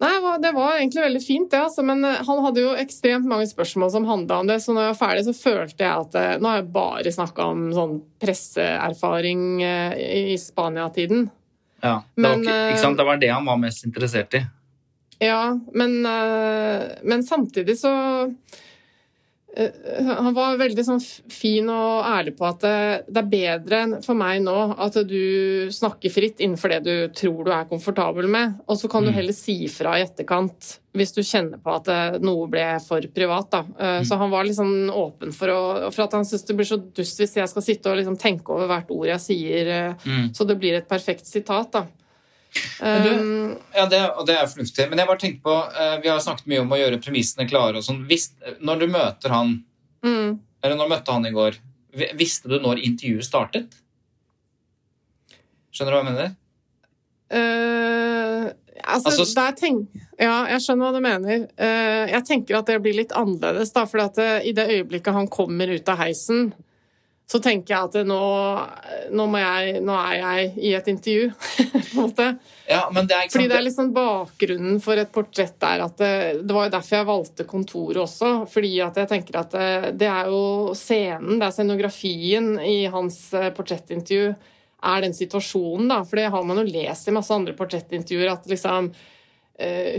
Nei, 0.00 0.10
det 0.40 0.50
var 0.56 0.78
egentlig 0.78 1.02
veldig 1.04 1.20
fint, 1.24 1.50
det. 1.52 1.60
Altså, 1.60 1.82
men 1.84 2.04
eh, 2.04 2.20
han 2.28 2.44
hadde 2.44 2.62
jo 2.66 2.76
ekstremt 2.76 3.28
mange 3.28 3.48
spørsmål 3.48 3.90
som 3.96 4.08
handla 4.08 4.42
om 4.42 4.52
det, 4.52 4.60
så 4.64 4.76
når 4.76 4.86
jeg 4.86 4.94
var 4.94 5.00
ferdig, 5.00 5.24
så 5.26 5.36
følte 5.36 5.84
jeg 5.84 6.04
at 6.04 6.20
eh, 6.20 6.36
Nå 6.40 6.52
har 6.52 6.60
jeg 6.60 6.70
bare 6.76 7.16
snakka 7.16 7.48
om 7.54 7.66
sånn 7.76 7.98
presseerfaring 8.20 9.42
i 9.64 10.36
Spania-tiden. 10.40 11.28
Ja, 11.80 12.02
det, 12.16 12.24
var 12.24 12.36
Men, 12.36 12.44
ikke, 12.44 12.80
sant? 12.84 13.00
det 13.00 13.08
var 13.08 13.20
det 13.20 13.32
han 13.32 13.48
var 13.48 13.60
mest 13.60 13.84
interessert 13.88 14.36
i. 14.36 14.42
Ja, 15.20 15.52
men, 15.76 16.00
men 16.00 17.22
samtidig 17.24 17.76
så 17.80 17.92
Han 19.56 20.34
var 20.36 20.56
veldig 20.60 20.84
sånn 20.86 21.00
fin 21.32 21.66
og 21.72 22.04
ærlig 22.06 22.36
på 22.38 22.46
at 22.46 22.60
det, 22.62 22.74
det 23.10 23.22
er 23.24 23.30
bedre 23.32 23.80
for 24.04 24.14
meg 24.18 24.42
nå 24.44 24.54
at 24.78 24.94
du 25.08 25.66
snakker 25.74 26.12
fritt 26.14 26.38
innenfor 26.44 26.70
det 26.76 26.78
du 26.86 26.92
tror 27.18 27.44
du 27.48 27.50
er 27.54 27.66
komfortabel 27.70 28.28
med, 28.30 28.60
og 28.70 28.78
så 28.78 28.90
kan 28.92 29.04
du 29.04 29.10
heller 29.16 29.34
si 29.36 29.56
fra 29.72 29.96
i 29.98 30.04
etterkant 30.06 30.76
hvis 30.94 31.12
du 31.14 31.20
kjenner 31.22 31.58
på 31.62 31.70
at 31.76 31.86
eh, 31.92 32.16
noe 32.18 32.48
ble 32.50 32.64
for 32.82 33.04
privat. 33.14 33.50
Da. 33.52 33.60
Eh, 33.78 34.00
Så 34.06 34.16
han 34.18 34.30
var 34.32 34.42
liksom 34.46 34.90
åpen 34.90 35.30
for, 35.34 35.52
å, 35.54 35.90
for 35.94 36.06
at 36.08 36.16
han 36.18 36.24
syns 36.26 36.42
det 36.48 36.56
blir 36.58 36.66
så 36.66 36.78
dust 36.82 37.20
hvis 37.22 37.36
jeg 37.38 37.50
skal 37.52 37.62
sitte 37.62 37.90
og 37.92 38.00
liksom 38.00 38.16
tenke 38.18 38.50
over 38.54 38.66
hvert 38.70 38.90
ord 38.90 39.06
jeg 39.12 39.22
sier, 39.22 39.70
eh, 39.70 39.94
Mm. 40.06 40.30
så 40.34 40.46
det 40.46 40.58
blir 40.58 40.74
et 40.78 40.88
perfekt 40.90 41.26
sitat. 41.26 41.70
da. 41.74 41.84
Du- 42.80 43.10
Um, 43.10 43.58
Ja, 43.74 43.86
det, 43.86 44.00
og 44.16 44.26
det 44.26 44.34
er 44.36 44.46
fornuftig. 44.46 44.88
Men 44.90 44.98
jeg 44.98 45.06
bare 45.06 45.18
tenkte 45.18 45.42
på, 45.42 45.56
eh, 45.80 46.00
vi 46.02 46.08
har 46.08 46.18
snakket 46.18 46.46
mye 46.46 46.60
om 46.60 46.72
å 46.72 46.78
gjøre 46.78 47.00
premissene 47.02 47.48
klare. 47.48 47.76
og 47.76 47.84
sånn. 47.84 48.06
Når 48.60 48.78
du 48.80 48.86
møter 48.88 49.28
han, 49.30 49.64
mm. 50.02 50.38
eller 50.62 50.76
når 50.76 50.88
du 50.88 50.94
møtte 50.94 51.12
han 51.12 51.26
i 51.26 51.30
går, 51.30 51.58
visste 52.14 52.48
du 52.48 52.58
når 52.58 52.82
intervjuet 52.82 53.24
startet? 53.24 53.74
Skjønner 55.72 55.90
du 55.90 55.96
hva 55.96 56.04
jeg 56.04 56.12
mener? 56.12 56.36
Uh, 57.30 58.50
altså, 58.82 59.10
Altså- 59.20 59.34
der 59.34 59.52
tenk... 59.52 59.88
Ja, 60.18 60.46
jeg 60.50 60.60
skjønner 60.64 60.90
hva 60.90 60.92
du 60.92 61.00
mener. 61.00 61.44
Uh, 61.60 62.10
jeg 62.10 62.24
tenker 62.26 62.58
at 62.58 62.66
det 62.66 62.80
blir 62.82 62.96
litt 62.98 63.12
annerledes, 63.12 63.72
da, 63.72 63.84
for 63.86 64.00
at 64.00 64.18
i 64.18 64.52
det 64.52 64.66
øyeblikket 64.68 65.14
han 65.14 65.28
kommer 65.28 65.70
ut 65.70 65.88
av 65.88 65.98
heisen, 66.02 66.52
så 67.30 67.38
tenker 67.38 67.74
jeg 67.76 67.88
at 67.90 68.08
nå, 68.08 68.20
nå, 69.14 69.26
jeg, 69.38 69.82
nå 69.86 69.94
er 70.00 70.14
jeg 70.18 70.46
i 70.66 70.72
et 70.74 70.88
intervju, 70.90 71.28
på 71.70 71.78
en 71.78 72.00
måte. 72.00 72.26
Ja, 72.66 72.80
men 72.90 73.06
det 73.06 73.14
er 73.14 73.28
ikke 73.28 73.36
Fordi 73.36 73.44
sant. 73.44 73.52
det 73.52 73.58
er 73.58 73.66
liksom 73.68 73.92
bakgrunnen 73.94 74.80
for 74.82 74.98
et 74.98 75.12
portrett 75.14 75.54
der 75.62 75.84
at 75.84 75.94
det, 76.02 76.12
det 76.42 76.56
var 76.56 76.66
jo 76.66 76.72
derfor 76.74 76.96
jeg 76.96 77.08
valgte 77.12 77.46
kontoret 77.52 78.00
også. 78.02 78.32
Fordi 78.50 78.72
at 78.82 78.98
jeg 78.98 79.12
tenker 79.12 79.38
at 79.44 79.54
det, 79.54 79.70
det 80.02 80.10
er 80.10 80.32
jo 80.32 80.74
scenen, 80.78 81.38
det 81.38 81.46
er 81.46 81.54
scenografien 81.54 82.50
i 82.66 82.80
hans 82.90 83.22
eh, 83.38 83.52
portrettintervju 83.54 84.32
er 84.90 85.04
den 85.04 85.14
situasjonen, 85.14 85.86
da. 85.92 86.02
For 86.08 86.18
det 86.18 86.30
har 86.34 86.50
man 86.50 86.62
jo 86.62 86.66
lest 86.66 87.08
i 87.08 87.14
masse 87.14 87.34
andre 87.34 87.54
portrettintervjuer 87.54 88.34
at 88.34 88.50
liksom 88.50 88.90
eh, 88.90 89.06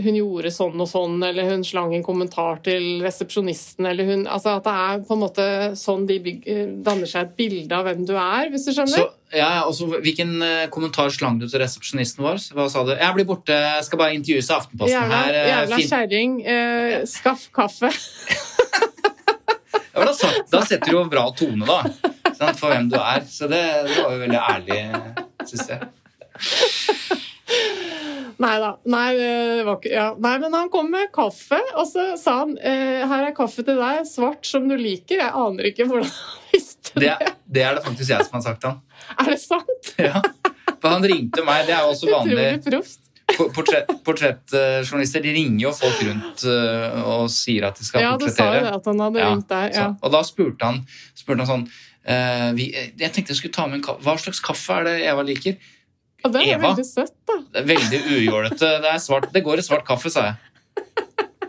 hun 0.02 0.16
gjorde 0.16 0.50
sånn 0.50 0.80
og 0.82 0.88
sånn, 0.90 1.20
eller 1.22 1.46
hun 1.50 1.62
slang 1.66 1.92
en 1.94 2.02
kommentar 2.02 2.58
til 2.66 3.02
resepsjonisten, 3.04 3.86
eller 3.86 4.08
hun 4.08 4.24
Altså 4.26 4.56
at 4.56 4.64
det 4.66 4.74
er 4.84 5.02
på 5.06 5.14
en 5.14 5.22
måte 5.22 5.46
sånn 5.78 6.06
de 6.08 6.18
byg, 6.24 6.40
eh, 6.50 6.70
danner 6.86 7.10
seg 7.10 7.28
et 7.28 7.36
bilde 7.38 7.76
av 7.76 7.86
hvem 7.86 8.06
du 8.08 8.14
er, 8.16 8.50
hvis 8.50 8.66
du 8.66 8.72
skjønner? 8.72 9.04
Så, 9.04 9.36
ja, 9.38 9.50
altså, 9.62 9.86
Hvilken 9.92 10.34
eh, 10.42 10.64
kommentar 10.72 11.12
slang 11.14 11.38
du 11.40 11.46
til 11.46 11.62
resepsjonisten 11.62 12.24
vår? 12.24 12.42
Hva 12.56 12.68
sa 12.72 12.82
du? 12.88 12.94
'Jeg 12.96 13.14
blir 13.18 13.28
borte, 13.28 13.54
jeg 13.54 13.84
skal 13.86 14.02
bare 14.02 14.16
intervjues 14.18 14.50
i 14.50 14.56
Aftenposten 14.58 14.96
Jævla, 14.98 15.22
her.' 15.22 15.38
eh, 15.38 15.50
jævla 15.52 15.76
fint.» 15.80 15.92
kjerring. 15.94 16.32
Eh, 16.46 16.96
skaff 17.06 17.48
kaffe. 17.54 17.92
Ja, 19.92 20.06
da, 20.08 20.12
da 20.48 20.60
setter 20.64 20.88
du 20.88 20.96
jo 20.96 21.04
bra 21.12 21.26
tone, 21.36 21.66
da. 21.68 21.82
sant, 22.32 22.56
For 22.58 22.72
hvem 22.72 22.88
du 22.88 22.96
er. 22.96 23.26
Så 23.28 23.48
det, 23.50 23.60
det 23.88 23.98
var 24.00 24.14
jo 24.14 24.22
veldig 24.22 24.40
ærlig, 24.40 24.78
syns 25.50 25.68
jeg. 25.68 25.80
Nei 28.42 28.54
da. 28.58 28.72
Nei, 28.90 29.08
det 29.18 29.66
var 29.68 29.76
ikke, 29.78 29.92
ja. 29.92 30.06
Nei, 30.18 30.32
men 30.42 30.56
han 30.56 30.70
kom 30.72 30.88
med 30.90 31.12
kaffe, 31.14 31.60
og 31.78 31.86
så 31.86 32.08
sa 32.18 32.40
han 32.40 32.56
eh, 32.58 33.04
her 33.06 33.28
er 33.28 33.36
kaffe 33.36 33.62
til 33.66 33.78
deg, 33.78 34.02
svart 34.08 34.48
som 34.48 34.66
du 34.70 34.74
liker. 34.78 35.20
Jeg 35.22 35.30
aner 35.44 35.70
ikke 35.70 35.86
hvordan 35.90 36.10
han 36.10 36.40
visste 36.52 36.96
det. 36.96 37.12
Det, 37.22 37.36
det 37.58 37.64
er 37.68 37.78
det 37.78 37.86
faktisk 37.86 38.14
jeg 38.16 38.26
som 38.26 38.40
har 38.40 38.44
sagt 38.48 38.64
til 38.64 38.72
han. 38.74 38.82
Er 39.22 39.30
det 39.30 39.38
sant? 39.44 39.94
Ja. 40.00 40.24
For 40.82 40.90
han 40.90 41.06
ringte 41.06 41.46
meg, 41.46 41.68
det 41.68 41.76
er 41.76 41.86
jo 41.86 41.94
også 41.94 42.10
vanlig 42.10 42.50
Portrettjournalister 43.32 44.02
Portrett, 44.04 45.22
de 45.24 45.32
ringer 45.32 45.62
jo 45.64 45.70
folk 45.76 46.00
rundt 46.04 46.42
eh, 46.48 46.96
og 47.08 47.30
sier 47.32 47.68
at 47.68 47.78
de 47.78 47.86
skal 47.86 48.04
Ja, 48.04 48.10
du 48.20 48.26
sa 48.28 48.48
jo 48.50 48.64
det 48.66 48.72
at 48.74 48.88
han 48.90 49.00
hadde 49.00 49.22
Ja, 49.22 49.30
ringt 49.30 49.48
deg. 49.52 49.76
Ja. 49.78 49.86
Og 50.02 50.12
da 50.12 50.20
spurte 50.26 50.68
han, 50.68 50.82
spurte 51.16 51.44
han 51.44 51.50
sånn 51.52 51.64
eh, 52.04 52.50
vi, 52.58 52.68
Jeg 52.74 53.14
tenkte 53.14 53.32
jeg 53.32 53.40
skulle 53.40 53.56
ta 53.56 53.68
med 53.70 53.80
en 53.80 53.86
kaffe. 53.86 54.04
Hva 54.04 54.16
slags 54.20 54.42
kaffe 54.44 54.80
er 54.80 54.88
det 54.90 54.96
Eva 55.06 55.24
liker? 55.26 55.56
Og 56.22 56.32
det 56.32 56.42
er 56.42 56.54
Eva? 56.56 56.70
veldig 56.70 56.86
søtt, 56.86 57.16
da. 57.28 57.38
Det 57.54 57.62
veldig 57.68 58.00
ujålete. 58.16 58.68
Det, 58.84 58.92
svart, 59.02 59.30
det 59.34 59.42
går 59.44 59.62
i 59.62 59.64
svart 59.66 59.86
kaffe, 59.86 60.12
sa 60.12 60.28
jeg. 60.30 60.36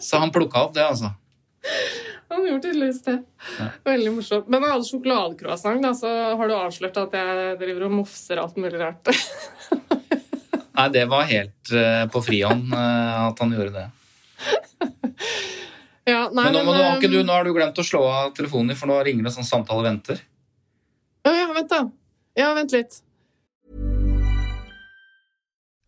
Så 0.01 0.19
han 0.19 0.33
plukka 0.33 0.65
opp 0.65 0.73
det, 0.75 0.83
altså. 0.83 1.13
Han 2.33 2.47
gjorde 2.47 2.65
tydeligvis 2.65 3.03
det. 3.05 3.17
Veldig 3.85 4.13
morsomt. 4.15 4.49
Men 4.51 4.65
jeg 4.65 4.73
hadde 4.73 4.87
sjokoladecroissant, 4.89 5.83
da, 5.85 5.93
så 5.97 6.11
har 6.39 6.49
du 6.49 6.55
avslørt 6.57 6.97
at 7.03 7.17
jeg 7.19 7.57
driver 7.61 7.87
og 7.87 7.95
mofser 7.99 8.41
alt 8.41 8.57
mulig 8.59 8.81
rart. 8.81 9.13
Nei, 10.73 10.87
det 10.89 11.05
var 11.05 11.27
helt 11.29 11.73
uh, 11.75 12.05
på 12.09 12.23
frihånd 12.25 12.73
uh, 12.73 13.29
at 13.29 13.41
han 13.43 13.53
gjorde 13.53 13.75
det. 13.75 13.85
ja, 16.11 16.23
nei, 16.33 16.47
Men 16.47 16.55
nå, 16.55 16.63
men, 16.65 16.73
nå, 16.73 16.87
du, 17.03 17.19
um, 17.19 17.25
nå 17.27 17.35
har 17.35 17.45
du 17.45 17.53
glemt 17.53 17.77
å 17.77 17.85
slå 17.85 18.01
av 18.09 18.31
telefonen 18.33 18.73
din, 18.73 18.79
for 18.79 18.89
nå 18.89 18.97
ringer 19.05 19.29
det 19.29 19.35
sånn 19.35 19.45
samtale 19.45 19.85
venter. 19.85 20.23
Å 21.29 21.35
ja, 21.37 21.45
vent, 21.53 21.69
da. 21.69 21.83
Ja, 22.41 22.49
vent 22.57 22.73
litt. 22.73 23.03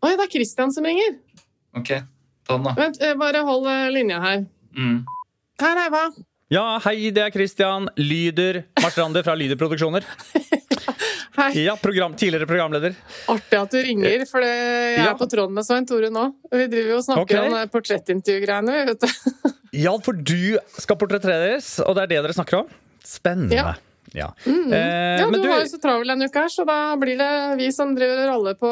Oi, 0.00 0.14
det 0.16 0.24
er 0.24 0.32
Christian 0.32 0.72
som 0.72 0.86
ringer. 0.88 1.18
Ok, 1.76 1.90
ta 2.46 2.56
den, 2.56 2.64
da. 2.66 2.72
Vent, 2.78 3.00
eh, 3.04 3.14
bare 3.20 3.42
hold 3.46 3.66
eh, 3.68 3.86
linja 3.92 4.20
her. 4.22 4.44
Mm. 4.76 5.02
Her 5.60 5.76
er 5.76 5.90
Eva. 5.90 6.04
Ja, 6.50 6.64
hei, 6.82 7.10
det 7.14 7.22
er 7.22 7.30
Christian 7.34 7.86
Lyder 8.00 8.64
Marstrander 8.82 9.22
fra 9.26 9.36
Lyder 9.38 9.58
Produksjoner. 9.60 10.06
Hei. 11.40 11.62
Ja, 11.62 11.76
program, 11.78 12.16
tidligere 12.18 12.44
programleder. 12.48 12.96
Artig 13.30 13.56
at 13.56 13.70
du 13.72 13.78
ringer, 13.86 14.24
for 14.28 14.42
det- 14.42 14.50
jeg 14.50 14.98
er 14.98 15.04
Ja. 15.06 15.14
på 15.16 15.28
tråden 15.30 15.54
med 15.54 15.64
Svein 15.64 15.86
Tore 15.86 16.10
nå. 16.10 16.24
Vi 16.50 16.66
driver 16.66 16.90
jo 16.90 16.96
og 16.98 17.04
snakker 17.06 17.22
okay. 17.22 17.52
om 17.62 17.68
portrettintervju-greiene, 17.70 18.74
vi, 18.74 18.82
vet 18.90 19.00
du. 19.00 19.52
Ja, 19.78 19.94
for 20.02 20.12
du 20.12 20.58
skal 20.76 20.98
portretteres, 20.98 21.78
og 21.86 21.94
det 21.96 22.02
er 22.02 22.06
det 22.10 22.18
dere 22.26 22.34
snakker 22.34 22.58
om? 22.64 22.68
Spennende. 23.06 23.54
Ja. 23.54 23.74
Ja. 24.16 24.32
Mm. 24.46 24.72
Eh, 24.72 25.20
Ja, 25.20 25.26
men 25.30 25.38
du 25.38 25.46
du, 25.46 25.48
var 25.52 25.62
jo 25.62 25.70
så 25.70 25.78
travel 25.82 26.08
denne 26.10 26.26
uka 26.30 26.46
her, 26.46 26.52
så 26.52 26.66
da 26.66 26.80
blir 27.00 27.18
det 27.20 27.30
vi 27.60 27.70
som 27.74 27.94
driver 27.94 28.26
rolle 28.32 28.56
på 28.58 28.70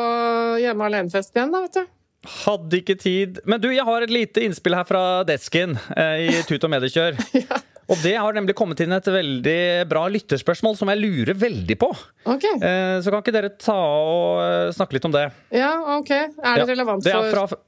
hjemme 0.63 0.89
alene-fest 0.91 1.37
igjen, 1.37 1.53
da, 1.55 1.63
vet 1.67 1.79
du. 1.79 1.95
hadde 2.43 2.81
ikke 2.81 2.97
tid 2.99 3.39
Men 3.47 3.61
du, 3.63 3.69
jeg 3.71 3.85
har 3.87 4.03
et 4.03 4.11
lite 4.11 4.43
innspill 4.43 4.75
her 4.75 4.85
fra 4.89 5.23
desken 5.29 5.77
eh, 5.97 6.27
i 6.29 6.43
Tut 6.49 6.65
og 6.67 6.73
mediekjør. 6.75 7.19
Og 7.89 7.97
det 8.05 8.19
har 8.21 8.35
nemlig 8.37 8.53
kommet 8.53 8.83
inn 8.85 8.93
et 8.93 9.07
veldig 9.09 9.61
bra 9.89 10.03
lytterspørsmål 10.13 10.75
som 10.77 10.91
jeg 10.93 11.01
lurer 11.01 11.39
veldig 11.41 11.77
på. 11.81 11.89
Ok. 12.29 12.45
Eh, 12.45 12.99
så 13.01 13.09
kan 13.09 13.23
ikke 13.23 13.33
dere 13.33 13.55
ta 13.57 13.77
og 13.79 14.43
eh, 14.45 14.73
snakke 14.77 14.99
litt 14.99 15.07
om 15.09 15.15
det? 15.15 15.23
Ja, 15.57 15.71
ok. 15.97 16.11
Er 16.13 16.29
det 16.29 16.67
Ja, 16.67 16.67
relevant 16.69 17.07
det 17.07 17.15
er 17.15 17.31
for 17.31 17.33
fra, 17.33 17.47
Ja, 17.49 17.63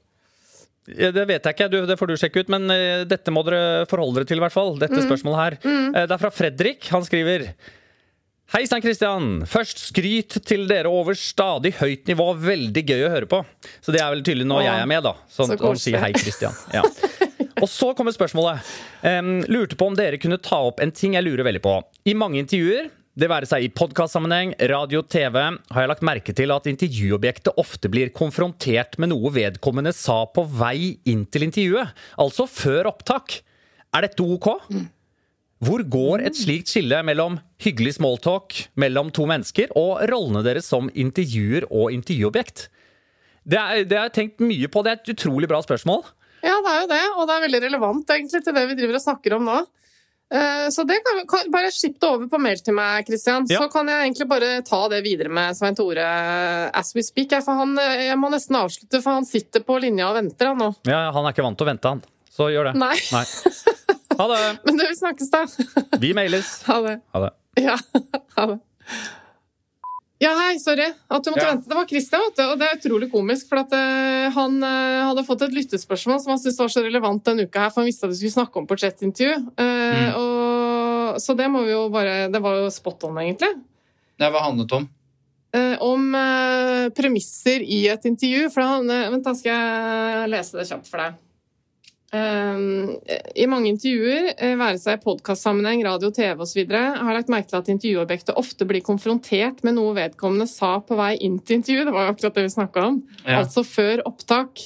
det 0.87 1.25
vet 1.29 1.45
jeg 1.45 1.53
ikke, 1.55 1.67
du, 1.69 1.77
det 1.85 1.97
får 1.99 2.09
du 2.09 2.15
sjekke 2.17 2.41
ut, 2.41 2.49
men 2.49 2.65
eh, 2.73 3.03
dette 3.05 3.31
må 3.33 3.43
dere 3.45 3.85
forholde 3.91 4.19
dere 4.21 4.29
til, 4.31 4.39
i 4.41 4.43
hvert 4.45 4.55
fall. 4.55 4.73
Dette 4.81 4.97
Mm. 4.97 5.05
spørsmålet 5.05 5.39
her. 5.43 5.57
Eh, 5.93 6.05
det 6.09 6.15
er 6.17 6.21
fra 6.23 6.31
Fredrik. 6.33 6.87
Han 6.95 7.05
skriver 7.05 7.51
Hei, 8.51 8.65
Stein 8.67 8.81
Christian. 8.83 9.27
Først 9.47 9.79
skryt 9.93 10.35
til 10.43 10.65
dere 10.67 10.89
over 10.91 11.15
stadig 11.15 11.71
høyt 11.77 12.09
nivå. 12.09 12.25
Veldig 12.35 12.81
gøy 12.83 13.05
å 13.05 13.11
høre 13.13 13.29
på. 13.31 13.39
Så 13.79 13.93
det 13.95 14.01
er 14.03 14.09
vel 14.11 14.25
tydelig 14.27 14.43
når 14.49 14.65
jeg 14.65 14.81
er 14.81 14.89
med, 14.91 15.05
da. 15.05 15.13
Sånn 15.31 15.53
så 15.53 15.55
å 15.69 15.75
si 15.79 15.93
hei, 15.95 16.11
Christian. 16.17 16.51
Ja. 16.75 16.83
Og 17.61 17.69
så 17.69 17.91
kommer 17.95 18.11
spørsmålet. 18.11 18.59
Um, 19.05 19.43
lurte 19.47 19.77
på 19.79 19.87
om 19.87 19.95
dere 19.95 20.17
kunne 20.19 20.39
ta 20.41 20.57
opp 20.67 20.81
en 20.83 20.91
ting 20.91 21.13
jeg 21.15 21.23
lurer 21.23 21.45
veldig 21.47 21.61
på. 21.63 21.77
I 22.09 22.15
mange 22.17 22.41
intervjuer, 22.41 22.89
det 23.21 23.29
være 23.29 23.45
seg 23.45 23.65
i 23.65 23.69
podkastsammenheng, 23.69 24.55
radio, 24.71 25.03
TV, 25.05 25.35
har 25.37 25.83
jeg 25.83 25.89
lagt 25.91 26.05
merke 26.07 26.33
til 26.33 26.53
at 26.55 26.65
intervjuobjektet 26.69 27.59
ofte 27.61 27.89
blir 27.91 28.09
konfrontert 28.15 28.97
med 29.01 29.11
noe 29.11 29.29
vedkommende 29.35 29.93
sa 29.93 30.23
på 30.33 30.41
vei 30.49 30.95
inn 31.09 31.27
til 31.29 31.45
intervjuet. 31.45 31.91
Altså 32.21 32.47
før 32.49 32.89
opptak. 32.89 33.41
Er 33.93 34.07
dette 34.07 34.25
ok? 34.25 34.47
Hvor 35.61 35.83
går 35.93 36.23
et 36.25 36.39
slikt 36.39 36.71
skille 36.71 37.03
mellom 37.05 37.37
hyggelig 37.61 37.99
smalltalk 37.99 38.55
mellom 38.81 39.11
to 39.13 39.27
mennesker 39.29 39.75
og 39.77 40.01
rollene 40.09 40.41
deres 40.47 40.71
som 40.71 40.89
intervjuer 40.89 41.67
og 41.69 41.93
intervjuobjekt? 41.93 42.69
Det 43.45 43.59
har 43.59 43.83
jeg 43.83 44.15
tenkt 44.15 44.41
mye 44.41 44.71
på. 44.71 44.81
Det 44.81 44.95
er 44.95 45.01
et 45.01 45.13
utrolig 45.13 45.51
bra 45.51 45.61
spørsmål. 45.61 46.01
Ja, 46.41 46.57
det 46.65 46.73
er 46.73 46.81
jo 46.81 46.89
det, 46.89 47.03
og 47.19 47.29
det 47.29 47.35
er 47.35 47.45
veldig 47.45 47.61
relevant 47.67 48.15
egentlig 48.15 48.41
til 48.41 48.57
det 48.57 48.65
vi 48.71 48.79
driver 48.79 48.97
og 48.97 49.05
snakker 49.05 49.37
om 49.37 49.45
nå. 49.45 49.59
Eh, 50.31 50.69
Så 50.71 50.83
det 50.87 50.99
kan, 51.03 51.17
kan 51.27 51.49
Bare 51.51 51.71
skipp 51.75 51.97
det 51.99 52.07
over 52.07 52.27
på 52.31 52.39
mail 52.39 52.59
til 52.63 52.73
meg, 52.77 53.05
Christian. 53.09 53.45
Ja. 53.51 53.59
Så 53.59 53.67
kan 53.73 53.89
jeg 53.91 54.05
egentlig 54.05 54.27
bare 54.31 54.51
ta 54.67 54.79
det 54.93 55.01
videre 55.03 55.27
med 55.33 55.57
Svein 55.57 55.75
Tore 55.75 56.05
as 56.73 56.93
we 56.95 57.03
speak. 57.03 57.31
jeg, 57.35 57.43
For 57.43 57.59
han, 57.59 57.73
eh, 57.79 58.05
jeg 58.07 58.17
må 58.21 58.29
nesten 58.31 58.55
avslutte, 58.55 59.01
for 59.03 59.19
han 59.19 59.27
sitter 59.27 59.59
på 59.67 59.79
linja 59.83 60.07
og 60.09 60.15
venter 60.21 60.53
han 60.53 60.57
nå. 60.63 60.71
Ja, 60.87 61.11
Han 61.11 61.25
er 61.27 61.35
ikke 61.35 61.43
vant 61.43 61.57
til 61.59 61.67
å 61.67 61.71
vente, 61.73 61.87
han. 61.95 62.03
Så 62.31 62.47
gjør 62.53 62.71
det. 62.71 62.75
Nei. 62.79 62.95
Ha 63.11 64.27
det. 64.31 64.39
Men 64.65 64.77
det 64.79 64.87
vi 64.91 64.95
snakkes, 65.01 65.31
da. 65.33 65.45
Vi 65.99 66.13
mailes. 66.15 66.61
Ha 66.71 66.79
det. 66.87 66.97
Ha 67.13 67.25
det. 67.27 67.33
Ja, 67.59 67.75
ha 68.37 68.45
det. 68.53 68.59
Ja, 70.21 70.35
hei, 70.37 70.59
sorry 70.61 70.85
at 70.85 71.23
du 71.25 71.31
måtte 71.31 71.41
Ja. 71.41 71.53
vente. 71.55 71.69
Det 71.69 71.75
var 71.75 71.87
Christian, 71.89 72.21
vet 72.27 72.37
du, 72.37 72.43
og 72.45 72.59
det 72.59 72.67
er 72.67 72.77
utrolig 72.77 73.07
komisk. 73.11 73.47
For 73.49 73.57
at 73.63 73.71
eh, 73.73 74.29
han 74.35 74.59
eh, 74.63 75.01
hadde 75.07 75.23
fått 75.25 75.41
et 75.47 75.55
lyttespørsmål 75.55 76.19
som 76.21 76.35
han 76.35 76.41
syntes 76.43 76.59
var 76.61 76.69
så 76.69 76.83
relevant 76.85 77.23
denne 77.25 77.47
uka, 77.49 77.63
her, 77.65 77.71
for 77.73 77.81
han 77.81 77.89
visste 77.89 78.05
at 78.05 78.13
vi 78.13 78.19
skulle 78.19 78.35
snakke 78.37 78.61
om 78.61 78.67
portrettintervju. 78.69 79.39
Eh, 79.57 80.13
og, 80.19 81.17
så 81.19 81.33
det 81.35 81.49
må 81.51 81.63
vi 81.65 81.73
jo 81.73 81.87
bare 81.91 82.29
Det 82.31 82.39
var 82.39 82.59
jo 82.61 82.69
spot 82.71 83.03
on, 83.09 83.17
egentlig. 83.17 83.49
Det 84.21 84.29
var 84.31 84.45
handlet 84.45 84.71
om. 84.77 84.89
Om 85.81 86.13
premisser 86.95 87.59
i 87.65 87.81
et 87.91 88.05
intervju. 88.07 88.45
For 88.53 88.61
han, 88.63 88.87
vent, 88.87 89.25
da 89.25 89.33
skal 89.35 89.51
jeg 89.51 90.29
lese 90.31 90.55
det 90.61 90.67
kjapt 90.69 90.87
for 90.87 91.01
deg. 91.01 91.17
Eh, 92.11 92.57
I 93.35 93.47
mange 93.47 93.71
intervjuer, 93.71 94.33
eh, 94.35 94.57
være 94.59 94.79
seg 94.81 94.97
i 94.97 95.03
podkastsammenheng, 95.05 95.83
radio, 95.87 96.11
TV 96.11 96.43
osv., 96.43 96.59
har 96.67 96.99
jeg 96.99 97.17
lagt 97.17 97.31
merke 97.31 97.47
til 97.47 97.61
at 97.61 97.71
intervjuobjektet 97.71 98.35
ofte 98.41 98.67
blir 98.67 98.83
konfrontert 98.83 99.63
med 99.63 99.77
noe 99.77 99.95
vedkommende 99.95 100.49
sa 100.51 100.73
på 100.83 100.99
vei 100.99 101.13
inn 101.23 101.39
til 101.39 101.61
intervju. 101.61 101.87
Det 101.87 101.95
var 101.95 102.09
jo 102.09 102.13
akkurat 102.15 102.35
det 102.35 102.45
vi 102.49 102.53
snakka 102.57 102.85
om. 102.89 103.01
Ja. 103.23 103.39
Altså 103.39 103.63
før 103.63 104.03
opptak. 104.11 104.59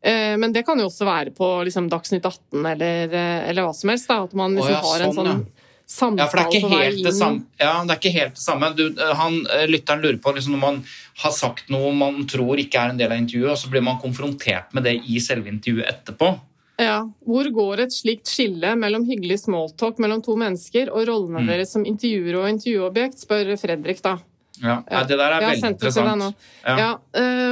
Eh, 0.00 0.36
Men 0.40 0.52
det 0.56 0.64
kan 0.64 0.80
jo 0.80 0.88
også 0.88 1.04
være 1.04 1.36
på 1.36 1.52
liksom, 1.68 1.90
Dagsnytt 1.92 2.24
18 2.24 2.64
eller, 2.64 3.12
eller 3.12 3.62
hva 3.62 3.74
som 3.76 3.92
helst. 3.92 4.08
Da, 4.08 4.22
at 4.24 4.32
man 4.32 4.56
liksom, 4.56 4.72
liksom 4.72 4.80
ja, 4.80 4.92
har 4.94 5.04
en 5.04 5.18
sånn, 5.18 5.46
sånn 5.84 6.16
Ja, 6.16 6.30
for 6.32 6.40
det 6.40 6.46
er 6.46 6.56
ikke 6.56 6.80
helt 6.80 7.04
det 7.04 7.12
samme. 7.12 7.44
Ja, 7.60 7.74
det 7.84 7.92
er 7.92 8.00
ikke 8.00 8.16
helt 8.16 8.40
det 8.40 8.46
samme. 8.46 8.72
Du, 8.72 8.86
han, 8.96 9.42
lytteren 9.68 10.00
lurer 10.00 10.16
på 10.16 10.32
liksom, 10.32 10.56
når 10.56 10.64
man 10.64 10.84
har 11.20 11.36
sagt 11.36 11.68
noe 11.68 11.92
man 11.92 12.24
tror 12.24 12.56
ikke 12.56 12.80
er 12.80 12.94
en 12.94 12.96
del 12.96 13.12
av 13.12 13.20
intervjuet, 13.20 13.52
og 13.52 13.60
så 13.60 13.68
blir 13.68 13.84
man 13.84 14.00
konfrontert 14.00 14.72
med 14.72 14.88
det 14.88 15.02
i 15.04 15.20
selve 15.20 15.52
intervjuet 15.52 15.92
etterpå. 15.92 16.38
Ja, 16.80 17.02
Hvor 17.28 17.44
går 17.52 17.84
et 17.84 17.92
slikt 17.92 18.30
skille 18.30 18.72
mellom 18.80 19.04
hyggelig 19.04 19.42
smalltalk 19.44 20.00
mellom 20.00 20.22
to 20.24 20.34
mennesker 20.40 20.88
og 20.88 21.04
rollene 21.10 21.42
Mm. 21.44 21.46
deres 21.52 21.72
som 21.76 21.84
intervjuer 21.84 22.40
og 22.40 22.48
intervjuobjekt, 22.54 23.20
spør 23.26 23.52
Fredrik, 23.60 24.00
da. 24.02 24.16
Ja, 24.60 24.82
Nei, 24.90 25.04
det 25.08 25.16
der 25.16 25.32
er 25.32 25.40
veldig 25.40 25.60
det 25.62 25.70
interessant. 25.72 26.34
Ja. 26.66 26.74
Ja, 26.76 26.88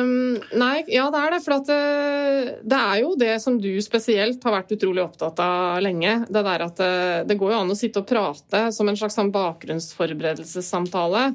um, 0.03 0.35
nei, 0.61 0.83
ja, 0.93 1.07
det 1.11 1.21
er 1.23 1.31
det. 1.33 1.39
For 1.45 1.55
at 1.57 1.71
øh, 1.73 2.51
det 2.69 2.81
er 2.81 2.97
jo 3.01 3.15
det 3.17 3.41
som 3.41 3.57
du 3.59 3.71
spesielt 3.81 4.45
har 4.45 4.53
vært 4.59 4.75
utrolig 4.77 5.01
opptatt 5.07 5.41
av 5.41 5.81
lenge. 5.81 6.27
Det 6.29 6.43
der 6.45 6.65
at 6.67 6.77
det, 6.77 7.29
det 7.31 7.39
går 7.41 7.55
jo 7.55 7.61
an 7.63 7.73
å 7.73 7.79
sitte 7.79 8.03
og 8.03 8.09
prate 8.11 8.67
som 8.77 8.89
en 8.93 8.99
slags 9.01 9.17
sånn 9.17 9.33
bakgrunnsforberedelsessamtale 9.33 11.31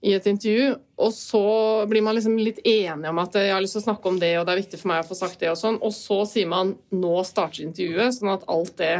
i 0.00 0.14
et 0.16 0.26
intervju, 0.30 0.72
og 1.00 1.12
så 1.12 1.44
blir 1.88 2.04
man 2.04 2.16
liksom 2.16 2.38
litt 2.40 2.62
enig 2.64 3.10
om 3.10 3.18
at 3.20 3.34
øh, 3.36 3.44
jeg 3.44 3.52
har 3.52 3.60
lyst 3.60 3.76
til 3.76 3.82
å 3.82 3.88
snakke 3.90 4.08
om 4.08 4.20
det, 4.20 4.32
og 4.40 4.46
det 4.48 4.54
er 4.54 4.62
viktig 4.62 4.80
for 4.80 4.92
meg 4.92 5.02
å 5.02 5.08
få 5.10 5.18
sagt 5.18 5.42
det 5.42 5.50
og 5.52 5.58
sånn, 5.60 5.76
og 5.84 5.92
så 5.92 6.22
sier 6.28 6.48
man 6.48 6.72
nå 6.94 7.20
starter 7.28 7.66
intervjuet, 7.66 8.16
sånn 8.16 8.32
at 8.32 8.46
alt 8.48 8.72
det 8.80 8.94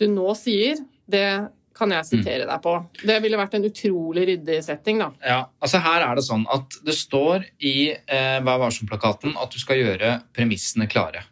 du 0.00 0.06
nå 0.08 0.32
sier, 0.38 0.80
det 1.08 1.28
kan 1.78 1.92
jeg 1.94 2.08
sitere 2.08 2.46
deg 2.48 2.62
på. 2.62 2.74
Det 3.06 3.16
ville 3.22 3.38
vært 3.38 3.54
en 3.54 3.66
utrolig 3.68 4.24
ryddig 4.32 4.58
setting, 4.66 5.02
da. 5.02 5.08
Ja, 5.22 5.40
altså 5.62 5.78
Her 5.84 6.08
er 6.08 6.18
det 6.18 6.24
sånn 6.26 6.44
at 6.50 6.78
det 6.86 6.96
står 6.98 7.46
i 7.62 7.76
eh, 7.94 8.38
Vær 8.42 8.58
varsom-plakaten 8.64 9.36
at 9.38 9.54
du 9.54 9.60
skal 9.62 9.78
gjøre 9.78 10.16
premissene 10.34 10.88
klare. 10.90 11.22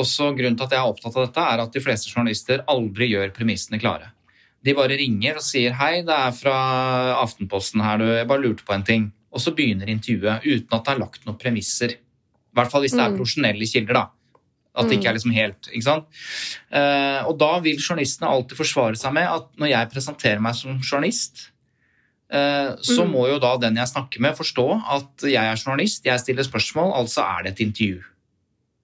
Også 0.00 0.30
Grunnen 0.36 0.56
til 0.56 0.68
at 0.68 0.76
jeg 0.76 0.80
er 0.80 0.92
opptatt 0.94 1.16
av 1.16 1.26
dette, 1.26 1.44
er 1.44 1.64
at 1.64 1.76
de 1.76 1.82
fleste 1.84 2.12
journalister 2.12 2.64
aldri 2.72 3.10
gjør 3.12 3.32
premissene 3.36 3.80
klare. 3.80 4.12
De 4.66 4.74
bare 4.74 4.96
ringer 4.98 5.38
og 5.38 5.44
sier 5.46 5.72
'hei, 5.78 6.00
det 6.02 6.10
er 6.16 6.32
fra 6.34 6.56
Aftenposten 7.22 7.82
her, 7.84 7.98
du, 8.02 8.04
jeg 8.10 8.26
bare 8.26 8.42
lurte 8.42 8.64
på 8.66 8.74
en 8.74 8.82
ting'. 8.82 9.10
Og 9.32 9.40
så 9.40 9.54
begynner 9.54 9.86
intervjuet 9.86 10.42
uten 10.42 10.72
at 10.74 10.84
det 10.84 10.94
er 10.94 10.98
lagt 11.04 11.24
noen 11.26 11.38
premisser. 11.38 11.90
I 11.92 12.54
hvert 12.56 12.70
fall 12.72 12.82
hvis 12.82 12.92
det 12.96 13.00
er 13.04 13.10
Mm. 13.12 13.18
profesjonelle 13.18 13.66
kilder, 13.72 13.92
da. 13.94 14.06
At 14.76 14.88
det 14.88 14.98
ikke 14.98 15.08
er 15.08 15.14
liksom 15.14 15.32
helt 15.32 15.68
ikke 15.72 15.82
sant? 15.84 16.04
Eh, 16.72 17.22
og 17.26 17.38
da 17.38 17.60
vil 17.60 17.76
journalistene 17.78 18.28
alltid 18.28 18.56
forsvare 18.58 18.96
seg 18.96 19.12
med 19.12 19.26
at 19.28 19.46
når 19.56 19.68
jeg 19.70 19.90
presenterer 19.90 20.40
meg 20.40 20.54
som 20.54 20.80
journalist, 20.80 21.50
eh, 22.30 22.74
så 22.82 23.04
Mm. 23.04 23.12
må 23.12 23.28
jo 23.28 23.38
da 23.38 23.56
den 23.56 23.76
jeg 23.76 23.86
snakker 23.88 24.20
med, 24.20 24.36
forstå 24.36 24.82
at 24.90 25.16
jeg 25.22 25.44
er 25.44 25.56
journalist, 25.56 26.04
jeg 26.04 26.18
stiller 26.20 26.42
spørsmål, 26.42 26.92
altså 26.94 27.22
er 27.22 27.42
det 27.44 27.52
et 27.60 27.66
intervju. 27.66 28.02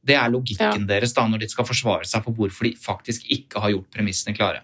Det 0.04 0.16
er 0.16 0.30
logikken 0.30 0.86
deres 0.86 1.12
da 1.14 1.26
når 1.28 1.38
de 1.40 1.48
skal 1.48 1.64
forsvare 1.64 2.04
seg 2.06 2.24
for 2.24 2.32
hvorfor 2.32 2.64
de 2.64 2.74
faktisk 2.74 3.22
ikke 3.30 3.60
har 3.60 3.70
gjort 3.70 3.90
premissene 3.90 4.34
klare. 4.36 4.60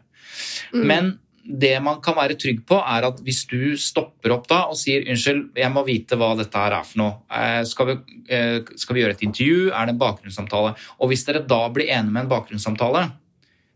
Mm. 0.75 0.85
Men 0.91 1.11
det 1.49 1.79
man 1.81 2.03
kan 2.05 2.17
være 2.19 2.37
trygg 2.41 2.61
på, 2.69 2.77
er 2.77 3.07
at 3.09 3.21
hvis 3.25 3.45
du 3.49 3.73
stopper 3.81 4.35
opp 4.35 4.49
da 4.51 4.64
og 4.69 4.77
sier 4.77 5.07
unnskyld, 5.09 5.47
jeg 5.57 5.73
må 5.73 5.85
vite 5.87 6.19
hva 6.21 6.35
dette 6.37 6.61
her 6.61 6.77
er 6.77 6.85
for 6.85 7.01
noe. 7.01 7.14
Eh, 7.33 7.62
Skal 7.69 7.88
vi, 7.88 7.97
eh, 8.29 8.59
skal 8.77 8.97
vi 8.97 9.05
gjøre 9.05 9.17
et 9.17 9.25
intervju? 9.25 9.71
Er 9.73 9.88
det 9.88 9.95
en 9.95 10.03
bakgrunnssamtale? 10.03 10.75
Og 11.01 11.09
hvis 11.09 11.25
dere 11.25 11.47
da 11.47 11.62
blir 11.73 11.88
enige 11.88 12.12
med 12.12 12.27
en 12.27 12.35
bakgrunnssamtale, 12.35 13.07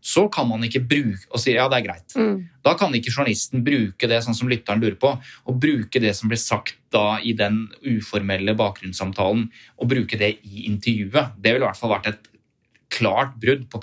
så 0.03 0.25
kan 0.27 0.49
man 0.49 0.65
ikke 0.67 0.83
bruke 0.83 1.29
og 1.31 1.39
si 1.39 1.53
ja, 1.55 1.69
det 1.71 1.79
er 1.79 1.85
greit. 1.85 2.15
Mm. 2.19 2.49
Da 2.65 2.73
kan 2.75 2.93
ikke 2.93 3.13
journalisten 3.13 3.63
bruke 3.63 4.09
det 4.11 4.19
sånn 4.25 4.35
som 4.35 4.49
lytteren 4.51 4.83
lurer 4.83 4.99
på, 4.99 5.13
og 5.47 5.59
bruke 5.63 6.01
det 6.03 6.11
som 6.17 6.31
blir 6.31 6.41
sagt 6.41 6.75
da 6.91 7.17
i 7.23 7.31
den 7.39 7.69
uformelle 7.87 8.53
bakgrunnssamtalen, 8.59 9.47
og 9.79 9.89
bruke 9.89 10.19
det 10.19 10.35
i 10.43 10.67
intervjuet. 10.67 11.39
Det 11.39 11.55
ville 11.55 11.63
i 11.63 11.69
hvert 11.69 11.79
fall 11.79 11.95
vært 11.95 12.11
et 12.11 12.29
klart 12.93 13.37
brudd 13.41 13.63
på 13.71 13.81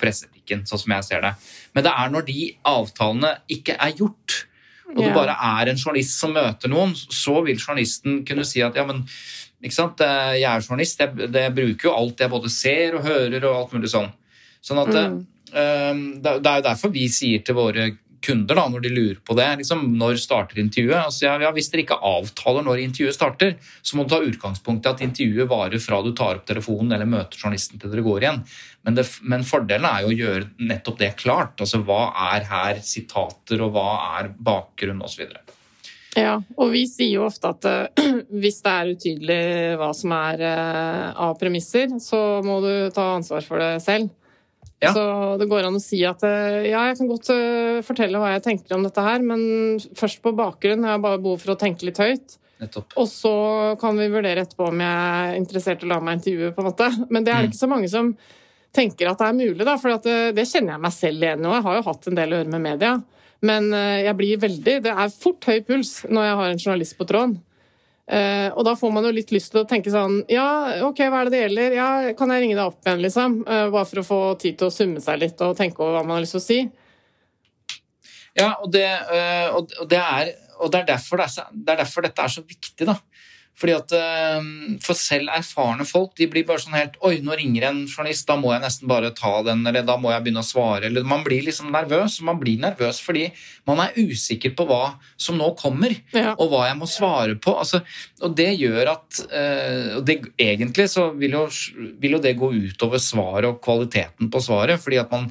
presseetikken, 0.51 0.67
sånn 0.67 0.79
som 0.79 0.93
jeg 0.95 1.03
ser 1.07 1.21
det. 1.21 1.33
Men 1.73 1.83
det 1.83 1.91
er 1.97 2.11
når 2.11 2.25
de 2.27 2.57
avtalene 2.65 3.31
ikke 3.49 3.77
er 3.79 3.93
gjort, 3.97 4.45
og 4.91 4.97
det 5.05 5.13
bare 5.15 5.35
er 5.39 5.69
en 5.71 5.77
journalist 5.79 6.19
som 6.19 6.33
møter 6.33 6.69
noen, 6.69 6.93
så 6.95 7.41
vil 7.45 7.57
journalisten 7.57 8.25
kunne 8.25 8.43
si 8.45 8.61
at 8.61 8.75
ja, 8.75 8.83
men 8.85 9.05
ikke 9.63 9.73
sant, 9.77 10.01
eh, 10.01 10.41
jeg 10.41 10.49
er 10.51 10.61
journalist, 10.65 10.99
jeg, 10.99 11.29
jeg 11.31 11.53
bruker 11.55 11.87
jo 11.87 11.95
alt 11.95 12.19
jeg 12.19 12.29
både 12.29 12.49
ser 12.51 12.95
og 12.97 13.05
hører 13.05 13.45
og 13.45 13.55
alt 13.55 13.73
mulig 13.73 13.89
sånn. 13.89 14.11
Sånn 14.61 14.81
at 14.81 14.93
Mm. 14.93 15.25
eh, 15.53 15.93
det, 16.21 16.43
det 16.43 16.51
er 16.51 16.57
jo 16.59 16.67
derfor 16.67 16.91
vi 16.91 17.07
sier 17.07 17.41
til 17.43 17.55
våre 17.55 17.91
kunder 18.23 18.57
da, 18.57 18.65
når 18.69 18.83
de 18.85 18.91
lurer 18.93 19.19
på 19.25 19.35
det, 19.37 19.47
liksom, 19.61 19.85
når 19.99 20.19
starter 20.21 20.61
intervjuet? 20.61 20.97
Altså, 20.99 21.25
ja, 21.27 21.35
ja, 21.41 21.51
hvis 21.55 21.71
dere 21.73 21.85
ikke 21.85 21.99
avtaler 22.11 22.65
når 22.65 22.83
intervjuet 22.85 23.17
starter, 23.17 23.55
så 23.81 23.97
må 23.97 24.05
du 24.05 24.13
ta 24.13 24.21
utgangspunkt 24.25 24.85
i 24.85 24.91
at 24.91 25.05
intervjuet 25.05 25.49
varer 25.51 25.81
fra 25.81 26.01
du 26.05 26.11
tar 26.17 26.41
opp 26.41 26.49
telefonen 26.49 26.95
eller 26.95 27.09
møter 27.09 27.41
journalisten 27.41 27.81
til 27.81 27.93
dere 27.93 28.05
går 28.05 28.25
igjen. 28.25 28.43
Men, 28.85 28.97
det, 28.97 29.07
men 29.21 29.45
fordelen 29.45 29.87
er 29.89 30.05
jo 30.05 30.11
å 30.11 30.19
gjøre 30.19 30.67
nettopp 30.71 31.01
det 31.01 31.13
klart. 31.19 31.57
Altså, 31.61 31.81
hva 31.85 32.03
er 32.33 32.45
her 32.49 32.83
sitater, 32.85 33.61
og 33.61 33.73
hva 33.75 33.87
er 34.19 34.31
bakgrunn, 34.37 35.01
osv. 35.05 35.27
Ja, 36.17 36.35
og 36.59 36.73
vi 36.73 36.83
sier 36.91 37.21
jo 37.21 37.27
ofte 37.27 37.53
at 37.53 37.67
eh, 37.69 38.09
hvis 38.43 38.59
det 38.65 38.71
er 38.71 38.95
utydelig 38.95 39.43
hva 39.79 39.91
som 39.95 40.15
er 40.17 40.43
eh, 40.43 41.05
av 41.27 41.37
premisser, 41.39 41.93
så 42.03 42.41
må 42.45 42.59
du 42.65 42.73
ta 42.95 43.13
ansvar 43.15 43.45
for 43.47 43.63
det 43.63 43.77
selv. 43.83 44.11
Ja. 44.81 44.91
Så 44.95 45.01
det 45.37 45.45
går 45.49 45.67
an 45.67 45.77
å 45.77 45.83
si 45.83 45.99
at 46.09 46.23
eh, 46.25 46.71
ja, 46.71 46.87
jeg 46.89 46.97
kan 46.97 47.09
godt 47.11 47.29
eh, 47.29 47.81
fortelle 47.85 48.17
hva 48.21 48.31
jeg 48.33 48.45
tenker 48.47 48.73
om 48.73 48.85
dette 48.87 49.03
her, 49.05 49.21
men 49.21 49.77
først 49.97 50.23
på 50.25 50.33
bakgrunn 50.37 50.87
har 50.87 51.01
bare 51.03 51.21
behov 51.21 51.43
for 51.43 51.53
å 51.53 51.59
tenke 51.61 51.85
litt 51.85 52.01
høyt. 52.01 52.37
Nettopp. 52.61 52.93
Og 53.01 53.07
så 53.09 53.33
kan 53.81 53.97
vi 53.97 54.09
vurdere 54.13 54.43
etterpå 54.45 54.69
om 54.69 54.81
jeg 54.81 55.05
er 55.21 55.37
interessert 55.37 55.81
i 55.81 55.87
å 55.87 55.91
la 55.93 55.99
meg 56.01 56.19
intervjue, 56.19 56.53
på 56.53 56.63
en 56.63 56.69
måte. 56.69 56.89
Men 57.09 57.25
det 57.25 57.33
er 57.33 57.43
det 57.43 57.51
ikke 57.51 57.61
så 57.61 57.69
mange 57.69 57.89
som 57.93 58.11
tenker 58.73 59.09
at 59.11 59.21
det 59.21 59.29
er 59.29 59.37
mulig, 59.37 59.65
da. 59.67 59.77
For 59.81 60.01
det, 60.05 60.17
det 60.37 60.47
kjenner 60.49 60.75
jeg 60.75 60.85
meg 60.85 60.95
selv 60.95 61.25
igjen 61.25 61.45
i. 61.45 61.53
Jeg 61.55 61.65
har 61.67 61.77
jo 61.77 61.87
hatt 61.89 62.09
en 62.09 62.19
del 62.19 62.33
å 62.33 62.41
gjøre 62.41 62.53
med 62.53 62.65
media. 62.65 62.93
Men 63.45 63.71
eh, 63.73 64.03
jeg 64.05 64.17
blir 64.19 64.41
veldig 64.41 64.75
Det 64.85 64.91
er 64.93 65.13
fort 65.13 65.47
høy 65.49 65.63
puls 65.65 65.95
når 66.09 66.27
jeg 66.27 66.37
har 66.41 66.51
en 66.51 66.61
journalist 66.65 66.97
på 66.97 67.09
tråden. 67.09 67.39
Eh, 68.09 68.49
og 68.49 68.65
da 68.65 68.73
får 68.75 68.91
man 68.91 69.05
jo 69.05 69.13
litt 69.13 69.29
lyst 69.31 69.53
til 69.53 69.61
å 69.61 69.67
tenke 69.69 69.91
sånn 69.93 70.23
Ja, 70.31 70.81
OK, 70.87 71.03
hva 71.05 71.21
er 71.21 71.29
det 71.29 71.35
det 71.35 71.41
gjelder? 71.43 71.75
Ja, 71.77 71.89
kan 72.17 72.33
jeg 72.33 72.43
ringe 72.43 72.57
deg 72.57 72.65
opp 72.65 72.81
igjen, 72.81 73.03
liksom? 73.05 73.35
Uh, 73.45 73.67
bare 73.71 73.87
for 73.87 74.01
å 74.01 74.05
få 74.07 74.19
tid 74.41 74.57
til 74.59 74.67
å 74.67 74.73
summe 74.73 75.03
seg 75.03 75.21
litt 75.21 75.43
og 75.45 75.53
tenke 75.59 75.83
over 75.83 75.99
hva 75.99 76.01
man 76.03 76.17
har 76.17 76.25
lyst 76.25 76.35
til 76.35 76.41
å 76.41 76.47
si. 76.47 76.59
Ja, 78.35 78.49
og 78.57 78.71
det, 78.73 78.87
uh, 78.89 79.53
og 79.53 79.87
det, 79.91 80.01
er, 80.01 80.33
og 80.57 80.73
det, 80.73 80.81
er 80.81 80.89
derfor 80.89 81.21
det, 81.21 81.29
er 81.29 81.53
det 81.53 81.75
er 81.75 81.81
derfor 81.83 82.07
dette 82.07 82.25
er 82.25 82.33
så 82.33 82.43
viktig, 82.43 82.89
da. 82.89 82.97
Fordi 83.61 83.73
at 83.77 83.93
øh, 83.93 84.47
For 84.81 84.97
selv 84.97 85.29
erfarne 85.35 85.85
folk 85.85 86.15
de 86.17 86.25
blir 86.31 86.45
bare 86.47 86.63
sånn 86.63 86.77
helt 86.77 86.95
Oi, 87.05 87.19
nå 87.21 87.35
ringer 87.37 87.67
en 87.69 87.83
journalist, 87.85 88.25
da 88.29 88.37
må 88.41 88.51
jeg 88.55 88.63
nesten 88.63 88.89
bare 88.89 89.11
ta 89.17 89.35
den, 89.45 89.61
eller 89.69 89.85
da 89.85 89.97
må 90.01 90.09
jeg 90.13 90.25
begynne 90.25 90.41
å 90.41 90.47
svare. 90.47 90.89
Eller 90.89 91.05
man 91.07 91.21
blir 91.25 91.45
liksom 91.45 91.69
nervøs. 91.73 92.17
Man 92.25 92.39
blir 92.41 92.59
nervøs 92.63 93.01
fordi 93.05 93.27
man 93.69 93.83
er 93.85 93.93
usikker 94.01 94.55
på 94.57 94.65
hva 94.69 94.81
som 95.21 95.37
nå 95.37 95.51
kommer, 95.59 95.93
Ja. 96.15 96.33
og 96.33 96.49
hva 96.51 96.65
jeg 96.71 96.79
må 96.81 96.89
svare 96.89 97.37
på. 97.37 97.53
Altså, 97.61 97.83
og 98.25 98.35
det 98.35 98.49
gjør 98.59 98.95
at 98.97 99.21
øh, 99.29 99.97
og 99.99 100.05
det, 100.09 100.19
Egentlig 100.41 100.89
så 100.89 101.11
vil 101.17 101.37
jo, 101.37 101.45
vil 102.01 102.17
jo 102.17 102.21
det 102.23 102.35
gå 102.39 102.51
utover 102.57 103.01
svaret 103.01 103.45
og 103.49 103.61
kvaliteten 103.63 104.31
på 104.33 104.41
svaret, 104.41 104.81
fordi 104.81 104.97
at 105.01 105.11
man 105.13 105.29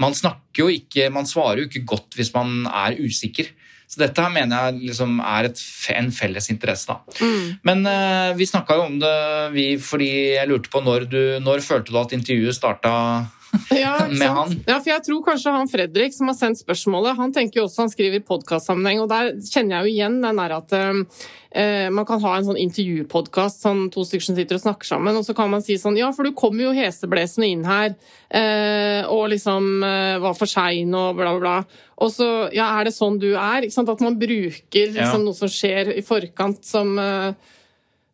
man 0.00 0.14
snakker 0.16 0.64
jo 0.64 0.70
ikke, 0.72 1.10
man 1.12 1.26
svarer 1.28 1.62
jo 1.62 1.68
ikke 1.68 1.84
godt 1.86 2.16
hvis 2.16 2.32
man 2.34 2.64
er 2.66 2.96
usikker. 2.98 3.50
Så 3.92 4.00
dette 4.00 4.24
her 4.24 4.32
mener 4.32 4.70
jeg 4.70 4.88
liksom 4.88 5.18
er 5.20 5.50
et, 5.50 5.58
en 5.92 6.08
felles 6.16 6.48
interesse. 6.48 6.88
da. 6.88 7.28
Men 7.68 7.84
uh, 7.84 8.32
vi 8.38 8.48
snakka 8.48 8.78
jo 8.78 8.86
om 8.88 8.96
det 9.02 9.16
vi, 9.52 9.66
fordi 9.76 10.10
jeg 10.38 10.48
lurte 10.48 10.72
på 10.72 10.80
når 10.80 11.04
du 11.12 11.20
Når 11.44 11.60
følte 11.60 11.92
du 11.92 11.98
at 12.00 12.14
intervjuet 12.16 12.56
starta 12.56 12.94
Ja, 13.82 14.06
med 14.08 14.28
han? 14.32 14.52
Ja, 14.66 14.78
for 14.80 14.90
jeg 14.90 15.02
tror 15.06 15.22
kanskje 15.26 15.52
han 15.52 15.68
Fredrik 15.68 16.14
som 16.16 16.28
har 16.30 16.36
sendt 16.38 16.60
spørsmålet, 16.62 17.16
han 17.18 17.32
tenker 17.36 17.60
jo 17.60 17.66
også 17.66 17.84
han 17.84 17.92
skriver 17.92 18.22
podkastsammenheng, 18.24 19.02
og 19.04 19.10
der 19.12 19.34
kjenner 19.44 19.78
jeg 19.78 19.84
jo 19.84 19.92
igjen 19.92 20.16
den 20.24 20.40
der 20.40 20.54
at 20.56 20.72
eh, 20.76 21.88
man 21.92 22.06
kan 22.08 22.22
ha 22.24 22.32
en 22.38 22.46
sånn 22.48 22.60
intervjupodkast, 22.62 23.60
sånn 23.64 23.82
to 23.92 24.04
stykker 24.08 24.24
som 24.30 24.38
sitter 24.38 24.56
og 24.56 24.64
snakker 24.64 24.88
sammen, 24.88 25.18
og 25.20 25.26
så 25.26 25.36
kan 25.36 25.52
man 25.52 25.64
si 25.64 25.76
sånn 25.80 25.98
Ja, 26.00 26.08
for 26.16 26.24
du 26.28 26.32
kommer 26.36 26.64
jo 26.70 26.74
heseblesende 26.76 27.50
inn 27.52 27.64
her, 27.68 27.92
eh, 28.32 29.02
og 29.12 29.28
liksom 29.34 29.68
eh, 29.84 30.16
var 30.24 30.36
for 30.38 30.48
sein 30.48 30.92
og 30.96 31.20
bla, 31.20 31.34
bla, 31.36 31.40
bla. 31.44 31.82
Og 32.02 32.12
så 32.14 32.30
Ja, 32.56 32.70
er 32.80 32.88
det 32.88 32.96
sånn 32.96 33.20
du 33.20 33.34
er? 33.34 33.62
Ikke 33.68 33.76
sant? 33.76 33.92
At 33.92 34.00
man 34.04 34.16
bruker 34.20 34.94
liksom, 34.96 35.20
Ja. 35.20 35.24
noe 35.28 35.36
som 35.36 35.52
skjer 35.52 35.92
i 35.96 36.00
forkant 36.04 36.64
som, 36.64 36.96
eh, 36.98 37.32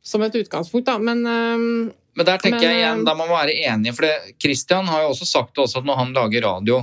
som 0.03 0.23
et 0.27 0.35
utgangspunkt, 0.43 0.87
da. 0.91 0.99
Men 0.99 1.23
eh, 1.27 1.95
Men 2.19 2.27
der 2.27 2.41
tenker 2.43 2.65
Men, 2.65 2.67
jeg 2.67 2.81
igjen, 2.83 3.03
eh, 3.03 3.07
da 3.07 3.15
må 3.15 3.27
man 3.29 3.37
være 3.39 3.59
enige. 3.71 3.95
For 3.95 4.07
Kristian 4.09 4.41
Christian 4.43 4.89
har 4.91 5.05
jo 5.05 5.13
også 5.13 5.29
sagt 5.29 5.53
det 5.55 5.63
også 5.65 5.83
at 5.83 5.87
når 5.87 6.01
han 6.01 6.17
lager 6.17 6.47
radio 6.49 6.81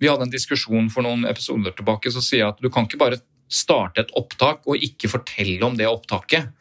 Vi 0.00 0.08
hadde 0.08 0.24
en 0.24 0.32
diskusjon 0.32 0.86
for 0.88 1.04
noen 1.04 1.26
episoder 1.28 1.74
tilbake, 1.76 2.08
så 2.08 2.22
sier 2.24 2.40
jeg 2.40 2.54
at 2.54 2.62
du 2.64 2.70
kan 2.72 2.86
ikke 2.88 3.02
bare 3.02 3.18
starte 3.52 4.00
et 4.00 4.14
opptak 4.16 4.64
og 4.64 4.80
ikke 4.80 5.10
fortelle 5.12 5.60
om 5.66 5.76
det 5.76 5.84
opptaket. 5.90 6.54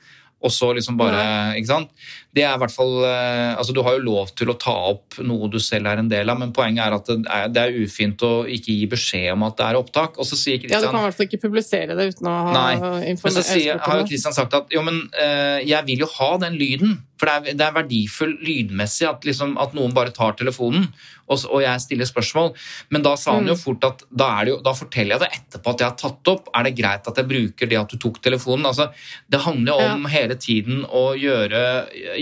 Og 0.44 0.52
så 0.52 0.74
liksom 0.76 0.98
bare, 1.00 1.56
ikke 1.56 1.70
sant? 1.70 1.94
Det 2.36 2.44
er 2.46 2.54
i 2.54 2.62
hvert 2.62 2.74
fall, 2.74 2.92
eh, 3.08 3.56
altså 3.58 3.74
Du 3.74 3.82
har 3.86 3.96
jo 3.98 4.04
lov 4.06 4.30
til 4.38 4.52
å 4.52 4.58
ta 4.60 4.76
opp 4.92 5.18
noe 5.26 5.50
du 5.50 5.58
selv 5.64 5.90
er 5.90 6.02
en 6.02 6.12
del 6.12 6.30
av, 6.30 6.38
men 6.38 6.54
poenget 6.54 6.86
er 6.86 6.96
at 7.00 7.10
det 7.10 7.18
er, 7.26 7.50
det 7.50 7.64
er 7.64 7.78
ufint 7.82 8.22
å 8.26 8.32
ikke 8.46 8.76
gi 8.76 8.86
beskjed 8.92 9.32
om 9.34 9.48
at 9.48 9.58
det 9.58 9.68
er 9.70 9.80
opptak. 9.80 10.20
Og 10.22 10.30
så 10.30 10.38
sier 10.38 10.62
ja, 10.70 10.78
du 10.78 10.90
kan 10.92 11.02
i 11.02 11.06
hvert 11.08 11.18
fall 11.18 11.30
ikke 11.30 11.42
publisere 11.48 11.98
det 11.98 12.12
uten 12.14 12.30
å 12.30 12.38
ha 12.46 12.56
Nei, 12.56 13.14
Men 13.16 13.36
så 13.36 13.46
sier, 13.46 13.82
har 13.82 14.02
jo 14.04 14.08
Kristian 14.10 14.36
sagt 14.36 14.54
at 14.58 14.74
jo, 14.74 14.86
men 14.86 15.08
eh, 15.18 15.66
jeg 15.66 15.82
vil 15.90 16.06
jo 16.06 16.12
ha 16.20 16.34
den 16.46 16.60
lyden. 16.60 17.00
For 17.20 17.28
det 17.28 17.52
er, 17.52 17.58
det 17.60 17.66
er 17.66 17.76
verdifull 17.76 18.38
lydmessig 18.46 19.10
at, 19.10 19.26
liksom, 19.28 19.58
at 19.60 19.74
noen 19.76 19.92
bare 19.96 20.14
tar 20.16 20.38
telefonen 20.40 20.86
og, 21.30 21.42
og 21.52 21.62
jeg 21.64 21.84
stiller 21.84 22.08
spørsmål. 22.10 22.52
Men 22.94 23.06
da 23.06 23.14
sa 23.20 23.36
han 23.38 23.50
jo 23.50 23.56
fort 23.60 23.86
at 23.88 24.04
da, 24.10 24.30
det 24.44 24.54
jo, 24.54 24.60
da 24.66 24.74
forteller 24.78 25.16
jeg 25.16 25.24
det 25.24 25.30
etterpå 25.38 25.74
at 25.74 25.84
jeg 25.84 25.92
har 25.92 25.98
tatt 26.00 26.32
opp. 26.34 26.50
Er 26.58 26.68
det 26.68 26.76
greit 26.80 27.10
at 27.12 27.22
jeg 27.22 27.30
bruker 27.30 27.70
det 27.70 27.80
at 27.80 27.94
du 27.94 28.00
tok 28.02 28.22
telefonen? 28.26 28.66
Altså, 28.70 28.90
det 29.30 29.44
handler 29.46 29.74
jo 29.74 29.90
om 29.98 30.10
hele 30.12 30.38
tiden 30.42 30.82
å 30.86 31.04
gjøre, 31.20 31.62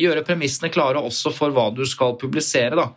gjøre 0.02 0.26
premissene 0.28 0.72
klare 0.74 1.02
også 1.04 1.34
for 1.36 1.54
hva 1.56 1.70
du 1.76 1.84
skal 1.88 2.18
publisere. 2.20 2.76
da. 2.76 2.92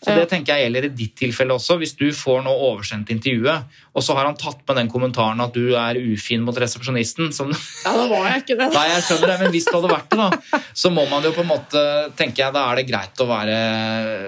Så 0.00 0.14
Det 0.16 0.30
tenker 0.30 0.56
jeg 0.56 0.64
gjelder 0.64 0.86
i 0.88 0.92
ditt 0.96 1.16
tilfelle 1.18 1.52
også. 1.52 1.76
Hvis 1.76 1.92
du 1.98 2.06
får 2.16 2.40
nå 2.46 2.52
oversendt 2.70 3.10
intervjuet, 3.12 3.68
Og 3.90 4.04
så 4.06 4.14
har 4.14 4.28
han 4.28 4.38
tatt 4.38 4.60
med 4.68 4.76
den 4.78 4.90
kommentaren 4.90 5.40
at 5.42 5.54
du 5.54 5.74
er 5.74 5.98
ufin 5.98 6.44
mot 6.46 6.54
resepsjonisten. 6.54 7.32
Som... 7.34 7.50
Ja, 7.82 7.94
da 7.96 8.06
var 8.10 8.28
jeg 8.28 8.44
ikke 8.44 8.56
det. 8.60 8.68
Nei, 8.74 8.84
jeg 8.92 9.06
skjønner 9.06 9.32
det, 9.32 9.38
men 9.42 9.54
hvis 9.54 9.66
du 9.66 9.72
hadde 9.74 9.90
vært 9.90 10.12
det, 10.12 10.18
da, 10.20 10.60
så 10.82 10.92
må 10.94 11.06
man 11.10 11.26
jo 11.26 11.32
på 11.34 11.42
en 11.42 11.50
måte 11.50 11.82
tenker 12.18 12.44
jeg, 12.44 12.54
Da 12.54 12.68
er 12.70 12.78
det 12.78 12.86
greit 12.86 13.22
å 13.22 13.26
være 13.26 13.56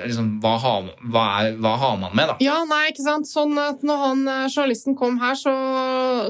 liksom, 0.08 0.32
hva, 0.42 0.56
har, 0.64 0.90
hva, 1.14 1.24
er, 1.38 1.56
hva 1.62 1.76
har 1.78 1.96
man 2.00 2.16
med, 2.18 2.32
da? 2.32 2.36
Ja, 2.42 2.58
nei, 2.68 2.82
ikke 2.90 3.06
sant. 3.06 3.30
Sånn 3.30 3.54
at 3.62 3.86
når 3.86 4.02
han, 4.02 4.24
eh, 4.34 4.48
journalisten 4.50 4.98
kom 4.98 5.20
her, 5.22 5.38
så, 5.38 5.54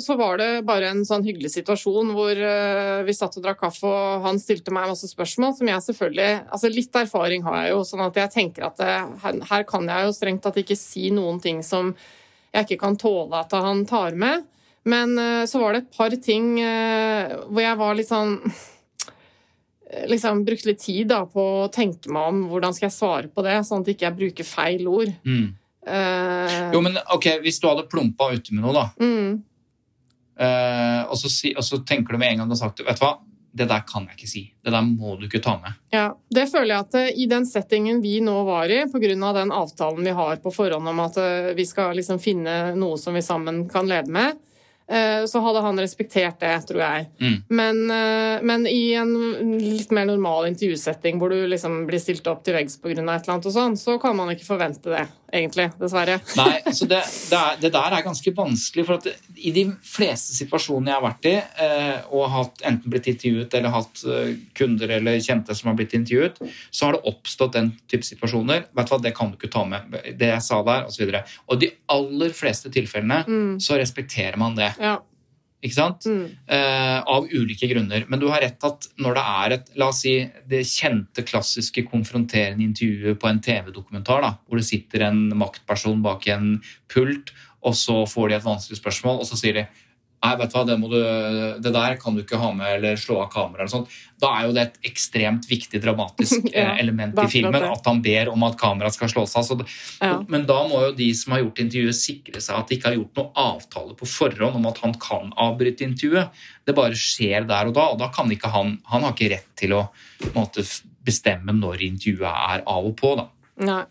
så 0.04 0.16
var 0.20 0.40
det 0.42 0.50
bare 0.68 0.92
en 0.92 1.04
sånn 1.08 1.24
hyggelig 1.24 1.54
situasjon 1.56 2.12
hvor 2.16 2.36
uh, 2.36 3.00
vi 3.06 3.16
satt 3.16 3.38
og 3.38 3.46
drakk 3.46 3.62
kaffe, 3.62 3.88
og 3.88 4.26
han 4.26 4.40
stilte 4.42 4.74
meg 4.74 4.90
masse 4.90 5.08
spørsmål 5.08 5.54
som 5.56 5.68
jeg 5.70 5.84
selvfølgelig 5.84 6.30
Altså 6.52 6.70
litt 6.72 6.96
erfaring 6.98 7.44
har 7.46 7.58
jeg 7.62 7.72
jo, 7.72 7.82
sånn 7.86 8.02
at 8.04 8.18
jeg 8.18 8.32
tenker 8.34 8.66
at 8.66 8.80
det, 8.80 8.90
her, 9.22 9.38
her 9.50 9.64
kan 9.68 9.86
jeg 9.88 10.08
jo 10.08 10.16
strengt 10.16 10.42
tatt 10.44 10.58
ikke 10.60 10.78
si 10.78 11.10
noen 11.14 11.40
ting 11.42 11.62
som 11.66 11.92
jeg 12.52 12.66
ikke 12.66 12.82
kan 12.84 12.98
tåle 13.00 13.40
at 13.40 13.54
han 13.56 13.84
tar 13.88 14.16
med. 14.18 14.44
Men 14.88 15.16
uh, 15.18 15.44
så 15.48 15.60
var 15.62 15.74
det 15.74 15.84
et 15.84 15.96
par 15.96 16.14
ting 16.22 16.56
uh, 16.58 17.46
hvor 17.48 17.62
jeg 17.62 17.80
var 17.80 17.98
litt 17.98 18.10
sånn 18.10 18.38
liksom 20.08 20.44
Brukte 20.44 20.70
litt 20.70 20.80
tid 20.80 21.10
da, 21.10 21.22
på 21.28 21.42
å 21.64 21.70
tenke 21.72 22.08
meg 22.12 22.30
om 22.30 22.44
hvordan 22.50 22.72
skal 22.72 22.88
jeg 22.88 22.94
svare 22.94 23.28
på 23.28 23.44
det, 23.44 23.58
sånn 23.68 23.82
at 23.82 23.90
jeg 23.90 23.98
ikke 23.98 24.12
bruker 24.16 24.46
feil 24.48 24.86
ord. 24.88 25.10
Mm. 25.28 25.50
Uh, 25.82 26.70
Jo, 26.72 26.80
men 26.84 26.96
ok, 27.12 27.26
Hvis 27.42 27.58
du 27.60 27.66
hadde 27.68 27.88
plumpa 27.90 28.30
uti 28.32 28.54
med 28.54 28.62
noe, 28.64 28.72
da, 28.76 28.84
mm, 29.02 29.32
uh, 30.38 31.10
og, 31.10 31.16
så 31.18 31.50
og 31.50 31.66
så 31.66 31.80
tenker 31.86 32.14
du 32.14 32.22
med 32.22 32.32
en 32.32 32.42
gang 32.42 32.52
du 32.52 32.54
har 32.54 32.62
sagt 32.62 32.80
det, 32.80 32.86
vet 32.86 33.00
du 33.00 33.04
hva, 33.04 33.16
det 33.52 33.66
der 33.68 33.82
kan 33.88 34.06
jeg 34.08 34.16
ikke 34.16 34.30
si. 34.30 34.42
Det 34.64 34.72
der 34.72 34.84
må 34.86 35.16
du 35.20 35.26
ikke 35.28 35.42
ta 35.44 35.58
med. 35.60 35.76
ja, 35.92 36.06
Det 36.30 36.46
føler 36.50 36.74
jeg 36.74 36.86
at 36.86 36.94
eh, 37.00 37.10
i 37.20 37.26
den 37.28 37.44
settingen 37.46 38.00
vi 38.02 38.18
nå 38.24 38.38
var 38.48 38.72
i, 38.72 38.84
pga. 38.88 39.32
den 39.36 39.52
avtalen 39.52 40.04
vi 40.04 40.14
har 40.16 40.40
på 40.40 40.52
forhånd 40.54 40.88
om 40.88 41.02
at 41.04 41.18
eh, 41.20 41.52
vi 41.56 41.66
skal 41.68 41.96
liksom 41.96 42.20
finne 42.22 42.74
noe 42.78 42.96
som 42.98 43.14
vi 43.14 43.22
sammen 43.22 43.66
kan 43.68 43.88
leve 43.88 44.08
med, 44.08 44.40
eh, 44.88 45.24
så 45.28 45.44
hadde 45.44 45.60
han 45.60 45.80
respektert 45.80 46.40
det, 46.40 46.54
tror 46.68 46.80
jeg. 46.80 47.10
Mm. 47.20 47.36
Men, 47.48 47.82
men 48.42 48.66
i 48.66 48.94
en 48.96 49.12
litt 49.60 49.92
mer 49.92 50.08
normal 50.08 50.48
intervjusetting 50.48 51.20
hvor 51.20 51.34
du 51.34 51.44
liksom 51.46 51.84
blir 51.86 52.00
stilt 52.00 52.26
opp 52.32 52.44
til 52.44 52.56
veggs 52.56 52.80
pga. 52.80 52.96
et 52.96 53.04
eller 53.04 53.36
annet, 53.36 53.50
og 53.52 53.52
sånn, 53.52 53.76
så 53.76 53.98
kan 54.00 54.16
man 54.16 54.32
ikke 54.32 54.48
forvente 54.48 54.88
det, 54.88 55.04
egentlig. 55.32 55.68
Dessverre. 55.80 56.18
Nei, 56.38 56.60
så 56.74 56.86
det, 56.90 57.00
det, 57.30 57.38
er, 57.38 57.60
det 57.62 57.70
der 57.74 57.96
er 57.96 58.04
ganske 58.06 58.32
vanskelig. 58.36 58.84
for 58.88 59.00
at 59.00 59.08
I 59.36 59.52
de 59.56 59.64
fleste 59.86 60.36
situasjonene 60.36 60.92
jeg 60.92 60.98
har 61.00 61.06
vært 61.06 61.28
i, 61.30 61.34
eh, 61.66 62.08
og 62.12 62.28
hatt, 62.34 62.62
enten 62.68 62.92
blitt 62.92 63.08
intervjuet 63.12 63.54
eller 63.58 63.74
hatt 63.74 64.02
eh, 64.06 64.34
kunder 64.58 64.92
eller 64.98 65.20
kjente 65.24 65.56
som 65.58 65.72
har 65.72 65.78
blitt 65.80 65.96
intervjuet, 65.98 66.40
så 66.70 66.88
har 66.88 66.98
det 66.98 67.04
oppstått 67.12 67.56
den 67.58 67.72
type 67.90 68.06
situasjoner. 68.06 68.66
Vet 68.72 68.90
du 68.90 68.94
hva, 68.94 69.00
Det 69.02 69.14
kan 69.16 69.32
du 69.32 69.38
ikke 69.40 69.52
ta 69.52 69.64
med. 69.68 69.92
Det 70.18 70.32
jeg 70.32 70.42
sa 70.46 70.62
der, 70.66 70.86
osv. 70.90 71.08
Og, 71.08 71.16
så 71.16 71.46
og 71.52 71.62
de 71.62 71.72
aller 71.96 72.36
fleste 72.36 72.70
tilfellene 72.72 73.22
Mm. 73.22 73.60
så 73.60 73.76
respekterer 73.78 74.36
man 74.40 74.54
det. 74.56 74.72
Ja. 74.80 74.96
Ikke 75.62 75.76
sant? 75.76 76.06
Mm. 76.10 76.24
Eh, 76.50 76.98
av 77.14 77.28
ulike 77.30 77.68
grunner. 77.70 78.06
Men 78.10 78.18
du 78.18 78.26
har 78.32 78.42
rett 78.42 78.66
at 78.66 78.88
når 78.98 79.14
det 79.18 79.22
er 79.44 79.54
et 79.56 79.70
la 79.78 79.88
oss 79.92 80.02
si, 80.02 80.16
det 80.50 80.64
kjente, 80.66 81.22
klassiske 81.28 81.84
konfronterende 81.86 82.66
intervjuet 82.66 83.20
på 83.22 83.30
en 83.30 83.38
TV-dokumentar, 83.42 84.24
da, 84.26 84.32
hvor 84.46 84.58
det 84.58 84.66
sitter 84.66 85.06
en 85.06 85.28
maktperson 85.38 86.02
bak 86.02 86.26
en 86.34 86.56
pult, 86.90 87.30
og 87.62 87.78
så 87.78 88.02
får 88.10 88.28
de 88.32 88.38
et 88.40 88.46
vanskelig 88.48 88.80
spørsmål, 88.80 89.22
og 89.22 89.28
så 89.28 89.38
sier 89.38 89.60
de 89.60 89.66
Nei, 90.22 90.36
vet 90.38 90.52
du 90.52 90.54
hva, 90.54 90.62
det, 90.68 90.76
du, 90.86 90.98
det 91.64 91.70
der 91.74 91.96
kan 91.98 92.14
du 92.14 92.20
ikke 92.22 92.38
ha 92.38 92.52
med, 92.54 92.76
eller 92.76 92.98
slå 93.00 93.16
av 93.24 93.30
kameraet. 93.32 93.64
eller 93.64 93.72
sånt. 93.72 93.94
Da 94.22 94.28
er 94.38 94.44
jo 94.46 94.52
det 94.54 94.62
et 94.68 94.76
ekstremt 94.92 95.48
viktig 95.50 95.80
dramatisk 95.82 96.44
Ja, 96.52 96.68
eh, 96.76 96.82
element 96.84 97.18
er 97.18 97.26
i 97.26 97.32
filmen. 97.32 97.64
At 97.66 97.88
han 97.90 97.98
ber 98.04 98.30
om 98.30 98.44
at 98.46 98.54
kameraet 98.60 98.94
skal 98.94 99.10
slås 99.10 99.34
av. 99.40 99.46
Så 99.48 99.56
det, 99.58 99.66
Ja. 99.98 100.20
Men 100.30 100.46
da 100.46 100.60
må 100.70 100.84
jo 100.86 100.92
de 100.94 101.08
som 101.18 101.34
har 101.34 101.42
gjort 101.42 101.58
intervjuet, 101.64 101.98
sikre 101.98 102.42
seg 102.44 102.60
at 102.60 102.70
de 102.70 102.78
ikke 102.78 102.92
har 102.92 102.98
gjort 103.00 103.18
noen 103.18 103.40
avtale 103.48 103.96
på 103.98 104.08
forhånd 104.12 104.60
om 104.60 104.68
at 104.70 104.78
han 104.84 104.94
kan 105.02 105.32
avbryte 105.42 105.82
intervjuet. 105.88 106.30
Det 106.66 106.76
bare 106.78 106.94
skjer 106.98 107.48
der 107.50 107.72
og 107.72 107.74
da, 107.80 107.88
og 107.90 107.98
da 107.98 108.10
kan 108.14 108.30
ikke 108.30 108.52
han 108.54 108.76
Han 108.92 109.02
har 109.02 109.16
ikke 109.16 109.32
rett 109.34 109.50
til 109.58 109.74
å 109.74 109.82
måte, 110.36 110.62
bestemme 111.02 111.50
når 111.56 111.82
intervjuet 111.82 112.30
er 112.30 112.62
av 112.62 112.86
og 112.86 112.94
på. 113.00 113.16
da. 113.18 113.26
Nei. 113.66 113.82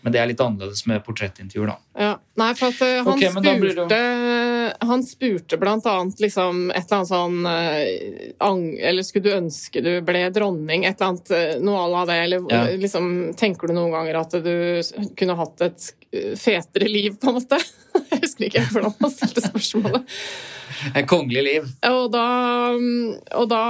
Men 0.00 0.14
det 0.14 0.20
er 0.22 0.28
litt 0.30 0.40
annerledes 0.40 0.84
med 0.86 1.02
portrettintervjuer, 1.06 1.72
da. 1.72 1.76
Ja. 1.98 2.10
Nei, 2.38 2.52
for 2.54 2.70
at 2.70 2.82
eh, 2.86 3.00
han, 3.02 3.08
okay, 3.10 3.32
det 3.42 3.54
spurte, 3.74 3.98
han 4.86 5.02
spurte 5.02 5.58
blant 5.58 5.88
annet 5.90 6.20
liksom 6.22 6.68
et 6.70 6.84
eller 6.84 7.00
annet 7.00 7.10
sånn 7.10 7.38
uh, 7.48 8.44
ang, 8.46 8.62
Eller 8.78 9.06
skulle 9.06 9.26
du 9.26 9.34
ønske 9.34 9.82
du 9.82 9.90
ble 10.06 10.22
dronning? 10.34 10.86
Et 10.86 10.94
eller 10.94 11.10
annet 11.10 11.32
eh, 11.34 11.56
noe 11.64 11.82
à 11.82 11.88
la 11.90 12.04
det. 12.12 12.20
Eller 12.28 12.46
Ja. 12.52 12.62
liksom 12.78 13.10
Tenker 13.38 13.68
du 13.68 13.74
noen 13.74 13.90
ganger 13.96 14.20
at 14.22 14.38
du 14.44 14.54
kunne 15.18 15.36
hatt 15.40 15.66
et 15.66 15.90
fetere 16.38 16.88
liv, 16.88 17.18
på 17.18 17.32
en 17.32 17.40
måte? 17.40 17.58
Jeg 18.12 18.22
husker 18.22 18.46
ikke 18.46 18.64
hvordan 18.70 18.94
han 19.02 19.12
stilte 19.12 19.44
spørsmålet. 19.44 20.16
Et 20.94 21.06
kongelig 21.08 21.42
liv. 21.44 21.68
Og 21.88 22.10
da, 22.12 22.24
og 23.38 23.46
da 23.50 23.62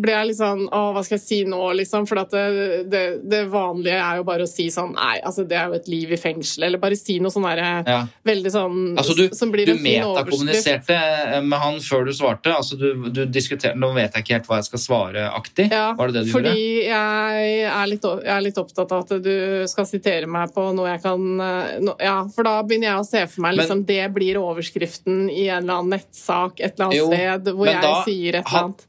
ble 0.00 0.12
jeg 0.14 0.28
litt 0.30 0.38
sånn 0.40 0.62
Å, 0.72 0.80
hva 0.94 1.02
skal 1.04 1.16
jeg 1.18 1.24
si 1.24 1.38
nå, 1.48 1.60
liksom? 1.80 2.06
For 2.08 2.20
det, 2.30 2.44
det, 2.92 3.02
det 3.30 3.42
vanlige 3.52 3.98
er 4.00 4.20
jo 4.20 4.26
bare 4.28 4.46
å 4.46 4.50
si 4.50 4.68
sånn 4.72 4.94
Nei, 4.96 5.18
altså, 5.26 5.44
det 5.48 5.56
er 5.58 5.70
jo 5.70 5.78
et 5.80 5.88
liv 5.90 6.12
i 6.14 6.18
fengsel. 6.20 6.66
Eller 6.68 6.80
bare 6.82 6.96
si 6.98 7.18
noe 7.22 7.32
sånn 7.34 7.46
derre 7.48 7.70
Ja. 7.88 8.00
Veldig 8.26 8.52
sånn 8.54 8.78
Altså, 9.00 9.16
du, 9.18 9.24
Som 9.36 9.52
blir 9.54 9.66
du 9.70 9.74
en 9.76 9.82
fin 9.82 10.04
overskrift. 10.04 10.44
metakommuniserte 10.44 10.96
eh, 10.96 11.40
med 11.46 11.58
han 11.62 11.80
før 11.84 12.06
du 12.08 12.12
svarte. 12.16 12.52
Altså, 12.56 12.78
du, 12.80 13.08
du 13.10 13.22
diskuterte 13.30 13.78
Nå 13.80 13.92
vet 13.96 14.14
jeg 14.16 14.24
ikke 14.26 14.36
helt 14.38 14.50
hva 14.50 14.60
jeg 14.60 14.68
skal 14.70 14.84
svare-aktig. 14.86 15.68
Ja, 15.72 15.90
Var 15.98 16.10
det 16.12 16.18
det 16.20 16.24
du 16.28 16.32
fordi 16.34 16.54
gjorde? 16.54 16.88
jeg 16.90 17.60
er, 17.70 17.86
litt, 17.90 18.06
jeg 18.24 18.34
er 18.36 18.44
litt 18.46 18.60
opptatt 18.60 18.94
av 18.96 19.04
at 19.06 19.14
du 19.24 19.34
skal 19.70 19.88
sitere 19.88 20.28
meg 20.30 20.52
på 20.54 20.68
noe 20.76 20.90
jeg 20.94 21.02
kan 21.04 21.26
eh, 21.44 21.90
Ja, 22.06 22.16
for 22.34 22.46
da 22.48 22.56
begynner 22.66 22.92
jeg 22.92 23.02
å 23.02 23.08
se 23.08 23.24
for 23.30 23.44
meg 23.46 23.54
Men- 23.56 23.62
liksom, 23.64 23.84
det 23.88 24.02
blir 24.14 24.38
overskriften 24.40 25.26
i 25.30 25.48
en 25.48 25.64
eller 25.64 25.80
annen 25.80 25.96
nettsak 25.98 26.28
et 26.60 26.72
eller 26.74 26.86
annet 26.86 26.96
Jo, 26.98 27.06
sted 27.10 27.50
hvor 27.54 27.66
jeg 27.70 27.82
da- 27.82 28.02
sier 28.06 28.34
et 28.40 28.46
eller 28.46 28.64
annet. 28.64 28.86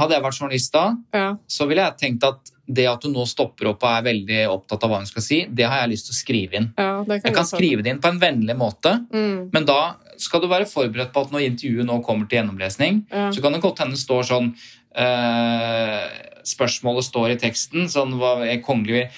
Hadde 0.00 0.14
jeg 0.14 0.22
vært 0.22 0.38
journalist 0.40 0.72
da, 0.72 0.84
Ja. 1.12 1.36
så 1.48 1.66
ville 1.68 1.82
jeg 1.82 1.96
tenkt 1.98 2.24
at 2.24 2.50
det 2.72 2.86
at 2.86 3.00
du 3.02 3.08
nå 3.10 3.24
stopper 3.26 3.66
opp 3.72 3.82
og 3.82 3.90
er 3.90 4.02
veldig 4.06 4.48
opptatt 4.48 4.84
av 4.84 4.90
hva 4.92 4.98
hun 4.98 5.06
skal 5.06 5.22
si, 5.22 5.40
det 5.50 5.64
har 5.66 5.80
jeg 5.82 5.90
lyst 5.90 6.06
til 6.06 6.14
å 6.14 6.20
skrive 6.20 6.54
inn. 6.60 6.68
Ja, 6.78 7.02
det 7.02 7.22
Jeg 7.24 7.34
kan 7.34 7.44
skrive 7.44 7.82
det 7.82 7.90
inn 7.90 7.98
på 8.00 8.08
en 8.12 8.20
vennlig 8.20 8.56
måte, 8.56 8.92
Mm, 9.10 9.50
men 9.52 9.64
da 9.64 9.96
skal 10.16 10.40
du 10.40 10.46
være 10.46 10.68
forberedt 10.70 11.12
på 11.12 11.22
at 11.26 11.32
når 11.32 11.48
intervjuet 11.50 11.84
nå 11.86 12.04
kommer 12.04 12.28
til 12.28 12.38
gjennomlesning, 12.38 13.04
ja. 13.10 13.30
så 13.32 13.42
kan 13.42 13.52
det 13.52 13.60
godt 13.62 13.78
hende 13.78 13.96
stå 13.96 14.20
står 14.22 14.28
sånn 14.30 14.54
eh, 14.94 16.08
Spørsmålet 16.44 17.04
står 17.04 17.30
i 17.34 17.36
teksten, 17.36 17.84
sånn 17.92 18.14
hva 18.18 18.46
er 18.48 18.62
kongelig 18.64 19.10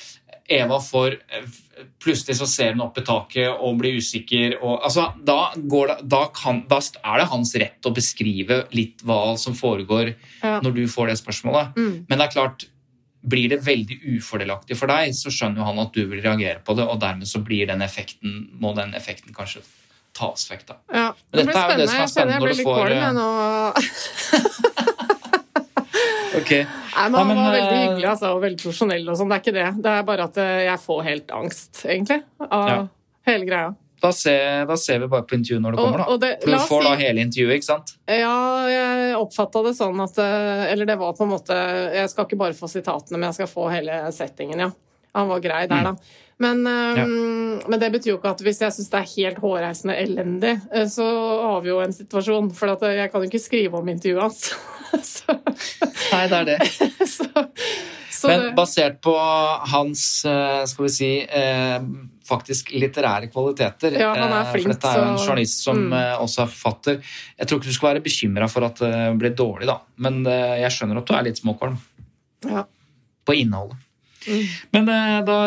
Eva 0.59 0.79
får 0.83 1.19
eh, 1.29 1.47
Plutselig 2.03 2.37
så 2.39 2.47
ser 2.47 2.75
hun 2.77 2.83
opp 2.85 2.99
i 3.01 3.03
taket 3.07 3.49
og 3.65 3.79
blir 3.81 3.97
usikker. 3.99 4.55
Og, 4.61 4.77
altså, 4.87 5.09
da, 5.27 5.39
går 5.57 5.89
det, 5.91 5.97
da, 6.13 6.21
kan, 6.37 6.61
da 6.71 6.79
er 6.79 7.23
det 7.23 7.27
hans 7.33 7.55
rett 7.59 7.89
å 7.89 7.93
beskrive 7.97 8.61
litt 8.77 9.03
hva 9.07 9.35
som 9.41 9.57
foregår 9.59 10.13
Ja. 10.43 10.61
når 10.63 10.77
du 10.77 10.83
får 10.91 11.11
det 11.11 11.17
spørsmålet. 11.19 11.75
Mm. 11.75 11.95
Men 12.07 12.19
det 12.21 12.27
er 12.29 12.35
klart, 12.37 12.67
blir 13.23 13.49
det 13.51 13.61
veldig 13.67 13.99
ufordelaktig 14.19 14.77
for 14.79 14.91
deg, 14.93 15.15
så 15.15 15.31
skjønner 15.33 15.63
jo 15.63 15.69
han 15.71 15.79
at 15.83 15.93
du 15.95 16.05
vil 16.11 16.23
reagere 16.23 16.61
på 16.63 16.77
det, 16.79 16.87
og 16.87 17.01
dermed 17.03 17.27
så 17.31 17.43
blir 17.43 17.67
den 17.71 17.83
effekten, 17.83 18.51
må 18.63 18.75
den 18.79 18.95
effekten 18.99 19.35
kanskje 19.35 19.63
tas 20.15 20.47
vekk. 20.51 20.67
da. 20.69 20.75
Ja, 20.93 21.09
Men 21.33 21.47
det 21.47 21.47
dette 21.47 21.53
blir 21.53 21.63
er 21.63 21.71
jo 21.73 21.79
det 21.81 21.89
som 21.89 22.01
er 22.03 22.07
spennende. 22.13 22.13
Jeg 22.13 22.13
kjenner 22.15 22.33
jeg 22.33 22.43
blir 22.43 22.57
litt 22.61 22.67
kvalm 22.69 22.99
jeg 23.01 23.15
nå. 23.19 23.29
Ok. 26.43 26.82
Nei, 26.95 27.09
men 27.09 27.15
Ja, 27.15 27.25
Han 27.25 27.37
var 27.37 27.53
veldig 27.57 27.77
eh, 27.77 27.85
hyggelig 27.87 28.09
altså, 28.11 28.33
og 28.37 28.43
veldig 28.43 28.61
profesjonell. 28.63 29.09
og 29.09 29.17
sånn. 29.17 29.29
Det 29.33 29.37
er 29.39 29.45
ikke 29.45 29.55
det. 29.57 29.83
Det 29.83 29.93
er 29.93 30.03
bare 30.03 30.25
at 30.29 30.37
eh, 30.43 30.65
jeg 30.67 30.79
får 30.87 31.03
helt 31.07 31.31
angst, 31.39 31.85
egentlig, 31.87 32.23
av 32.51 32.69
Ja. 32.69 32.81
hele 33.27 33.47
greia. 33.49 33.71
Da 34.03 34.11
ser, 34.11 34.65
da 34.67 34.75
ser 34.77 34.99
vi 34.99 35.07
bare 35.07 35.23
på 35.23 35.37
intervjuet 35.39 35.63
når 35.63 35.77
det 35.77 35.79
kommer, 35.79 35.99
da. 35.99 36.05
og 36.11 36.21
det- 36.21 36.47
la 36.47 36.57
du 36.59 36.65
får 36.65 36.69
får 36.69 36.83
da 36.89 36.95
hele 36.99 37.21
intervjuet, 37.23 37.55
ikke 37.55 37.69
sant? 37.71 37.93
Ja, 38.09 38.67
jeg 38.67 39.15
oppfatta 39.15 39.63
det 39.63 39.77
sånn 39.79 40.01
at 40.03 40.19
eh, 40.19 40.73
Eller 40.73 40.85
det 40.87 40.99
var 40.99 41.13
på 41.15 41.23
en 41.23 41.31
måte 41.31 41.55
Jeg 41.95 42.11
skal 42.11 42.27
ikke 42.27 42.39
bare 42.39 42.53
få 42.53 42.67
sitatene, 42.69 43.13
men 43.17 43.29
jeg 43.31 43.35
skal 43.35 43.47
få 43.47 43.71
hele 43.71 44.01
settingen, 44.11 44.59
ja. 44.59 44.71
Han 45.15 45.29
var 45.29 45.39
grei 45.41 45.67
der, 45.69 45.83
da. 45.85 45.95
Men, 46.41 46.67
eh, 46.67 47.69
men 47.69 47.79
det 47.79 47.93
betyr 47.93 48.11
jo 48.11 48.19
ikke 48.19 48.31
at 48.35 48.41
hvis 48.43 48.59
jeg 48.59 48.73
syns 48.75 48.91
det 48.91 48.99
er 48.99 49.11
helt 49.15 49.39
hårreisende 49.39 49.95
elendig, 50.03 50.61
så 50.91 51.07
har 51.47 51.61
vi 51.63 51.69
jo 51.69 51.79
en 51.79 51.93
situasjon. 51.93 52.51
For 52.53 52.73
at 52.75 52.81
jeg 52.81 53.13
kan 53.13 53.23
jo 53.23 53.29
ikke 53.31 53.39
skrive 53.45 53.75
om 53.79 53.87
intervjuet 53.87 54.21
hans. 54.21 54.51
så, 55.15 55.35
Nei, 56.13 56.23
det 56.29 56.39
er 56.39 56.49
det. 56.49 56.57
så, 57.15 57.27
så 58.13 58.29
Men 58.31 58.43
det, 58.47 58.51
basert 58.59 58.99
på 59.05 59.15
hans, 59.73 60.03
eh, 60.29 60.63
skal 60.71 60.87
vi 60.87 60.91
si, 60.95 61.11
eh, 61.25 61.87
faktisk 62.29 62.71
litterære 62.77 63.31
kvaliteter 63.33 63.97
Ja, 63.99 64.13
han 64.15 64.29
er 64.31 64.37
eh, 64.45 64.51
flink, 64.53 64.69
For 64.69 64.75
dette 64.75 64.93
er 64.93 65.01
jo 65.01 65.07
en 65.11 65.19
journalist 65.23 65.65
som 65.65 65.81
Mm. 65.83 65.97
eh, 65.99 66.15
også 66.23 66.45
er 66.45 66.53
forfatter. 66.53 67.15
Jeg 67.39 67.49
tror 67.49 67.59
ikke 67.61 67.73
du 67.73 67.77
skal 67.79 67.91
være 67.95 68.05
bekymra 68.05 68.49
for 68.53 68.69
at 68.69 68.83
det 68.85 69.19
blir 69.19 69.35
dårlig, 69.39 69.67
da. 69.71 69.79
Men 69.97 70.23
jeg 70.25 70.71
skjønner 70.77 71.01
at 71.03 71.09
du 71.09 71.15
er 71.17 71.27
litt 71.27 71.41
småkvalm 71.41 71.79
ja. 72.51 72.65
på 73.27 73.37
innholdet. 73.41 73.79
Mm. 74.23 74.43
Men 74.77 74.91
da, 75.27 75.39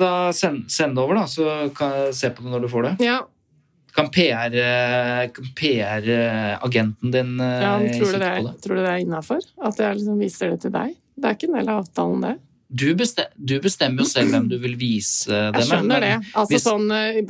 da 0.00 0.12
send, 0.34 0.64
send 0.74 0.96
det 0.98 1.04
over, 1.04 1.20
da, 1.20 1.26
så 1.30 1.68
kan 1.76 1.92
jeg 2.00 2.14
se 2.18 2.30
på 2.34 2.42
det 2.42 2.50
når 2.50 2.64
du 2.66 2.68
får 2.72 2.88
det. 2.88 2.94
ja, 3.06 3.20
Kan 3.94 4.10
PR-agenten 4.14 5.54
PR, 5.56 6.08
eh, 6.08 7.12
din 7.12 7.40
eh, 7.40 7.62
ja 7.62 7.78
tror, 7.78 8.06
sitte 8.06 8.18
det 8.18 8.26
er, 8.28 8.42
på 8.42 8.48
det? 8.48 8.56
tror 8.64 8.74
du 8.76 8.82
det 8.82 8.90
er 8.92 9.00
innafor? 9.04 9.40
At 9.64 9.80
jeg 9.82 9.96
liksom 10.00 10.18
viser 10.22 10.52
det 10.54 10.60
til 10.66 10.74
deg? 10.74 10.92
Det 11.18 11.24
er 11.30 11.38
ikke 11.38 11.48
en 11.50 11.56
del 11.58 11.68
av 11.72 11.80
avtalen, 11.84 12.20
det. 12.26 12.34
Du, 12.68 12.84
bestem, 12.94 13.30
du 13.40 13.54
bestemmer 13.64 14.04
jo 14.04 14.08
selv 14.10 14.28
hvem 14.34 14.48
du 14.50 14.58
vil 14.60 14.74
vise 14.76 15.30
det 15.32 15.38
med. 15.40 15.56
Jeg 15.56 15.68
skjønner 15.70 16.04
det. 16.04 16.10
Altså 16.36 16.52
hvis- 16.52 16.66
sånn 16.66 16.90
eh, 16.92 17.22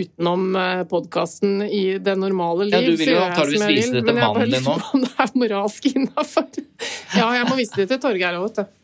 utenom 0.00 0.58
podkasten 0.90 1.62
i 1.68 1.84
det 2.02 2.16
normale 2.18 2.66
liv, 2.66 2.74
Ja, 2.74 2.80
du 2.82 2.96
vil 2.96 3.06
jo 3.06 3.14
gjør 3.14 3.20
jeg 3.22 3.30
antageligvis 3.30 3.60
som 3.60 3.68
jeg 3.70 3.76
vise 3.78 3.92
vil, 3.92 4.02
men 4.02 4.16
jeg 4.16 4.24
bare 4.24 4.34
mannen 4.34 4.50
din 4.50 4.64
lurer 4.66 4.66
på 4.66 4.94
om 4.94 5.00
det 5.06 5.14
er 5.18 5.30
moralsk 5.44 5.82
innafor. 5.94 6.44
Ja, 7.20 7.26
jeg 7.38 7.46
må 7.48 7.54
vise 7.58 7.74
det 7.78 7.88
til 7.94 7.98
Torgeir 8.02 8.34
òg, 8.40 8.48
vet 8.50 8.56
du. 8.60 8.79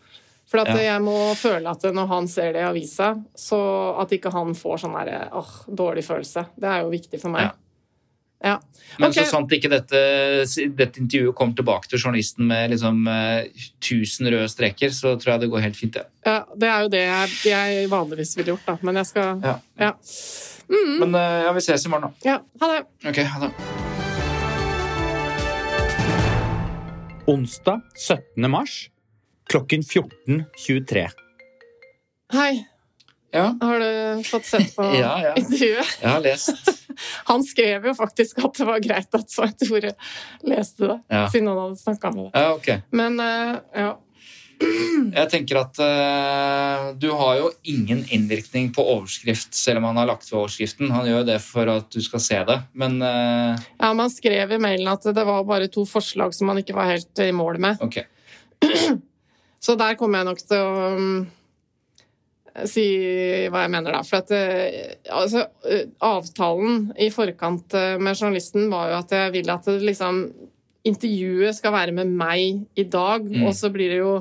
For 0.47 0.61
at 0.63 0.69
Ja. 0.69 0.77
jeg 0.95 1.03
må 1.03 1.35
føle 1.35 1.67
at 1.71 1.83
når 1.83 2.07
han 2.09 2.29
ser 2.29 2.53
det 2.55 2.61
i 2.63 2.69
avisa, 2.69 3.17
så 3.35 3.59
at 4.01 4.11
ikke 4.15 4.31
han 4.33 4.55
får 4.55 4.79
sånn 4.85 4.95
derre 4.95 5.29
åh, 5.35 5.55
dårlig 5.69 6.05
følelse. 6.07 6.47
Det 6.57 6.69
er 6.71 6.83
jo 6.85 6.91
viktig 6.91 7.21
for 7.21 7.31
meg. 7.35 7.51
Ja. 8.45 8.59
Men 9.01 9.09
Ok. 9.11 9.15
så 9.17 9.25
sant 9.27 9.51
ikke 9.51 9.69
dette, 9.73 9.99
dette 10.77 11.01
intervjuet 11.01 11.35
kommer 11.35 11.57
tilbake 11.57 11.89
til 11.89 11.99
journalisten 11.99 12.47
med 12.47 12.71
liksom 12.71 13.09
eh, 13.09 13.49
1000 13.81 14.29
røde 14.31 14.49
streker, 14.53 14.93
så 14.95 15.17
tror 15.19 15.33
jeg 15.33 15.41
det 15.41 15.51
går 15.51 15.61
helt 15.65 15.77
fint, 15.77 15.93
det. 15.95 16.05
Ja, 16.25 16.45
det 16.55 16.69
er 16.69 16.81
jo 16.85 16.89
det 16.95 17.01
jeg, 17.01 17.29
jeg 17.51 17.89
vanligvis 17.91 18.37
ville 18.37 18.53
gjort, 18.55 18.67
da. 18.69 18.77
Men 18.83 18.95
jeg 19.01 19.07
skal 19.07 19.41
Ja. 19.43 19.59
Ja. 19.81 19.93
Mm. 20.69 20.99
Men 21.01 21.15
eh, 21.15 21.43
ja, 21.49 21.53
vi 21.53 21.61
ses 21.61 21.87
i 21.87 21.89
morgen, 21.89 22.13
da. 22.13 22.31
ja 22.31 22.39
ha 22.61 22.71
det. 22.77 22.87
Ok, 23.09 23.19
ha 23.25 23.41
det. 23.49 23.53
Onsdag 27.27 27.81
17. 27.97 28.51
mars 28.51 28.89
klokken 29.51 29.83
14.23. 29.83 31.07
Hei. 32.33 32.67
Ja, 33.35 33.51
Har 33.61 33.81
du 33.83 34.23
fått 34.25 34.47
sett 34.49 34.71
på 34.77 34.83
Ja, 35.03 35.11
ja. 35.23 35.35
intervjuet? 35.37 35.99
jeg 36.01 36.09
har 36.09 36.23
lest. 36.25 36.71
Han 37.29 37.43
skrev 37.45 37.85
jo 37.91 37.93
faktisk 37.99 38.39
at 38.41 38.57
det 38.57 38.65
var 38.69 38.81
greit 38.81 39.13
at 39.19 39.31
Svein 39.31 39.53
Tore 39.61 39.93
leste 40.47 40.87
det, 40.89 40.97
Ja. 41.13 41.27
siden 41.29 41.51
han 41.51 41.59
hadde 41.61 41.77
snakka 41.83 42.13
med 42.15 42.25
det. 42.31 42.41
Ja, 42.41 42.55
ok. 42.57 42.71
Men 42.97 43.21
uh, 43.21 43.59
ja. 43.77 43.91
Jeg 45.19 45.29
tenker 45.35 45.59
at 45.61 45.77
uh, 45.83 46.87
du 46.97 47.11
har 47.13 47.35
jo 47.43 47.51
ingen 47.69 48.07
innvirkning 48.09 48.71
på 48.73 48.81
overskrift, 48.95 49.53
selv 49.59 49.83
om 49.83 49.91
han 49.91 50.01
har 50.01 50.09
lagt 50.15 50.31
ved 50.33 50.39
overskriften. 50.41 50.89
Han 50.97 51.05
gjør 51.11 51.21
jo 51.21 51.29
det 51.29 51.39
for 51.45 51.69
at 51.75 51.91
du 51.93 52.01
skal 52.01 52.23
se 52.25 52.41
det, 52.49 52.57
men 52.73 52.97
uh... 53.05 53.53
ja, 53.53 53.91
han 53.93 54.09
skrev 54.15 54.57
i 54.57 54.63
mailen 54.63 54.89
at 54.95 55.05
det 55.13 55.27
var 55.29 55.45
bare 55.45 55.69
to 55.69 55.85
forslag 55.85 56.33
som 56.33 56.49
han 56.55 56.63
ikke 56.65 56.79
var 56.79 56.89
helt 56.95 57.21
i 57.27 57.29
mål 57.37 57.61
med. 57.67 57.85
ok. 57.85 58.01
Så 59.61 59.75
der 59.79 59.97
kommer 59.99 60.21
jeg 60.21 60.29
nok 60.29 60.43
til 60.45 60.63
å 60.63 60.87
um, 60.97 61.27
si 62.65 62.87
hva 63.53 63.65
jeg 63.65 63.73
mener, 63.75 63.97
da. 63.97 64.03
For 64.07 64.23
at 64.23 64.33
eh, 64.37 64.97
altså, 65.13 65.47
eh, 65.69 65.87
avtalen 66.05 66.91
i 67.03 67.11
forkant 67.13 67.77
eh, 67.77 67.97
med 68.01 68.17
journalisten 68.17 68.71
var 68.73 68.93
jo 68.93 68.99
at 69.03 69.17
jeg 69.17 69.35
vil 69.35 69.53
at 69.53 69.69
det, 69.69 69.79
liksom 69.85 70.23
intervjuet 70.87 71.57
skal 71.59 71.75
være 71.75 71.95
med 71.97 72.13
meg 72.15 72.63
i 72.79 72.85
dag, 72.87 73.27
Mm. 73.27 73.47
og 73.49 73.55
så 73.59 73.73
blir 73.75 73.91
det 73.91 73.99
jo 73.99 74.21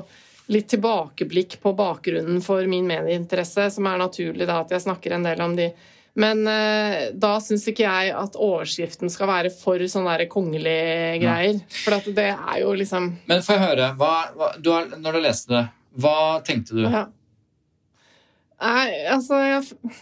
litt 0.50 0.68
tilbakeblikk 0.70 1.60
på 1.62 1.72
bakgrunnen 1.78 2.42
for 2.42 2.66
min 2.70 2.86
medieinteresse, 2.86 3.68
som 3.70 3.86
er 3.86 3.98
naturlig 4.02 4.46
da 4.46 4.60
at 4.62 4.74
jeg 4.74 4.84
snakker 4.84 5.14
en 5.14 5.26
del 5.26 5.40
om 5.42 5.56
de. 5.58 5.70
Men 6.16 6.46
uh, 6.48 7.12
da 7.12 7.34
syns 7.44 7.66
ikke 7.68 7.84
jeg 7.84 8.12
at 8.16 8.38
overskriften 8.40 9.12
skal 9.12 9.28
være 9.28 9.52
for 9.52 9.82
sånne 9.90 10.16
der 10.16 10.30
kongelige 10.32 11.18
greier. 11.20 11.60
For 11.82 11.98
at 11.98 12.08
det 12.16 12.30
er 12.32 12.60
jo 12.62 12.72
liksom 12.76 13.10
Men 13.28 13.44
få 13.44 13.58
høre. 13.60 13.92
Hva, 14.00 14.12
hva, 14.36 14.50
du 14.56 14.72
har, 14.72 14.88
når 14.96 15.18
du 15.18 15.22
leste 15.26 15.52
det, 15.52 15.62
hva 16.00 16.16
tenkte 16.46 16.78
du? 16.78 16.84
Ja. 16.88 17.06
Nei, 18.56 18.86
altså 19.12 19.36
jeg, 19.44 19.96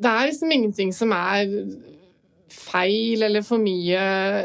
Det 0.00 0.08
er 0.08 0.30
liksom 0.30 0.54
ingenting 0.54 0.94
som 0.96 1.12
er 1.12 1.50
feil 2.52 3.24
eller 3.26 3.44
for 3.44 3.60
mye 3.60 4.00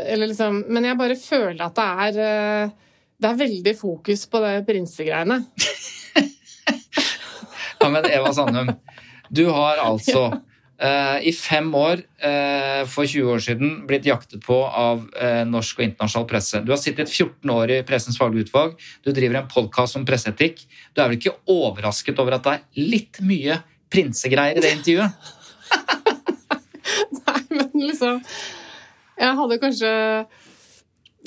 eller 0.08 0.32
liksom 0.32 0.66
Men 0.68 0.90
jeg 0.90 1.00
bare 1.00 1.16
føler 1.20 1.64
at 1.64 1.78
det 1.78 1.86
er 2.04 2.20
eh, 2.26 2.74
Det 3.16 3.30
er 3.30 3.40
veldig 3.40 3.74
fokus 3.80 4.26
på 4.28 4.44
det 4.44 4.56
prinsegreiene. 4.68 5.42
Ja, 7.80 7.90
men 7.90 8.06
Eva 8.10 8.34
Sandum, 8.34 8.72
du 9.30 9.46
har 9.54 9.82
altså 9.84 10.26
uh, 10.34 11.18
i 11.30 11.34
fem 11.36 11.70
år 11.76 12.04
uh, 12.24 12.84
for 12.90 13.06
20 13.08 13.32
år 13.34 13.44
siden 13.44 13.74
blitt 13.90 14.08
jaktet 14.08 14.44
på 14.46 14.60
av 14.66 15.06
uh, 15.06 15.44
norsk 15.50 15.80
og 15.82 15.88
internasjonal 15.90 16.28
presse. 16.30 16.62
Du 16.66 16.74
har 16.74 16.82
sittet 16.82 17.12
14 17.12 17.54
år 17.54 17.78
i 17.78 17.82
Pressens 17.88 18.20
faglige 18.20 18.50
utvalg. 18.50 18.78
Du 19.06 19.12
driver 19.12 19.42
en 19.42 19.50
podkast 19.52 20.00
om 20.00 20.06
presseetikk. 20.08 20.64
Du 20.94 21.04
er 21.04 21.12
vel 21.12 21.20
ikke 21.20 21.38
overrasket 21.52 22.22
over 22.24 22.38
at 22.38 22.48
det 22.48 22.58
er 22.58 22.94
litt 22.96 23.22
mye 23.26 23.62
prinsegreier 23.94 24.60
i 24.60 24.64
det 24.64 24.76
intervjuet? 24.80 25.34
Nei, 27.28 27.42
men 27.52 27.72
liksom 27.74 28.20
Jeg 29.18 29.38
hadde 29.40 29.60
kanskje 29.62 29.94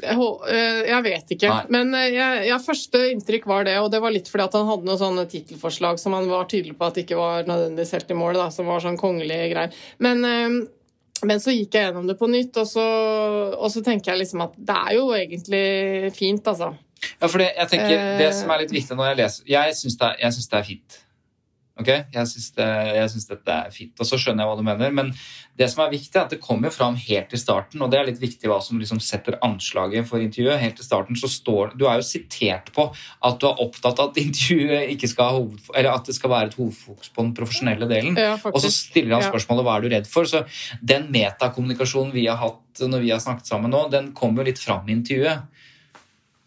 jeg, 0.03 0.17
eh, 0.51 0.81
jeg 0.91 1.05
vet 1.07 1.33
ikke. 1.37 1.53
Nei. 1.53 1.71
Men 1.77 1.95
eh, 1.99 2.09
jeg, 2.15 2.43
jeg, 2.49 2.65
første 2.65 3.03
inntrykk 3.13 3.47
var 3.51 3.69
det, 3.69 3.77
og 3.83 3.91
det 3.93 4.01
var 4.03 4.15
litt 4.15 4.31
fordi 4.31 4.47
at 4.47 4.59
han 4.59 4.69
hadde 4.69 4.89
noen 4.89 5.01
sånne 5.01 5.27
tittelforslag 5.31 6.01
som 6.03 6.17
han 6.17 6.29
var 6.31 6.49
tydelig 6.51 6.77
på 6.79 6.89
at 6.89 7.01
ikke 7.03 7.19
var 7.19 7.49
nødvendigvis 7.49 7.97
helt 7.97 8.13
i 8.13 8.19
mål, 8.19 8.39
da, 8.41 8.51
som 8.55 8.71
var 8.71 8.85
sånn 8.85 9.01
kongelige 9.01 9.51
greier. 9.53 9.81
Men, 10.03 10.23
eh, 10.29 11.27
men 11.29 11.43
så 11.43 11.55
gikk 11.55 11.77
jeg 11.77 11.91
gjennom 11.91 12.09
det 12.09 12.17
på 12.21 12.31
nytt, 12.33 12.57
og 12.63 12.69
så, 12.69 12.87
og 13.57 13.69
så 13.73 13.85
tenker 13.85 14.15
jeg 14.15 14.23
liksom 14.25 14.47
at 14.47 14.57
det 14.57 14.79
er 14.79 14.97
jo 14.97 15.11
egentlig 15.17 16.15
fint, 16.17 16.49
altså. 16.49 16.73
Ja, 17.01 17.29
for 17.29 17.41
det, 17.41 17.53
jeg 17.57 17.73
tenker, 17.73 18.09
det 18.21 18.33
som 18.37 18.51
er 18.53 18.65
litt 18.65 18.75
viktig 18.75 18.97
når 18.97 19.07
jeg 19.09 19.19
leser 19.23 19.47
Jeg 19.49 19.77
syns 19.79 19.95
det, 19.97 20.11
det 20.21 20.59
er 20.59 20.67
fint. 20.67 20.99
Ok? 21.81 21.89
Jeg 21.89 22.29
syns, 22.31 22.51
det, 22.57 22.67
jeg 22.97 23.13
syns 23.15 23.29
dette 23.31 23.55
er 23.55 23.75
fint. 23.75 23.95
Og 23.97 24.09
så 24.09 24.19
skjønner 24.21 24.45
jeg 24.45 24.51
hva 24.51 24.59
du 24.59 24.67
mener. 24.67 24.93
Men 24.95 25.13
det 25.61 25.69
som 25.73 25.83
er 25.85 25.93
viktig, 25.93 26.13
er 26.15 26.27
at 26.27 26.35
det 26.35 26.41
kommer 26.43 26.73
fram 26.73 26.95
helt 27.01 27.35
i 27.37 27.41
starten, 27.41 27.83
og 27.85 27.91
det 27.93 27.99
er 28.01 28.09
litt 28.09 28.21
viktig 28.23 28.49
hva 28.49 28.61
som 28.65 28.79
liksom 28.81 29.01
setter 29.05 29.37
anslaget 29.45 30.09
for 30.09 30.23
intervjuet. 30.23 30.61
Helt 30.63 30.81
i 30.81 30.87
starten 30.87 31.19
så 31.21 31.29
står 31.31 31.75
Du 31.81 31.87
er 31.91 32.01
jo 32.01 32.07
sitert 32.07 32.71
på 32.77 32.87
at 32.91 33.41
du 33.41 33.49
er 33.49 33.65
opptatt 33.65 34.01
av 34.01 34.13
at 34.13 34.21
intervjuet 34.23 34.95
ikke 34.95 35.11
skal 35.11 35.29
ha 35.31 35.39
hoved, 35.41 35.61
eller 35.75 35.93
at 35.93 36.09
det 36.09 36.17
skal 36.17 36.33
være 36.33 36.53
et 36.53 36.59
hovedfokus 36.61 37.13
på 37.13 37.27
den 37.27 37.35
profesjonelle 37.37 37.91
delen. 37.91 38.17
Ja, 38.21 38.37
Og 38.53 38.61
så 38.65 38.73
stiller 38.73 39.19
han 39.19 39.27
spørsmålet 39.27 39.67
hva 39.67 39.77
er 39.77 39.85
du 39.85 39.93
redd 39.93 40.11
for. 40.11 40.29
Så 40.31 40.45
den 40.81 41.11
metakommunikasjonen 41.13 42.15
vi 42.17 42.29
har 42.31 42.41
hatt 42.41 42.85
når 42.87 43.03
vi 43.05 43.11
har 43.13 43.21
snakket 43.21 43.51
sammen 43.51 43.73
nå, 43.75 43.87
den 43.93 44.13
kommer 44.17 44.41
jo 44.41 44.53
litt 44.53 44.63
fram 44.63 44.89
i 44.89 44.95
intervjuet. 44.97 45.45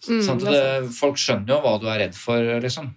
Mm, 0.03 0.19
sånn 0.25 0.41
at 0.41 0.49
det, 0.51 0.91
folk 0.97 1.19
skjønner 1.19 1.53
jo 1.55 1.61
hva 1.63 1.77
du 1.79 1.88
er 1.91 2.01
redd 2.05 2.17
for, 2.17 2.49
liksom. 2.63 2.91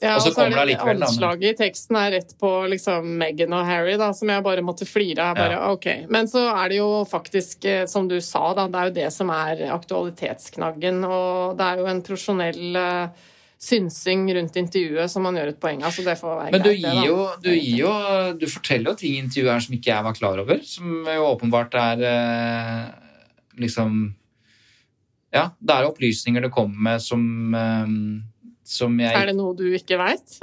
Ja, 0.00 0.16
Og 0.16 0.22
så 0.22 0.28
og 0.28 0.34
så 0.34 0.42
er 0.42 0.50
kommer 0.50 0.56
det 0.56 0.62
allikevel, 0.62 0.98
da, 1.00 1.06
Anslaget 1.08 1.54
i 1.54 1.56
teksten 1.56 1.96
er 1.96 2.10
rett 2.18 2.34
på 2.40 2.50
liksom 2.68 3.06
Meghan 3.20 3.54
og 3.56 3.64
Harry, 3.64 3.94
da, 4.00 4.10
som 4.16 4.28
jeg 4.28 4.44
bare 4.44 4.64
måtte 4.64 4.88
flire 4.88 5.30
av. 5.30 5.40
Ja. 5.40 5.62
Okay. 5.72 6.04
Men 6.12 6.28
så 6.28 6.42
er 6.52 6.72
det 6.72 6.82
jo 6.82 6.90
faktisk, 7.08 7.64
eh, 7.64 7.86
som 7.88 8.08
du 8.10 8.18
sa, 8.20 8.50
da, 8.58 8.66
det 8.68 8.82
er 8.82 8.90
jo 8.90 8.96
det 8.98 9.08
som 9.14 9.32
er 9.32 9.64
aktualitetsknaggen. 9.72 11.00
Og 11.08 11.56
det 11.56 11.70
er 11.70 11.80
jo 11.80 11.88
en 11.88 12.02
profesjonell 12.04 12.76
uh, 12.76 13.24
synsing 13.56 14.28
rundt 14.36 14.60
intervjuet 14.60 15.10
som 15.10 15.24
man 15.24 15.40
gjør 15.40 15.54
et 15.54 15.60
poeng 15.62 15.80
av, 15.80 15.94
så 15.96 16.04
det 16.04 16.18
får 16.20 16.36
være 16.42 16.52
Men 16.58 16.66
du 16.66 16.70
greit, 16.74 16.84
gir 16.84 17.08
jo, 17.08 17.16
du, 17.40 17.50
gir 17.54 17.80
jo, 17.80 17.94
du 18.36 18.46
forteller 18.52 18.92
jo 18.92 19.00
ting 19.00 19.16
i 19.16 19.24
intervjuet 19.24 19.54
her 19.54 19.64
som 19.64 19.78
ikke 19.78 19.92
jeg 19.94 20.08
var 20.10 20.20
klar 20.20 20.44
over, 20.44 20.62
som 20.68 21.08
jo 21.08 21.26
åpenbart 21.32 21.80
er 21.80 22.04
uh, 22.04 22.86
liksom 23.56 23.98
Ja, 25.32 25.50
det 25.56 25.72
er 25.72 25.88
opplysninger 25.88 26.44
du 26.44 26.52
kommer 26.52 26.84
med 26.90 27.02
som 27.02 27.54
eh, 27.56 27.96
som 28.68 28.98
jeg 29.00 29.14
Er 29.14 29.30
det 29.30 29.36
noe 29.38 29.54
du 29.58 29.66
ikke 29.76 29.98
veit? 30.00 30.38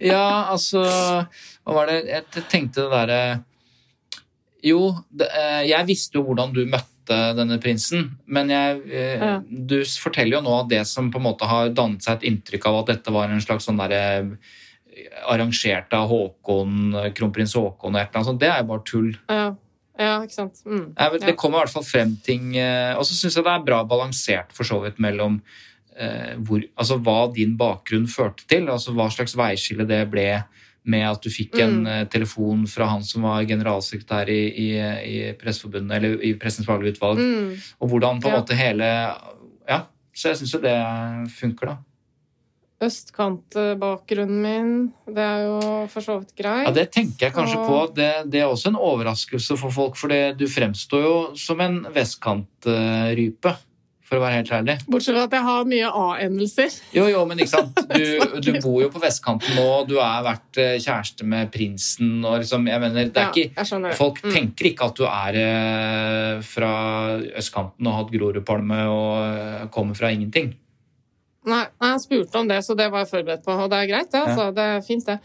Ja, 0.00 0.48
altså 0.52 0.80
Hva 0.80 1.74
var 1.76 1.90
det 1.90 1.98
Jeg 2.08 2.44
tenkte 2.50 2.86
det 2.86 2.90
derre 2.92 3.20
Jo, 4.64 4.94
det, 5.08 5.28
eh, 5.36 5.62
jeg 5.70 5.88
visste 5.88 6.18
jo 6.18 6.24
hvordan 6.28 6.54
du 6.56 6.62
møtte 6.68 6.86
denne 7.34 7.56
prinsen, 7.58 8.10
men 8.30 8.50
jeg, 8.52 8.82
eh, 8.92 9.18
Ja. 9.18 9.30
du 9.42 9.80
forteller 9.98 10.36
jo 10.36 10.42
nå 10.46 10.56
det 10.70 10.84
som 10.86 11.08
på 11.10 11.18
en 11.18 11.24
måte 11.24 11.48
har 11.48 11.72
dannet 11.74 12.04
seg 12.04 12.18
et 12.20 12.26
inntrykk 12.30 12.68
av 12.70 12.76
at 12.82 12.92
dette 12.92 13.14
var 13.14 13.32
en 13.32 13.40
slags 13.42 13.66
sånn 13.66 13.80
derre 13.80 14.36
arrangert 15.26 15.92
av 15.96 16.06
Håkon, 16.10 16.92
kronprins 17.16 17.56
Håkon 17.56 17.96
og 17.96 18.00
et 18.00 18.08
eller 18.10 18.20
annet 18.20 18.28
sånt. 18.28 18.40
Det 18.42 18.50
er 18.52 18.60
jo 18.60 18.68
bare 18.68 18.84
tull. 18.86 19.10
Ja. 19.32 19.48
ja, 19.98 20.12
ikke 20.22 20.36
sant. 20.36 20.62
Mm. 20.66 20.84
Ja. 20.92 21.08
Det 21.24 21.36
kommer 21.40 21.58
i 21.58 21.64
hvert 21.64 21.74
fall 21.74 21.88
frem 21.88 22.14
ting 22.26 22.54
eh, 22.60 22.92
Og 22.98 23.06
så 23.08 23.16
syns 23.16 23.36
jeg 23.38 23.46
det 23.46 23.54
er 23.56 23.66
bra 23.66 23.82
balansert 23.88 24.52
for 24.54 24.68
så 24.68 24.78
vidt 24.84 25.00
mellom 25.02 25.40
eh, 25.40 25.69
hvor, 26.46 26.62
altså 26.76 26.96
hva 27.02 27.32
din 27.34 27.56
bakgrunn 27.56 28.06
førte 28.08 28.46
til, 28.48 28.68
altså 28.68 28.92
hva 28.94 29.08
slags 29.10 29.34
veiskille 29.36 29.86
det 29.86 30.10
ble 30.10 30.42
med 30.84 31.02
at 31.04 31.20
du 31.22 31.28
fikk 31.28 31.58
en 31.60 31.82
Mm. 31.82 31.86
eh, 31.86 32.04
telefon 32.06 32.66
fra 32.66 32.86
han 32.86 33.02
som 33.04 33.22
var 33.22 33.44
generalsekretær 33.44 34.28
i, 34.32 34.40
i, 34.48 34.68
i 34.80 35.32
Presseforbundet, 35.36 35.92
eller 35.98 36.22
i 36.24 36.32
Pressens 36.40 36.66
faglige 36.66 36.96
utvalg, 36.96 37.18
Mm. 37.18 37.58
og 37.80 37.88
hvordan 37.90 38.20
på 38.22 38.28
en 38.28 38.34
Ja. 38.34 38.40
måte 38.40 38.54
hele 38.56 39.16
Ja, 39.68 39.82
så 40.14 40.28
jeg 40.30 40.36
syns 40.38 40.52
jo 40.54 40.60
det 40.60 41.30
funker, 41.36 41.66
da. 41.66 41.76
Østkantbakgrunnen 42.82 44.40
min, 44.42 44.92
det 45.06 45.18
er 45.20 45.42
jo 45.44 45.86
for 45.92 46.00
så 46.00 46.18
vidt 46.20 46.34
greit. 46.38 46.64
Ja, 46.66 46.70
Det 46.72 46.90
tenker 46.92 47.26
jeg 47.26 47.32
kanskje 47.34 47.58
Og- 47.58 47.66
på. 47.68 47.94
Det, 47.94 48.30
det 48.30 48.40
er 48.40 48.46
også 48.48 48.68
en 48.68 48.76
overraskelse 48.76 49.58
for 49.58 49.70
folk, 49.70 49.96
for 49.96 50.08
du 50.08 50.46
fremstår 50.46 51.02
jo 51.04 51.34
som 51.36 51.60
en 51.60 51.82
vestkantrype, 51.92 53.56
for 54.10 54.18
å 54.18 54.22
være 54.24 54.40
helt 54.40 54.50
ærlig. 54.56 54.74
Bortsett 54.90 55.14
fra 55.14 55.22
at 55.28 55.34
jeg 55.38 55.46
har 55.46 55.68
mye 55.70 55.90
A-endelser. 56.02 56.76
Jo, 56.96 57.04
jo, 57.12 57.20
men 57.30 57.38
ikke 57.44 57.52
sant. 57.52 57.76
Du, 57.94 58.40
du 58.42 58.50
bor 58.64 58.80
jo 58.82 58.88
på 58.90 58.98
vestkanten 59.02 59.54
nå, 59.54 59.66
du 59.86 59.94
har 60.02 60.24
vært 60.26 60.58
eh, 60.58 60.76
kjæreste 60.82 61.26
med 61.30 61.52
prinsen 61.54 62.16
og 62.26 62.40
liksom 62.42 62.66
Jeg 62.66 62.82
mener, 62.82 63.06
det 63.14 63.22
er 63.22 63.28
Ja, 63.30 63.44
ikke 63.62 63.78
det. 63.86 63.92
Folk 63.98 64.18
Mm. 64.26 64.32
tenker 64.34 64.66
ikke 64.72 64.88
at 64.90 64.98
du 64.98 65.04
er 65.06 65.36
eh, 65.40 66.40
fra 66.44 66.72
østkanten 67.38 67.86
og 67.86 67.94
har 67.94 68.02
hatt 68.02 68.10
Grorudpalme 68.16 68.80
og 68.90 69.12
eh, 69.22 69.68
kommer 69.74 69.94
fra 69.98 70.10
ingenting. 70.10 70.50
Nei, 71.48 71.62
jeg 71.80 72.02
spurte 72.02 72.42
om 72.42 72.50
det, 72.50 72.58
så 72.66 72.74
det 72.76 72.90
var 72.92 73.06
jeg 73.06 73.12
forberedt 73.14 73.46
på. 73.46 73.54
Og 73.54 73.70
det 73.72 73.78
er 73.80 73.88
greit, 73.94 74.10
det. 74.12 74.20
Altså. 74.26 74.50
Det 74.58 74.66
er 74.74 74.82
fint, 74.84 75.06
det. 75.08 75.16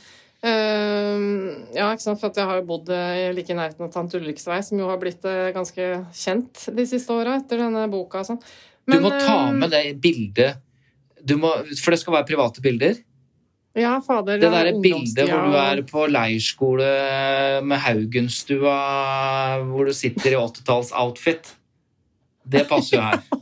Uh, 0.46 1.66
ja, 1.76 1.88
ikke 1.92 2.04
sant, 2.06 2.20
for 2.22 2.32
jeg 2.36 2.46
har 2.48 2.60
jo 2.62 2.68
bodd 2.70 2.92
eh, 2.94 3.32
like 3.36 3.52
i 3.52 3.58
nærheten 3.58 3.88
av 3.88 3.92
Tante 3.94 4.20
Ulriks 4.20 4.46
vei, 4.48 4.60
som 4.66 4.80
jo 4.80 4.88
har 4.92 5.00
blitt 5.02 5.26
uh, 5.26 5.50
ganske 5.56 5.88
kjent 6.16 6.68
de 6.76 6.86
siste 6.90 7.14
åra 7.16 7.40
etter 7.42 7.64
denne 7.66 7.88
boka 7.92 8.22
og 8.22 8.30
sånn. 8.30 8.42
Du 8.86 9.00
må 9.02 9.12
ta 9.18 9.48
eh, 9.48 9.58
med 9.58 9.74
det 9.74 9.84
bildet 10.02 10.62
du 11.26 11.40
må, 11.42 11.50
For 11.82 11.96
det 11.96 12.02
skal 12.04 12.20
være 12.20 12.28
private 12.30 12.62
bilder. 12.62 13.00
Ja, 13.76 13.98
fader. 14.06 14.38
Det 14.40 14.52
derre 14.54 14.76
bildet 14.80 15.26
hvor 15.28 15.50
du 15.50 15.56
er 15.60 15.82
på 15.90 16.06
leirskole 16.08 16.92
med 17.66 17.82
Haugenstua, 17.84 18.76
hvor 19.68 19.90
du 19.90 19.96
sitter 19.96 20.36
i 20.36 20.38
80-talls-outfit. 20.40 21.50
Det 22.46 22.64
passer 22.70 22.98
jo 23.00 23.02
her. 23.04 23.26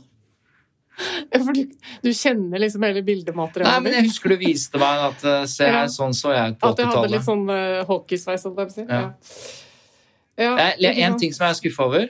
For 1.44 1.50
du, 1.50 1.64
du 2.04 2.10
kjenner 2.14 2.62
liksom 2.62 2.84
hele 2.86 3.00
bildematerialet 3.02 3.66
Nei, 3.66 3.80
men 3.82 3.96
jeg 3.96 4.06
husker 4.06 4.30
du 4.30 4.36
viste 4.38 4.78
meg 4.78 5.00
at 5.08 5.24
eh, 5.26 5.40
se 5.50 5.66
her, 5.66 5.80
Ja. 5.82 5.88
sånn 5.90 6.14
så 6.14 6.30
jeg 6.30 6.54
ut 6.54 6.60
på 6.60 6.70
At 6.70 6.82
jeg 6.82 6.90
hadde 6.92 7.10
litt 7.10 7.26
sånn 7.26 7.42
uh, 7.50 7.80
hockeysveis, 7.88 8.44
holdt 8.46 8.60
jeg 8.62 8.68
på 8.68 8.74
å 8.74 8.76
si. 8.76 8.84
Ja. 8.86 10.52
Ja. 10.54 10.92
En 10.94 11.18
ting 11.18 11.34
som 11.34 11.48
jeg 11.48 11.56
er 11.56 11.58
skuffa 11.58 11.88
over, 11.88 12.06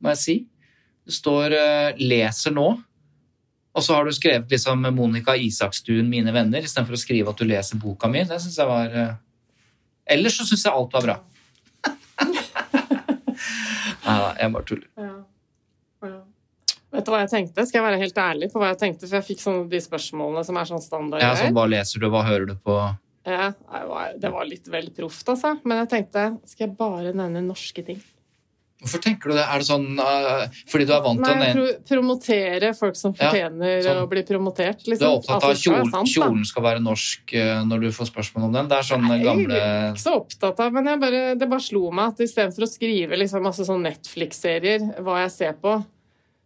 må 0.00 0.14
jeg 0.14 0.22
si. 0.22 0.36
Det 1.06 1.12
står 1.16 1.52
eh, 1.56 1.96
'leser 1.98 2.52
nå', 2.54 2.82
og 3.74 3.82
så 3.82 3.94
har 3.96 4.04
du 4.04 4.12
skrevet 4.12 4.50
liksom 4.52 4.84
Monica 4.94 5.34
Isakstuen 5.34 6.08
'Mine 6.08 6.32
venner', 6.32 6.62
istedenfor 6.62 6.94
å 6.94 7.00
skrive 7.00 7.28
at 7.32 7.36
du 7.40 7.44
leser 7.44 7.76
boka 7.82 8.08
mi. 8.08 8.22
Det 8.24 8.38
syns 8.40 8.58
jeg 8.58 8.66
var 8.68 8.86
eh, 8.94 9.14
Ellers 10.06 10.36
så 10.38 10.44
syns 10.44 10.64
jeg 10.64 10.72
alt 10.74 10.92
var 10.92 11.02
bra. 11.02 11.16
Nei 14.02 14.16
da, 14.18 14.30
jeg 14.40 14.52
bare 14.54 14.66
tuller. 14.66 14.88
Ja. 14.98 15.12
Ja. 16.02 16.16
Vet 16.92 17.06
du 17.06 17.12
hva 17.14 17.20
jeg 17.22 17.30
tenkte? 17.32 17.64
Skal 17.68 17.78
jeg 17.80 17.86
være 17.86 18.00
helt 18.02 18.18
ærlig 18.20 18.48
på 18.52 18.60
hva 18.60 18.72
jeg 18.72 18.80
tenkte? 18.82 19.06
For 19.08 19.16
jeg 19.20 19.26
fikk 19.30 19.40
sånne 19.44 19.68
de 19.72 19.80
spørsmålene 19.80 20.42
som 20.44 20.58
er 20.60 20.68
sånn 20.68 20.82
standard. 20.84 21.22
Ja, 21.24 21.30
sånn, 21.38 21.54
hva 21.56 21.64
leser 21.70 22.02
du, 22.02 22.08
hva 22.12 22.24
hører 22.26 22.50
du 22.50 22.56
på? 22.58 22.76
Ja, 23.24 23.52
det 23.54 23.86
var- 23.88 24.18
det 24.18 24.30
var 24.34 24.44
litt 24.44 24.66
vel 24.68 24.90
proft, 24.90 25.26
altså. 25.30 25.54
Men 25.64 25.78
jeg 25.86 25.88
tenkte, 25.94 26.24
skal 26.50 26.66
jeg 26.66 26.76
bare 26.76 27.12
nevne 27.14 27.40
norske 27.46 27.84
ting? 27.86 28.02
Hvorfor 28.82 28.98
tenker 29.04 29.30
du 29.30 29.36
det? 29.36 29.44
Er 29.46 29.62
det 29.62 29.66
sånn 29.68 29.84
uh, 29.94 30.46
fordi 30.66 30.86
du 30.88 30.92
er 30.96 31.02
vant 31.04 31.22
til 31.22 31.36
Nei, 31.38 31.48
en 31.52 31.58
pro 31.58 31.66
promotere 31.92 32.72
folk 32.74 32.96
som 32.98 33.12
Ja, 33.14 33.28
fortjener 33.30 33.84
sånn. 33.86 34.00
å 34.02 34.08
bli 34.10 34.24
promotert. 34.26 34.82
Liksom. 34.82 34.90
Du 34.90 34.92
Liksom. 34.92 35.06
er 35.06 35.20
opptatt 35.20 35.36
Altså, 35.38 35.46
av 35.46 35.54
at 35.54 35.62
kjol, 35.62 35.74
kjolen, 35.76 35.92
sant, 35.94 36.12
kjolen 36.16 36.44
skal 36.50 36.66
være 36.66 36.82
norsk 36.82 37.34
uh, 37.38 37.62
når 37.70 37.86
du 37.86 37.88
får 37.94 38.10
spørsmål 38.10 38.48
om 38.48 38.56
den. 38.58 38.68
Det 38.72 38.78
er 38.80 38.88
sånn 38.90 39.06
Nei, 39.06 39.18
gamle 39.22 39.54
Jeg 39.54 39.70
er 39.70 39.88
ikke 39.94 40.02
så 40.04 40.14
opptatt 40.18 40.62
av, 40.66 40.72
men 40.74 40.90
jeg 40.90 41.02
bare, 41.06 41.22
det 41.38 41.48
bare 41.54 41.66
slo 41.68 41.84
meg 41.94 42.12
at 42.12 42.24
istedenfor 42.26 42.66
å 42.66 42.70
skrive 42.74 43.20
liksom 43.22 43.46
masse 43.46 43.66
sånn 43.70 43.86
Netflix-serier, 43.86 44.88
hva 45.02 45.20
jeg 45.22 45.32
ser 45.38 45.56
på, 45.62 45.78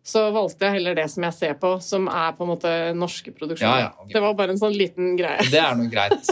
så 0.06 0.28
valgte 0.30 0.68
jeg 0.68 0.76
heller 0.78 0.94
det 0.94 1.08
som 1.10 1.24
jeg 1.26 1.34
ser 1.34 1.56
på, 1.58 1.72
som 1.82 2.06
er 2.12 2.36
på 2.36 2.44
en 2.44 2.52
måte 2.52 2.74
norske 2.94 3.32
produksjoner. 3.34 3.80
Ja, 3.80 3.88
ja, 3.88 4.04
okay. 4.04 4.12
Det 4.14 4.22
var 4.22 4.36
bare 4.38 4.54
en 4.54 4.60
sånn 4.60 4.76
liten 4.76 5.16
greie. 5.18 5.48
Det 5.50 5.58
er 5.58 5.74
noe 5.74 5.90
greit. 5.90 6.30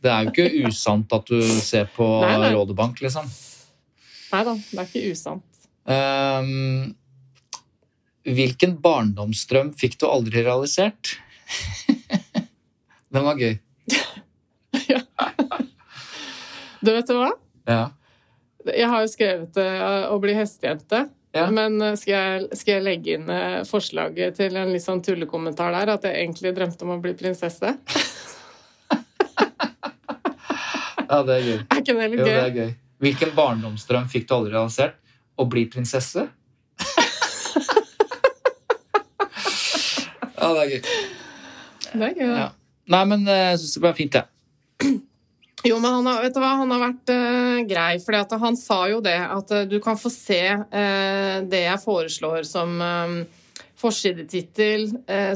Det 0.00 0.08
er 0.08 0.24
jo 0.24 0.30
ikke 0.32 0.68
usant 0.70 1.12
at 1.12 1.26
du 1.28 1.42
ser 1.60 1.90
på 1.92 2.06
Nei, 2.24 2.36
nei. 2.46 2.52
Rådebank, 2.56 3.02
liksom. 3.04 3.28
Nei 4.30 4.42
da, 4.46 4.54
det 4.54 4.78
er 4.78 4.88
ikke 4.88 5.10
usant. 5.10 5.46
Um, 5.90 6.92
hvilken 8.28 8.76
barndomsdrøm 8.82 9.72
fikk 9.78 9.98
du 10.00 10.06
aldri 10.10 10.44
realisert? 10.46 11.16
Den 13.12 13.26
var 13.26 13.40
gøy. 13.40 13.58
Du 16.80 16.88
vet 16.94 17.08
du 17.10 17.12
hva? 17.12 17.26
Ja. 17.68 17.90
Jeg 18.64 18.88
har 18.88 19.02
jo 19.04 19.08
skrevet 19.12 19.58
eh, 19.60 20.04
å 20.08 20.16
bli 20.20 20.32
hestejente. 20.32 21.02
Ja. 21.36 21.50
Men 21.52 21.76
eh, 21.84 21.96
skal 22.00 22.14
jeg, 22.14 22.58
skal 22.58 22.72
jeg 22.78 22.84
legge 22.86 23.16
inn 23.18 23.28
eh, 23.30 23.60
forslaget 23.68 24.38
til 24.40 24.56
en 24.56 24.72
litt 24.72 24.84
sånn 24.84 25.02
tullekommentar 25.04 25.74
der, 25.76 25.92
at 25.96 26.06
jeg 26.08 26.16
egentlig 26.24 26.54
drømte 26.56 26.86
om 26.86 26.94
å 26.96 27.00
bli 27.04 27.12
prinsesse? 27.18 27.68
ja, 31.10 31.20
det 31.28 31.36
er 31.36 31.44
gøy. 31.44 31.58
Er 31.60 31.82
ikke 31.82 31.98
det 32.00 32.08
litt 32.14 32.22
Jo, 32.22 32.26
det 32.26 32.38
er 32.40 32.56
gøy. 32.56 32.72
Hvilken 33.00 33.32
barndomsdrøm 33.36 34.08
fikk 34.12 34.28
du 34.28 34.34
aldri 34.36 34.52
realisert? 34.52 34.98
Å 35.40 35.46
bli 35.48 35.64
prinsesse? 35.72 36.26
ja, 40.36 40.48
det 40.52 40.60
er 40.60 40.72
gøy. 40.74 40.82
Det 41.92 42.08
er 42.10 42.18
gøy. 42.18 42.26
Ja. 42.28 42.50
Nei, 42.90 43.04
men 43.08 43.24
eh, 43.28 43.46
jeg 43.52 43.62
syns 43.62 43.76
det 43.76 43.82
ble 43.86 43.94
fint, 43.96 44.18
jeg. 44.20 44.26
Jo, 45.60 45.76
men 45.76 45.92
han 45.92 46.06
har, 46.08 46.22
vet 46.24 46.32
du 46.32 46.40
hva? 46.40 46.54
Han 46.56 46.70
har 46.72 46.80
vært 46.80 47.10
uh, 47.12 47.58
grei, 47.68 47.98
For 48.00 48.16
han 48.40 48.56
sa 48.56 48.78
jo 48.88 49.02
det 49.04 49.18
at 49.20 49.50
uh, 49.52 49.66
du 49.68 49.76
kan 49.84 49.98
få 50.00 50.08
se 50.08 50.40
uh, 50.56 51.36
det 51.44 51.60
jeg 51.66 51.82
foreslår 51.82 52.48
som 52.48 52.80
forsidetittel, 53.80 54.90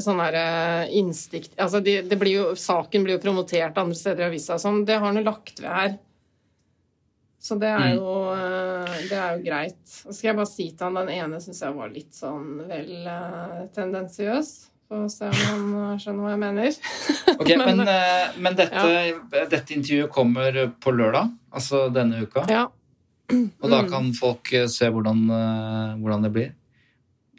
sånn 0.05 0.19
her 0.21 0.35
innstikt 0.93 1.55
Altså, 1.57 1.79
de, 1.81 1.95
det 2.05 2.17
blir 2.21 2.35
jo, 2.35 2.43
saken 2.57 3.01
blir 3.01 3.15
jo 3.15 3.21
promotert 3.23 3.77
andre 3.81 3.97
steder 3.97 4.21
i 4.21 4.27
avisa 4.27 4.59
sånn. 4.61 4.83
Det 4.85 4.99
har 4.99 5.05
han 5.07 5.17
jo 5.17 5.23
lagt 5.25 5.61
ved 5.63 5.71
her. 5.73 5.95
Så 7.45 7.57
det 7.61 7.69
er 7.69 7.91
jo, 7.93 8.13
eh, 8.33 8.93
det 9.09 9.17
er 9.21 9.35
jo 9.37 9.43
greit. 9.45 9.81
Så 9.85 10.13
skal 10.15 10.31
jeg 10.31 10.37
bare 10.39 10.49
si 10.49 10.63
til 10.71 10.87
han 10.87 10.95
den 10.97 11.11
ene 11.13 11.41
syns 11.43 11.59
jeg 11.61 11.75
var 11.77 11.91
litt 11.93 12.15
sånn 12.17 12.47
vel 12.69 12.93
eh, 13.11 13.59
tendensiøs. 13.75 14.49
Få 14.89 15.03
se 15.13 15.29
om 15.29 15.43
han 15.43 15.67
eh, 15.91 15.99
skjønner 16.01 16.25
hva 16.25 16.31
jeg 16.33 16.41
mener. 16.41 16.79
Ok, 17.35 17.49
men, 17.59 17.81
eh, 17.91 18.33
men 18.41 18.55
dette, 18.57 18.81
dette 19.51 19.75
intervjuet 19.75 20.09
kommer 20.13 20.57
på 20.81 20.93
lørdag, 20.95 21.29
altså 21.53 21.83
denne 21.93 22.23
uka. 22.25 22.45
Ja. 22.49 22.65
Og 23.33 23.69
da 23.69 23.81
Mm. 23.83 23.89
kan 23.89 24.11
folk 24.13 24.49
se 24.69 24.87
hvordan, 24.93 25.23
hvordan 26.01 26.21
det 26.25 26.31
blir. 26.33 26.51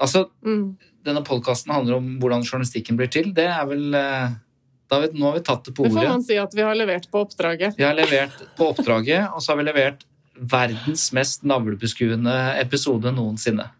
Altså, 0.02 0.24
Mm. 0.44 0.76
denne 1.07 1.22
podkasten 1.24 1.72
handler 1.72 1.96
om 1.96 2.18
hvordan 2.20 2.42
journalistikken 2.44 2.96
blir 2.98 3.09
til. 3.11 3.32
Det 3.32 3.46
er 3.46 3.64
vel 3.70 3.94
vi, 4.91 5.09
Nå 5.18 5.26
har 5.26 5.39
vi 5.39 5.45
tatt 5.47 5.64
det 5.66 5.74
på 5.76 5.84
ordet. 5.84 5.95
Det 5.95 6.03
får 6.03 6.12
man 6.12 6.26
si 6.26 6.37
at 6.41 6.55
vi 6.55 6.62
har 6.66 6.76
levert 6.78 7.09
på 7.11 7.24
oppdraget. 7.26 7.78
Vi 7.78 7.87
har 7.87 7.97
levert 7.97 8.45
på 8.59 8.70
oppdraget, 8.72 9.32
og 9.34 9.43
så 9.43 9.53
har 9.53 9.61
vi 9.61 9.66
levert 9.68 10.07
verdens 10.37 11.09
mest 11.16 11.45
navlebeskuende 11.49 12.37
episode 12.61 13.12
noensinne. 13.14 13.70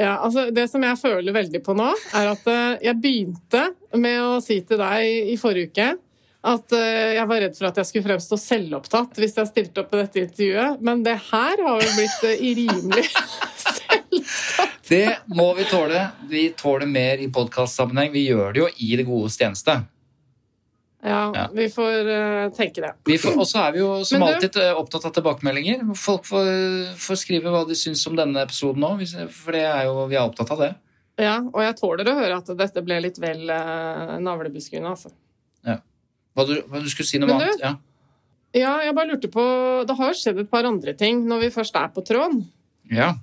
Ja, 0.00 0.16
altså 0.24 0.48
Det 0.50 0.66
som 0.70 0.84
jeg 0.84 0.98
føler 0.98 1.34
veldig 1.34 1.60
på 1.64 1.74
nå, 1.76 1.90
er 2.16 2.30
at 2.30 2.46
eh, 2.48 2.78
jeg 2.86 3.00
begynte 3.02 3.66
med 4.00 4.22
å 4.22 4.38
si 4.44 4.60
til 4.64 4.80
deg 4.80 5.32
i 5.34 5.36
forrige 5.40 5.72
uke 5.72 5.90
at 6.40 6.72
eh, 6.72 7.16
jeg 7.18 7.28
var 7.28 7.42
redd 7.44 7.56
for 7.58 7.68
at 7.68 7.78
jeg 7.82 7.88
skulle 7.90 8.08
fremstå 8.08 8.38
selvopptatt 8.40 9.18
hvis 9.20 9.36
jeg 9.36 9.50
stilte 9.50 9.82
opp 9.82 9.90
på 9.92 10.00
dette 10.00 10.22
intervjuet, 10.22 10.80
men 10.80 11.04
det 11.04 11.18
her 11.28 11.64
har 11.66 11.84
jo 11.84 11.90
blitt 11.98 12.28
eh, 12.30 12.44
rimelig 12.62 13.06
selvopptatt. 13.66 14.78
Det 14.90 15.06
må 15.36 15.52
vi 15.54 15.68
tåle. 15.70 16.00
Vi 16.30 16.48
tåler 16.58 16.88
mer 16.90 17.20
i 17.22 17.28
podkastsammenheng. 17.30 18.10
Vi 18.10 18.24
gjør 18.26 18.56
det 18.56 18.62
jo 18.64 18.70
i 18.82 18.88
det 18.98 19.04
godes 19.06 19.36
tjeneste. 19.38 19.76
Ja, 21.02 21.32
Ja. 21.34 21.46
vi 21.56 21.64
får 21.72 22.08
uh, 22.10 22.50
tenke 22.52 22.82
det. 22.84 22.90
Og 23.32 23.46
så 23.48 23.62
er 23.68 23.72
vi 23.72 23.78
jo 23.80 24.04
som 24.04 24.20
du- 24.20 24.26
alltid 24.26 24.56
eh, 24.60 24.74
opptatt 24.76 25.06
av 25.08 25.12
tilbakemeldinger. 25.16 25.94
Folk 25.96 26.26
får, 26.28 26.50
får 27.00 27.16
skrive 27.16 27.48
hva 27.54 27.62
de 27.66 27.74
syns 27.78 28.02
om 28.10 28.16
denne 28.18 28.42
episoden 28.44 28.84
òg, 28.84 29.00
for 29.32 29.52
det 29.56 29.62
er 29.64 29.84
jo, 29.88 30.06
vi 30.10 30.16
er 30.18 30.26
opptatt 30.28 30.50
av 30.52 30.58
det. 30.66 30.74
Ja, 31.20 31.38
Og 31.40 31.60
jeg 31.64 31.76
tåler 31.80 32.08
å 32.08 32.14
høre 32.18 32.36
at 32.36 32.52
dette 32.56 32.82
ble 32.84 33.00
litt 33.00 33.18
vel 33.20 33.48
uh, 33.48 34.18
navlebeskuende, 34.20 34.88
altså. 34.92 35.10
Hva 36.30 36.44
du, 36.46 36.52
hva 36.70 36.78
du 36.80 36.86
skulle 36.88 37.08
si 37.08 37.18
noe 37.18 37.26
Men 37.26 37.38
du- 37.40 37.44
annet? 37.48 37.60
Ja. 37.64 37.72
Ja, 38.54 38.70
jeg 38.84 38.94
bare 38.94 39.08
lurte 39.10 39.28
på 39.30 39.42
Det 39.86 39.94
har 39.98 40.08
jo 40.12 40.18
skjedd 40.18 40.38
et 40.44 40.50
par 40.50 40.64
andre 40.66 40.92
ting 40.98 41.24
når 41.26 41.40
vi 41.44 41.48
først 41.54 41.74
er 41.80 41.88
på 41.94 42.04
tråden. 42.06 42.44
ja, 42.90 43.14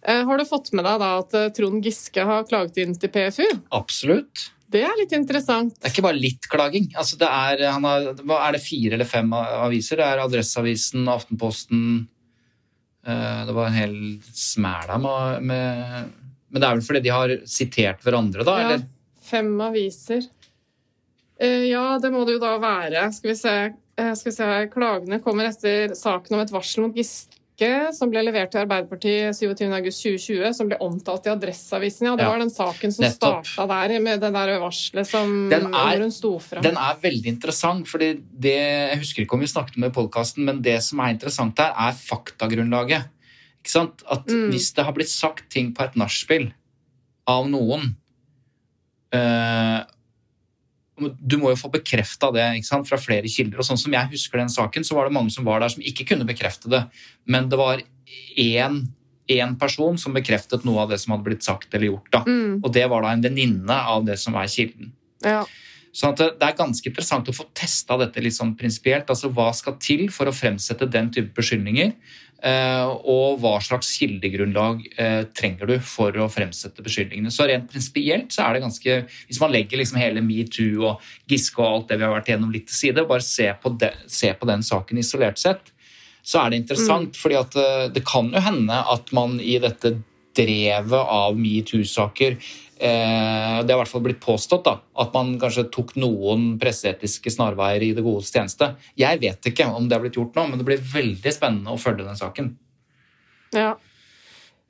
Uh, 0.00 0.24
har 0.24 0.38
du 0.40 0.44
fått 0.48 0.70
med 0.72 0.86
deg 0.86 0.98
da 1.02 1.08
at 1.20 1.34
Trond 1.52 1.84
Giske 1.84 2.22
har 2.24 2.44
klaget 2.48 2.78
inn 2.80 2.94
til 2.96 3.10
PFU? 3.12 3.44
absolutt. 3.70 4.46
Det 4.70 4.82
er 4.86 4.94
litt 5.00 5.12
interessant. 5.16 5.74
Det 5.74 5.88
er 5.88 5.92
ikke 5.94 6.06
bare 6.06 6.20
litt 6.20 6.46
klaging. 6.50 6.90
Altså, 6.94 7.18
det 7.18 7.26
er, 7.26 7.64
han 7.74 7.86
har, 7.88 8.12
er 8.14 8.54
det 8.54 8.62
fire 8.62 8.94
eller 8.96 9.08
fem 9.08 9.32
aviser? 9.34 9.98
Det 9.98 10.06
er 10.06 10.22
Adresseavisen, 10.22 11.08
Aftenposten 11.10 11.82
eh, 13.02 13.40
Det 13.48 13.56
var 13.56 13.66
en 13.70 13.78
hel 13.78 13.96
smæla 14.30 15.00
med, 15.02 15.48
med 15.50 16.12
Men 16.50 16.62
det 16.62 16.68
er 16.68 16.78
vel 16.78 16.86
fordi 16.86 17.02
de 17.06 17.14
har 17.14 17.34
sitert 17.50 18.06
hverandre, 18.06 18.46
da? 18.46 18.56
Ja, 18.60 18.68
Eller? 18.68 18.86
fem 19.30 19.50
aviser. 19.62 20.22
Eh, 21.40 21.66
ja, 21.72 21.98
det 22.02 22.12
må 22.14 22.22
det 22.28 22.38
jo 22.38 22.44
da 22.44 22.54
være. 22.62 23.08
Skal 23.16 23.32
vi 23.32 23.36
se. 23.40 23.56
Eh, 23.98 24.14
skal 24.18 24.30
vi 24.30 24.36
se. 24.36 24.48
Klagene 24.70 25.20
kommer 25.24 25.50
etter 25.50 25.96
saken 25.98 26.38
om 26.38 26.44
et 26.44 26.54
varsel 26.54 26.86
mot 26.86 26.98
Giske 26.98 27.39
som 27.94 28.10
ble 28.10 28.22
levert 28.24 28.50
til 28.52 28.62
Arbeiderpartiet 28.62 29.34
27.8.2020, 29.36 30.52
som 30.56 30.68
ble 30.70 30.78
omtalt 30.80 31.26
i 31.26 31.32
Adresseavisen. 31.32 32.06
Ja, 32.08 32.14
det 32.16 32.24
Ja, 32.24 32.30
var 32.32 32.38
den 32.42 32.50
saken 32.50 32.92
som 32.92 33.04
starta 33.12 33.66
der, 33.68 33.94
med 34.00 34.20
det 34.20 34.32
der 34.32 34.58
varselet 34.62 35.06
som 35.06 35.48
Den 35.50 35.68
er- 35.74 35.98
hun 36.00 36.10
sto 36.10 36.38
fram. 36.38 36.62
Den 36.62 36.76
er 36.76 36.96
veldig 37.02 37.26
interessant, 37.26 37.86
fordi 37.88 38.14
det, 38.40 38.54
jeg 38.56 38.98
husker 38.98 39.22
ikke 39.24 39.34
om 39.34 39.40
vi 39.40 39.46
snakket 39.46 39.76
om 39.76 39.82
det 39.82 39.92
i 39.92 39.98
podkasten, 40.00 40.44
men 40.44 40.62
det 40.62 40.82
som 40.82 40.98
er 41.00 41.14
interessant 41.14 41.58
her, 41.58 41.72
er 41.76 41.92
faktagrunnlaget. 41.92 43.04
Ikke 43.62 43.70
sant? 43.70 44.02
At 44.10 44.26
Mm. 44.26 44.50
hvis 44.50 44.72
det 44.74 44.84
har 44.84 44.92
blitt 44.92 45.08
sagt 45.10 45.50
ting 45.50 45.74
på 45.74 45.84
et 45.84 45.94
nachspiel 45.96 46.52
av 47.28 47.46
noen 47.48 47.96
eh, 49.12 49.84
Du 51.00 51.36
må 51.40 51.50
jo 51.52 51.58
få 51.58 51.70
bekrefta 51.72 52.30
det 52.34 52.44
ikke 52.60 52.68
sant? 52.68 52.88
fra 52.88 52.98
flere 53.00 53.28
kilder. 53.30 53.58
og 53.58 53.66
sånn 53.66 53.80
som 53.80 53.92
jeg 53.96 54.12
husker 54.12 54.38
den 54.38 54.52
saken, 54.52 54.86
så 54.86 54.96
var 54.98 55.08
det 55.08 55.16
mange 55.16 55.32
som 55.34 55.46
var 55.48 55.60
der 55.60 55.72
som 55.72 55.82
ikke 55.82 56.06
kunne 56.12 56.28
bekrefte 56.28 56.70
det. 56.72 56.84
Men 57.26 57.48
det 57.48 57.58
var 57.60 57.82
én, 58.36 58.82
én 59.30 59.56
person 59.58 59.98
som 59.98 60.14
bekreftet 60.16 60.64
noe 60.66 60.82
av 60.84 60.90
det 60.92 61.00
som 61.00 61.14
hadde 61.14 61.26
blitt 61.28 61.46
sagt 61.46 61.74
eller 61.74 61.92
gjort. 61.92 62.10
da. 62.12 62.24
Mm, 62.26 62.60
Og 62.64 62.72
det 62.74 62.86
var 62.90 63.02
da 63.02 63.14
en 63.14 63.22
venninne 63.22 63.80
av 63.94 64.04
det 64.06 64.18
som 64.18 64.34
er 64.34 64.46
kilden. 64.46 64.92
ja. 65.24 65.44
Sånn 65.92 66.14
at 66.14 66.38
det 66.38 66.46
er 66.46 66.58
ganske 66.58 66.86
interessant 66.86 67.28
å 67.28 67.34
få 67.34 67.48
testa 67.56 67.96
dette 67.98 68.22
litt 68.22 68.36
sånn 68.36 68.52
prinsipielt. 68.58 69.08
Altså 69.10 69.32
hva 69.34 69.48
skal 69.56 69.74
til 69.82 70.06
for 70.14 70.30
å 70.30 70.34
fremsette 70.34 70.86
den 70.86 71.10
type 71.10 71.34
beskyldninger? 71.34 71.94
eh, 72.42 72.90
Og 73.10 73.40
hva 73.42 73.56
slags 73.62 73.90
kildegrunnlag 73.98 74.84
eh, 74.96 75.24
trenger 75.36 75.70
du 75.70 75.74
for 75.84 76.14
å 76.16 76.28
fremsette 76.32 76.84
beskyldningene? 76.84 77.32
Så 77.34 77.48
rent 77.48 77.68
prinsipielt 77.70 78.32
så 78.34 78.46
er 78.46 78.56
det 78.56 78.64
ganske 78.64 79.00
Hvis 79.28 79.40
man 79.42 79.52
legger 79.54 79.80
liksom 79.80 80.00
hele 80.00 80.22
metoo 80.24 80.86
og 80.92 81.10
Giske 81.30 81.60
og 81.60 81.68
alt 81.68 81.90
det 81.90 82.00
vi 82.00 82.06
har 82.06 82.14
vært 82.14 82.32
gjennom 82.32 82.54
litt 82.54 82.68
til 82.70 82.78
side, 82.78 83.02
og 83.02 83.10
bare 83.12 83.26
se 83.26 83.50
på, 83.62 83.74
de, 83.80 83.90
se 84.06 84.32
på 84.32 84.48
den 84.48 84.64
saken 84.66 85.02
isolert 85.02 85.40
sett, 85.42 85.72
så 86.22 86.44
er 86.44 86.50
det 86.50 86.62
interessant. 86.62 87.16
fordi 87.16 87.38
at 87.40 87.56
eh, 87.56 87.88
det 87.94 88.04
kan 88.06 88.30
jo 88.32 88.40
hende 88.44 88.78
at 88.94 89.12
man 89.16 89.38
i 89.40 89.58
dette 89.62 89.96
drevet 90.36 90.94
av 91.10 91.34
metoo-saker 91.38 92.36
eh, 92.80 93.58
Det 93.62 93.72
har 93.72 93.76
i 93.76 93.80
hvert 93.82 93.92
fall 93.92 94.04
blitt 94.04 94.22
påstått 94.22 94.64
da, 94.66 94.76
at 95.02 95.14
man 95.14 95.34
kanskje 95.40 95.68
tok 95.72 95.94
noen 96.00 96.54
presseetiske 96.60 97.32
snarveier 97.34 97.84
i 97.86 97.92
det 97.96 98.04
godes 98.04 98.32
tjeneste. 98.32 98.72
Jeg 98.98 99.20
vet 99.22 99.52
ikke 99.52 99.68
om 99.70 99.88
det 99.88 99.98
har 99.98 100.04
blitt 100.04 100.18
gjort 100.18 100.36
nå, 100.38 100.48
men 100.48 100.60
det 100.60 100.66
blir 100.68 100.82
veldig 100.92 101.34
spennende 101.36 101.74
å 101.74 101.80
følge 101.80 102.06
den 102.08 102.18
saken. 102.18 102.52
Ja. 103.56 103.74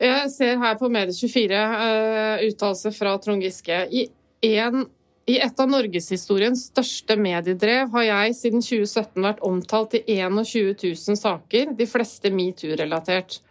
Jeg 0.00 0.30
ser 0.32 0.56
her 0.62 0.78
på 0.80 0.88
Medie24 0.88 1.58
uh, 1.60 2.46
uttalelse 2.46 2.92
fra 2.96 3.12
Trond 3.20 3.44
Giske. 3.44 3.82
I, 3.92 4.06
en, 4.48 4.86
I 5.28 5.36
et 5.44 5.60
av 5.60 5.68
norgeshistoriens 5.68 6.62
største 6.70 7.18
mediedrev 7.20 7.92
har 7.92 8.06
jeg 8.06 8.38
siden 8.38 8.64
2017 8.64 9.26
vært 9.26 9.44
omtalt 9.44 9.98
i 10.00 10.04
21 10.16 10.72
000 10.86 11.20
saker, 11.20 11.74
de 11.76 11.88
fleste 11.88 12.32
metoo-relatert. 12.32 13.42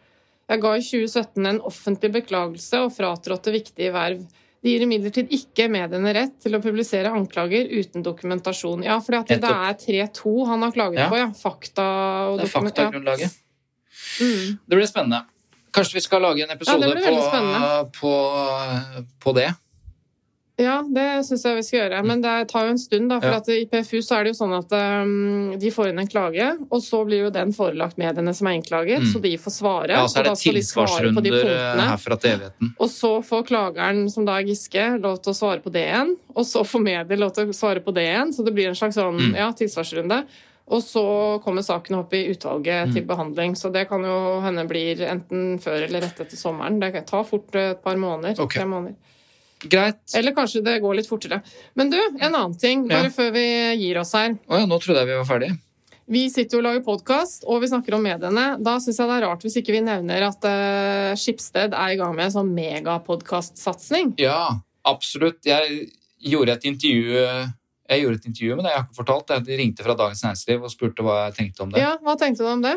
Jeg 0.49 0.63
ga 0.63 0.71
i 0.73 0.81
2017 0.81 1.45
en 1.45 1.61
offentlig 1.69 2.09
beklagelse 2.15 2.81
og 2.81 2.95
fratrådte 2.95 3.53
viktige 3.53 3.93
verv. 3.93 4.23
Det 4.59 4.73
gir 4.73 4.81
imidlertid 4.83 5.29
ikke 5.31 5.69
mediene 5.71 6.11
rett 6.13 6.33
til 6.43 6.57
å 6.57 6.59
publisere 6.63 7.11
anklager 7.15 7.69
uten 7.71 8.03
dokumentasjon. 8.03 8.83
Ja, 8.83 8.97
for 8.99 9.15
det 9.15 9.37
er 9.39 9.77
3-2 9.79 10.33
han 10.49 10.65
har 10.65 10.71
klaget 10.75 10.99
Ja. 10.99 11.09
på, 11.09 11.15
ja. 11.17 11.29
Fakta 11.31 11.85
og 12.31 12.39
Det 12.39 12.43
er 12.43 12.51
dokument- 12.51 12.77
ja. 12.77 12.83
faktagrunnlaget. 12.89 13.31
Mm. 14.19 14.59
Det 14.67 14.75
blir 14.75 14.87
spennende. 14.87 15.21
Kanskje 15.71 15.93
vi 15.93 16.01
skal 16.01 16.21
lage 16.21 16.43
en 16.43 16.49
episode 16.49 16.81
Ja, 16.81 16.93
det 16.93 17.91
på, 17.93 18.01
på, 18.01 19.05
på 19.19 19.33
det. 19.35 19.53
Ja, 20.59 20.81
det 20.83 21.05
syns 21.23 21.45
jeg 21.47 21.55
vi 21.55 21.61
skal 21.63 21.79
gjøre. 21.79 21.99
Men 22.03 22.19
det 22.21 22.33
tar 22.51 22.65
jo 22.67 22.71
en 22.73 22.77
stund, 22.81 23.07
da. 23.09 23.19
For 23.23 23.29
Ja. 23.31 23.37
at 23.39 23.47
i 23.47 23.61
PFU 23.71 24.01
så 24.03 24.17
er 24.19 24.23
det 24.27 24.33
jo 24.33 24.39
sånn 24.43 24.55
at 24.57 24.73
um, 24.75 25.53
de 25.57 25.69
får 25.71 25.87
inn 25.93 25.99
en 26.03 26.07
klage, 26.11 26.49
og 26.69 26.81
så 26.83 26.99
blir 27.07 27.23
jo 27.23 27.29
den 27.31 27.53
forelagt 27.55 27.95
mediene 27.97 28.33
som 28.35 28.47
er 28.47 28.57
innklaget, 28.59 28.99
Mm. 28.99 29.13
så 29.13 29.21
de 29.23 29.31
får 29.37 29.53
svare. 29.55 29.89
Ja, 29.95 30.03
så 30.05 30.19
er 30.19 30.23
det 30.27 30.35
tilsvarsrunder 30.43 31.23
de 31.23 31.29
eh, 31.29 31.79
herfra 31.93 32.19
til 32.19 32.31
evigheten. 32.35 32.73
Og 32.77 32.89
så 32.89 33.23
får 33.23 33.47
klageren, 33.47 34.09
som 34.11 34.25
da 34.25 34.35
er 34.39 34.43
Giske, 34.49 34.99
lov 35.01 35.21
til 35.23 35.31
å 35.31 35.37
svare 35.39 35.61
på 35.63 35.71
det 35.71 35.85
igjen. 35.87 36.15
Og 36.35 36.43
så 36.45 36.65
får 36.67 36.83
medier 36.83 37.17
lov 37.17 37.31
til 37.33 37.47
å 37.47 37.53
svare 37.55 37.79
på 37.79 37.93
det 37.93 38.03
igjen, 38.09 38.33
så 38.35 38.43
det 38.43 38.53
blir 38.53 38.67
en 38.67 38.75
slags 38.75 38.95
sånn 38.99 39.15
Mm. 39.17 39.35
ja, 39.35 39.51
tilsvarsrunde. 39.53 40.25
Og 40.69 40.83
så 40.83 41.41
kommer 41.41 41.63
saken 41.63 41.95
opp 41.97 42.13
i 42.13 42.27
utvalget 42.29 42.89
Mm. 42.89 42.93
til 42.93 43.01
behandling. 43.05 43.55
Så 43.55 43.71
det 43.71 43.87
kan 43.89 44.03
jo 44.03 44.39
hende 44.41 44.67
blir 44.67 44.97
enten 45.07 45.57
før 45.59 45.83
eller 45.87 46.01
rett 46.01 46.19
etter 46.19 46.37
sommeren. 46.37 46.79
Det 46.79 47.07
tar 47.07 47.23
fort 47.23 47.55
et 47.55 47.81
par 47.81 47.95
måneder. 47.95 48.37
Okay. 48.39 48.59
Tre 48.61 48.67
måneder. 48.69 48.95
Greit. 49.59 49.99
Eller 50.15 50.35
kanskje 50.35 50.61
det 50.63 50.77
går 50.79 50.99
litt 50.99 51.09
fortere. 51.09 51.41
Men 51.75 51.89
du, 51.91 51.97
en 51.99 52.29
annen 52.29 52.55
ting, 52.59 52.85
Ja. 52.87 53.01
bare 53.01 53.11
før 53.11 53.33
vi 53.35 53.45
gir 53.81 53.99
oss 53.99 54.13
her. 54.15 54.37
Å 54.47 54.61
ja, 54.61 54.65
nå 54.69 54.79
trodde 54.79 55.01
jeg 55.03 55.11
vi 55.11 55.17
var 55.19 55.27
ferdige. 55.27 55.57
Vi 56.09 56.23
sitter 56.33 56.57
jo 56.57 56.61
og 56.63 56.65
lager 56.65 56.81
podkast, 56.85 57.43
og 57.45 57.61
vi 57.61 57.67
snakker 57.69 57.93
om 57.93 58.01
mediene. 58.01 58.45
Da 58.63 58.79
syns 58.81 58.97
jeg 58.97 59.09
det 59.11 59.17
er 59.19 59.27
rart 59.27 59.43
hvis 59.45 59.59
ikke 59.61 59.75
vi 59.75 59.83
nevner 59.85 60.25
at 60.25 60.47
uh, 60.47 61.11
Skipsted 61.19 61.75
er 61.75 61.93
i 61.93 61.99
gang 61.99 62.15
med 62.15 62.25
en 62.25 62.33
sånn 62.39 62.49
megapodkastsatsing. 62.55 64.15
Ja, 64.17 64.55
absolutt. 64.89 65.43
Jeg 65.45 65.91
gjorde 66.17 66.55
et 66.57 66.65
intervju 66.65 67.53
jeg 67.89 68.03
gjorde 68.03 68.19
et 68.19 68.25
intervju 68.29 68.55
med 68.55 68.65
det, 68.65 68.71
jeg 68.71 68.77
har 68.77 68.85
ikke 68.85 68.99
fortalt 68.99 69.31
det. 69.31 69.37
De 69.47 69.55
ringte 69.57 69.85
fra 69.85 69.95
Dagens 69.97 70.21
Næringsliv 70.21 70.65
og 70.67 70.73
spurte 70.73 71.05
hva 71.05 71.15
jeg 71.27 71.37
tenkte 71.39 71.65
om 71.65 71.71
det. 71.73 71.81
Ja, 71.81 71.95
hva 72.05 72.13
tenkte 72.21 72.45
du 72.45 72.51
om 72.51 72.61
det? 72.61 72.75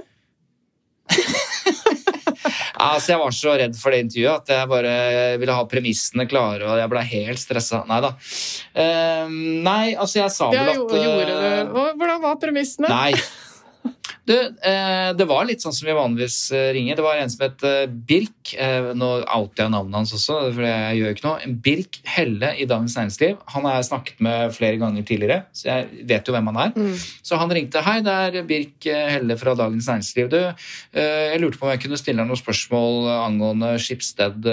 Altså, 2.83 3.13
jeg 3.13 3.21
var 3.21 3.37
så 3.37 3.55
redd 3.61 3.79
for 3.79 3.95
det 3.95 4.03
intervjuet 4.07 4.43
at 4.43 4.53
jeg 4.57 4.71
bare 4.73 4.97
ville 5.43 5.55
ha 5.57 5.69
premissene 5.71 6.27
klare, 6.31 6.67
og 6.67 6.81
jeg 6.81 6.91
ble 6.93 7.05
helt 7.13 7.43
stressa. 7.43 7.83
Nei 7.89 8.01
da. 8.05 8.13
Uh, 8.75 9.33
nei, 9.63 9.95
altså, 9.95 10.23
jeg 10.23 10.35
sa 10.35 10.51
vel 10.53 10.75
at. 10.75 10.83
Og 10.83 11.97
Hvordan 12.01 12.23
var 12.25 12.39
premissene? 12.43 12.91
Nei. 12.93 13.15
Du, 14.25 14.35
eh, 14.39 15.11
det 15.19 15.27
var 15.27 15.47
litt 15.49 15.65
sånn 15.65 15.75
som 15.75 15.89
vi 15.89 15.95
vanligvis 15.97 16.37
eh, 16.55 16.69
ringer. 16.77 16.99
Det 16.99 17.05
var 17.05 17.19
en 17.19 17.31
som 17.33 17.43
het 17.47 17.65
eh, 17.67 17.87
Birk. 17.91 18.53
Nå 18.53 19.09
outer 19.23 19.65
jeg 19.65 19.73
navnet 19.73 19.97
hans 19.97 20.13
også, 20.15 20.37
for 20.53 20.67
jeg 20.67 20.99
gjør 20.99 21.15
ikke 21.15 21.25
noe. 21.25 21.53
Birk 21.65 21.99
Helle 22.11 22.53
i 22.61 22.67
Dagens 22.69 22.97
Næringsliv. 22.99 23.39
Han 23.55 23.67
har 23.67 23.79
jeg 23.79 23.89
snakket 23.89 24.23
med 24.23 24.55
flere 24.55 24.79
ganger 24.81 25.07
tidligere, 25.09 25.39
så 25.57 25.69
jeg 25.69 26.07
vet 26.11 26.29
jo 26.29 26.35
hvem 26.35 26.51
han 26.51 26.59
er. 26.65 26.75
Mm. 26.77 26.97
Så 27.25 27.39
han 27.41 27.55
ringte. 27.55 27.83
Hei, 27.87 27.97
det 28.05 28.17
er 28.27 28.49
Birk 28.49 28.89
Helle 28.89 29.37
fra 29.41 29.55
Dagens 29.59 29.89
Næringsliv. 29.89 30.31
Du, 30.33 30.39
jeg 30.99 31.41
lurte 31.43 31.61
på 31.61 31.69
om 31.69 31.73
jeg 31.73 31.83
kunne 31.87 32.01
stille 32.01 32.21
deg 32.21 32.29
noen 32.29 32.41
spørsmål 32.41 33.09
angående 33.15 33.73
Skipsted 33.83 34.51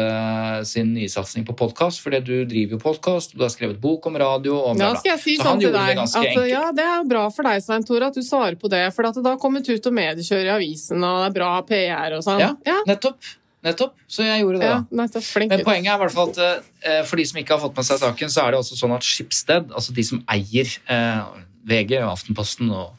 sin 0.70 0.94
nysatsing 0.96 1.48
på 1.50 1.58
podkast, 1.60 2.04
fordi 2.06 2.22
du 2.26 2.36
driver 2.50 2.78
jo 2.78 2.82
podkast, 2.86 3.36
du 3.36 3.44
har 3.44 3.54
skrevet 3.54 3.82
bok 3.82 4.08
om 4.10 4.18
radio 4.22 4.62
og 4.62 4.80
Ja, 4.80 4.94
skal 4.96 5.16
jeg 5.16 5.24
si 5.26 5.38
Så 5.42 5.50
sånn 5.50 5.64
til 5.66 5.74
det 5.74 5.82
deg 5.82 6.00
ganske 6.00 6.24
at 6.24 6.50
ja, 6.50 6.64
det 6.76 6.86
er 6.86 7.06
bra 7.10 7.26
for 7.34 7.50
deg, 7.50 7.62
Svein 7.66 7.86
Tore, 7.86 8.14
at 8.14 8.18
du 8.18 8.24
svarer 8.26 8.58
på 8.60 8.72
det. 8.72 8.86
For 8.96 9.10
at 9.10 9.18
det 9.18 9.39
har 9.40 9.44
kommet 9.48 9.70
ut 9.72 9.92
og 9.92 9.96
mediekjører 9.96 10.52
i 10.52 10.56
avisen, 10.60 11.04
og 11.04 11.24
det 11.24 11.30
er 11.32 11.38
bra 11.40 11.52
PR 11.68 12.18
og 12.20 12.26
sånn. 12.28 12.44
Ja, 12.44 12.54
ja. 12.68 12.80
nettopp. 12.90 13.36
Nettopp. 13.66 13.98
Så 14.08 14.24
jeg 14.24 14.40
gjorde 14.40 14.62
det, 14.62 14.70
ja 14.70 14.78
nettopp. 14.96 15.26
Flink 15.28 15.52
Men 15.52 15.66
poenget 15.68 15.92
er 15.92 15.98
i 15.98 16.04
hvert 16.06 16.16
fall 16.16 16.30
at 16.32 16.40
eh, 16.88 17.02
for 17.08 17.20
de 17.20 17.26
som 17.28 17.42
ikke 17.42 17.58
har 17.58 17.64
fått 17.66 17.76
med 17.76 17.88
seg 17.90 18.00
saken, 18.00 18.32
så 18.32 18.46
er 18.46 18.54
det 18.54 18.62
også 18.62 18.78
sånn 18.80 18.96
at 18.96 19.08
Schibsted, 19.08 19.74
altså 19.76 19.96
de 19.98 20.06
som 20.08 20.22
eier 20.32 20.72
eh, 20.88 21.42
VG, 21.68 21.98
Aftenposten 22.08 22.72
og 22.72 22.96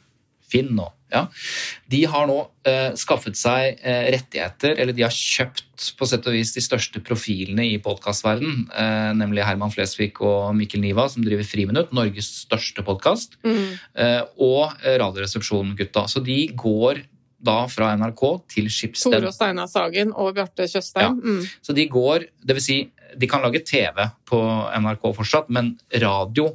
Finn 0.51 0.75
og 0.83 0.97
ja, 1.11 1.25
de 1.91 2.05
har 2.07 2.29
nå 2.31 2.37
eh, 2.71 2.93
skaffet 2.95 3.35
seg 3.35 3.81
eh, 3.83 4.05
rettigheter, 4.15 4.77
eller 4.79 4.95
de 4.95 5.03
har 5.03 5.11
kjøpt 5.11 5.89
på 5.99 6.07
sett 6.07 6.29
og 6.31 6.37
vis 6.37 6.53
de 6.55 6.63
største 6.63 7.03
profilene 7.03 7.65
i 7.67 7.81
podkastverdenen, 7.83 8.69
eh, 8.71 9.09
nemlig 9.19 9.43
Herman 9.43 9.73
Flesvig 9.75 10.21
og 10.23 10.53
Mikkel 10.55 10.85
Niva, 10.85 11.09
som 11.11 11.25
driver 11.27 11.43
Friminutt, 11.49 11.91
Norges 11.99 12.29
største 12.45 12.85
podkast, 12.87 13.35
Mm. 13.43 13.73
eh, 13.99 14.21
og 14.39 14.71
Radioresepsjonen-gutta. 14.87 16.07
Så 16.09 16.23
de 16.23 16.47
går 16.55 17.03
da 17.43 17.67
fra 17.73 17.91
NRK 17.97 18.23
til 18.55 18.69
Schibsted. 18.71 19.15
Tore 19.17 19.31
og 19.31 19.35
Steinar 19.35 19.67
Sagen 19.67 20.13
og 20.15 20.35
Bjarte 20.37 20.67
Tjøstheim. 20.69 21.19
Mm. 21.25 21.43
Så 21.65 21.75
de 21.75 21.89
går, 21.91 22.27
det 22.45 22.55
vil 22.59 22.63
si, 22.65 22.79
de 23.19 23.27
kan 23.27 23.43
lage 23.43 23.65
TV 23.67 24.07
på 24.31 24.41
NRK 24.79 25.11
fortsatt, 25.17 25.51
men 25.51 25.73
radio, 25.99 26.53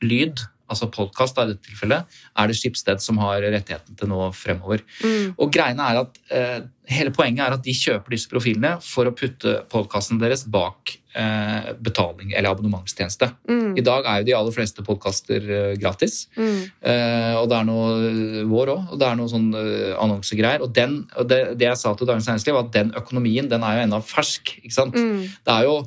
lyd, 0.00 0.40
altså 0.72 0.90
podkast 0.92 1.38
i 1.38 1.48
dette 1.52 1.68
tilfellet, 1.68 2.20
er 2.38 2.50
det 2.50 2.58
Skipsted 2.58 3.02
som 3.04 3.20
har 3.22 3.44
rettigheten 3.44 3.98
til 3.98 4.10
nå 4.10 4.30
fremover. 4.36 4.84
Mm. 5.02 5.34
Og 5.36 5.52
greiene 5.54 5.90
er 5.90 6.04
at, 6.04 6.22
eh, 6.30 6.62
Hele 6.90 7.12
poenget 7.14 7.44
er 7.46 7.54
at 7.54 7.62
de 7.62 7.72
kjøper 7.76 8.10
disse 8.10 8.26
profilene 8.28 8.72
for 8.82 9.06
å 9.06 9.14
putte 9.14 9.60
podkasten 9.70 10.18
deres 10.18 10.42
bak 10.50 10.90
eh, 11.14 11.68
betaling 11.78 12.32
eller 12.32 12.50
abonnementstjeneste. 12.50 13.28
Mm. 13.48 13.76
I 13.78 13.84
dag 13.86 14.08
er 14.08 14.20
jo 14.20 14.26
de 14.26 14.34
aller 14.34 14.54
fleste 14.56 14.84
podkaster 14.86 15.46
eh, 15.46 15.74
gratis. 15.80 16.26
Mm. 16.34 16.58
Eh, 16.82 17.34
og 17.38 17.46
det 17.52 17.58
er 17.58 17.68
noe 17.68 17.86
eh, 18.08 18.40
vår 18.50 18.72
òg, 18.74 18.90
og 18.92 18.98
det 19.00 19.08
er 19.08 19.20
noe 19.20 19.30
sånn 19.30 19.48
eh, 19.58 19.92
annonsegreier. 19.94 20.64
Og, 20.66 20.72
den, 20.74 20.98
og 21.14 21.28
det, 21.30 21.40
det 21.60 21.70
jeg 21.70 21.80
sa 21.84 21.94
til 21.94 22.10
Dagens 22.10 22.28
Næringsliv, 22.28 22.58
var 22.58 22.66
at 22.66 22.74
den 22.76 22.92
økonomien 22.98 23.50
den 23.52 23.66
er 23.66 23.78
jo 23.78 23.86
ennå 23.86 24.02
fersk. 24.06 24.56
ikke 24.64 24.74
sant? 24.74 24.98
Mm. 24.98 25.22
Det 25.46 25.54
er 25.54 25.68
jo 25.68 25.78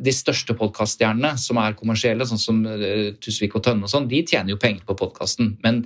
de 0.00 0.12
største 0.14 0.54
podkaststjernene 0.56 1.34
som 1.40 1.60
er 1.60 1.76
kommersielle, 1.78 2.26
sånn 2.28 2.40
som 2.40 2.62
eh, 2.68 3.12
Tusvik 3.22 3.56
og 3.58 3.64
Tønne 3.66 3.88
og 3.88 3.92
sånn, 3.92 4.08
de 4.10 4.22
tjener 4.24 4.54
jo 4.54 4.60
penger 4.62 4.86
på 4.88 4.96
podkasten. 5.02 5.56
Men 5.64 5.82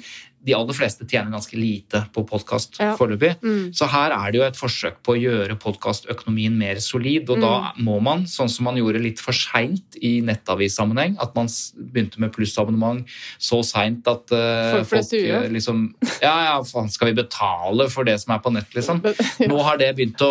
de 0.46 0.54
aller 0.54 0.72
fleste 0.78 1.04
tjener 1.10 1.32
ganske 1.34 1.56
lite 1.58 2.04
på 2.14 2.22
podkast 2.28 2.78
Ja. 2.78 2.92
foreløpig. 2.96 3.34
Mm. 3.42 3.72
Så 3.74 3.88
her 3.90 4.12
er 4.14 4.30
det 4.32 4.38
jo 4.40 4.44
et 4.46 4.54
forsøk 4.58 5.00
på 5.02 5.16
å 5.16 5.18
gjøre 5.20 5.56
podkastøkonomien 5.58 6.54
mer 6.56 6.76
solid, 6.80 7.28
og 7.30 7.40
da 7.42 7.72
Mm. 7.74 7.84
må 7.84 8.00
man, 8.02 8.22
sånn 8.30 8.48
som 8.48 8.64
man 8.64 8.76
gjorde 8.76 9.02
litt 9.02 9.18
for 9.18 9.32
seint 9.32 9.96
i 10.00 10.20
nettavissammenheng, 10.22 11.16
at 11.20 11.34
man 11.34 11.46
begynte 11.48 12.18
med 12.22 12.32
plussabonnement 12.32 13.04
så 13.38 13.62
seint 13.64 14.06
at 14.06 14.30
uh, 14.32 14.84
Folk 14.84 15.04
sure. 15.04 15.44
eh, 15.44 15.48
liksom 15.50 15.94
Ja, 16.22 16.34
ja, 16.44 16.62
faen, 16.62 16.88
skal 16.90 17.08
vi 17.12 17.22
betale 17.22 17.88
for 17.90 18.04
det 18.04 18.20
som 18.20 18.34
er 18.34 18.38
på 18.38 18.52
nett, 18.52 18.70
liksom? 18.74 19.02
Nå 19.50 19.62
har 19.64 19.76
det 19.78 19.96
begynt 19.96 20.22
å, 20.22 20.30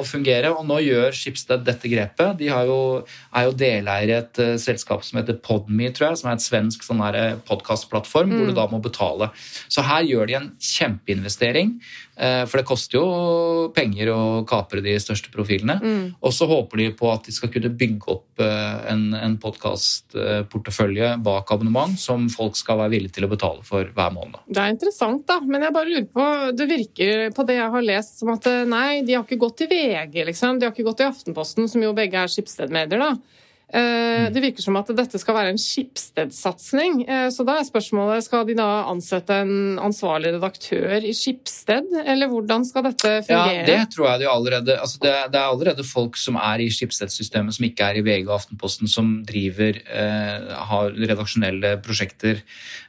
å 0.00 0.02
fungere, 0.04 0.50
og 0.56 0.66
nå 0.66 0.80
gjør 0.82 1.12
Schibsted 1.14 1.64
dette 1.64 1.88
grepet. 1.88 2.36
De 2.38 2.48
har 2.48 2.66
jo, 2.66 3.04
er 3.34 3.44
jo 3.46 3.52
deleier 3.52 4.08
i 4.08 4.18
et 4.18 4.38
uh, 4.42 4.56
selskap 4.58 5.04
som 5.06 5.20
heter 5.20 5.38
Podme, 5.42 5.92
tror 5.94 6.10
jeg, 6.10 6.18
som 6.18 6.30
er 6.30 6.34
et 6.34 6.44
svensk 6.44 6.82
sånn 6.82 7.00
podkastplattform, 7.46 8.30
hvor 8.32 8.42
Mm. 8.42 8.46
du 8.48 8.54
da 8.54 8.66
må 8.66 8.80
betale. 8.82 9.30
Så 9.68 9.84
her 9.86 10.06
gjør 10.06 10.28
de 10.28 10.36
en 10.38 10.48
kjempeinvestering, 10.62 11.74
eh, 12.16 12.42
for 12.48 12.60
det 12.60 12.66
koster 12.68 12.98
jo 12.98 13.70
penger 13.76 14.12
å 14.12 14.20
kapre 14.48 14.82
de 14.84 14.94
største 15.02 15.32
profilene. 15.34 15.78
Mm. 15.82 16.04
Og 16.20 16.34
så 16.34 16.48
håper 16.50 16.82
de 16.82 16.88
på 16.98 17.10
at 17.12 17.28
de 17.28 17.34
skal 17.34 17.52
kunne 17.52 17.72
bygge 17.78 18.10
opp 18.14 18.42
eh, 18.42 18.78
en, 18.92 19.04
en 19.18 19.36
podkastportefølje 19.42 21.14
bak 21.24 21.52
abonnement 21.54 21.98
som 22.00 22.28
folk 22.32 22.58
skal 22.58 22.80
være 22.82 22.94
villige 22.96 23.18
til 23.18 23.28
å 23.28 23.32
betale 23.32 23.66
for 23.66 23.92
hver 23.96 24.14
måned. 24.14 24.40
Det 24.48 24.62
er 24.62 24.74
interessant, 24.74 25.26
da. 25.28 25.40
Men 25.42 25.66
jeg 25.66 25.76
bare 25.76 25.92
lurer 25.92 26.08
på 26.12 26.28
Det 26.56 26.68
virker 26.70 27.28
på 27.34 27.46
det 27.48 27.58
jeg 27.58 27.74
har 27.76 27.86
lest, 27.86 28.18
som 28.22 28.32
at 28.34 28.48
eh, 28.50 28.64
nei, 28.68 29.02
de 29.06 29.16
har 29.18 29.26
ikke 29.26 29.40
gått 29.42 29.62
til 29.62 29.72
VG, 29.72 30.22
liksom. 30.32 30.58
De 30.58 30.68
har 30.68 30.74
ikke 30.74 30.88
gått 30.88 31.02
til 31.02 31.12
Aftenposten, 31.12 31.70
som 31.70 31.84
jo 31.84 31.94
begge 31.96 32.20
er 32.20 32.30
Skipsted-medier, 32.32 33.02
da. 33.02 33.40
Eh, 33.72 34.28
Det 34.32 34.40
virker 34.42 34.62
som 34.62 34.76
at 34.76 34.90
dette 34.94 35.18
skal 35.18 35.34
være 35.34 35.52
en 35.54 35.58
Skipsted-satsing. 35.60 37.08
Eh, 37.08 37.28
Så 37.32 37.44
da 37.46 37.58
er 37.58 37.64
spørsmålet 37.64 38.22
skal 38.26 38.44
de 38.46 38.54
da 38.58 38.84
ansette 38.90 39.30
en 39.42 39.78
ansvarlig 39.80 40.34
redaktør 40.36 41.00
i 41.02 41.12
Skipsted, 41.16 41.88
eller 42.04 42.28
hvordan 42.28 42.64
skal 42.68 42.82
dette 42.90 43.08
Ja, 43.28 43.46
fungere? 43.46 43.66
det 43.66 43.90
tror 43.94 44.10
jeg 44.10 44.20
de 44.20 44.28
allerede 44.28 44.76
altså 44.78 44.98
det, 45.00 45.14
det 45.32 45.40
er 45.40 45.48
allerede 45.48 45.84
folk 45.84 46.16
som 46.16 46.36
er 46.36 46.60
i 46.60 46.68
Skipsted-systemet, 46.68 47.54
som 47.56 47.64
ikke 47.64 47.80
er 47.88 47.96
i 47.96 48.04
VG 48.04 48.28
og 48.28 48.40
Aftenposten, 48.40 48.88
som 48.88 49.24
driver 49.24 49.80
eh, 49.88 50.54
har 50.68 50.92
redaksjonelle 50.92 51.80
prosjekter, 51.82 52.42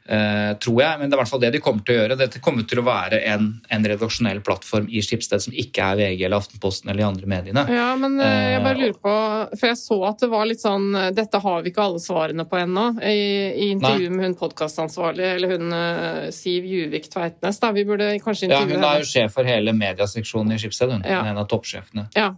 tror 0.03 0.81
jeg. 0.81 0.99
Men 0.99 1.07
det 1.09 1.15
er 1.15 1.17
i 1.17 1.21
hvert 1.21 1.31
fall 1.31 1.41
det 1.43 1.51
de 1.55 1.59
kommer 1.63 1.83
til 1.87 1.95
å 1.95 1.97
gjøre. 2.01 2.17
Dette 2.19 2.39
kommer 2.43 2.65
til 2.67 2.81
å 2.81 2.85
være 2.85 3.21
en, 3.31 3.45
en 3.71 3.85
redaksjonell 3.87 4.41
plattform 4.43 4.89
i 4.91 4.99
Skipsted 5.05 5.45
som 5.45 5.55
ikke 5.55 5.85
er 5.93 5.99
VG 6.01 6.25
eller 6.27 6.41
Aftenposten 6.43 6.89
eller 6.91 7.03
de 7.03 7.07
andre 7.07 7.29
mediene. 7.31 7.63
Ja, 7.71 7.87
men 7.99 8.19
eh, 8.19 8.49
jeg 8.55 8.63
bare 8.65 8.81
lurer 8.81 8.97
på 8.99 9.13
For 9.59 9.69
jeg 9.71 9.79
så 9.79 9.97
at 10.09 10.19
det 10.25 10.29
var 10.33 10.47
litt 10.49 10.61
sånn 10.63 10.89
Dette 11.15 11.39
har 11.43 11.63
vi 11.63 11.71
ikke 11.71 11.85
alle 11.87 12.03
svarene 12.03 12.45
på 12.49 12.59
ennå. 12.59 12.85
I, 12.99 13.23
i 13.65 13.69
intervjuet 13.77 14.11
med 14.17 14.27
hun 14.27 14.37
podkastansvarlig, 14.43 15.27
eller 15.37 15.55
hun 15.55 15.75
eh, 15.79 16.29
Siv 16.35 16.67
Juvik 16.67 17.07
Tveitnes, 17.13 17.59
da. 17.63 17.71
Vi 17.75 17.85
burde 17.87 18.11
kanskje 18.23 18.51
Ja, 18.51 18.63
hun 18.67 18.83
er 18.83 19.03
jo 19.03 19.07
sjef 19.07 19.37
for 19.37 19.47
hele 19.47 19.71
mediaseksjonen 19.77 20.55
i 20.55 20.59
Skipsted, 20.61 20.91
Hun 20.97 21.07
Ja. 21.07 21.23
en 21.31 21.39
av 21.39 21.47
toppsjefene. 21.51 22.09
Ja. 22.17 22.33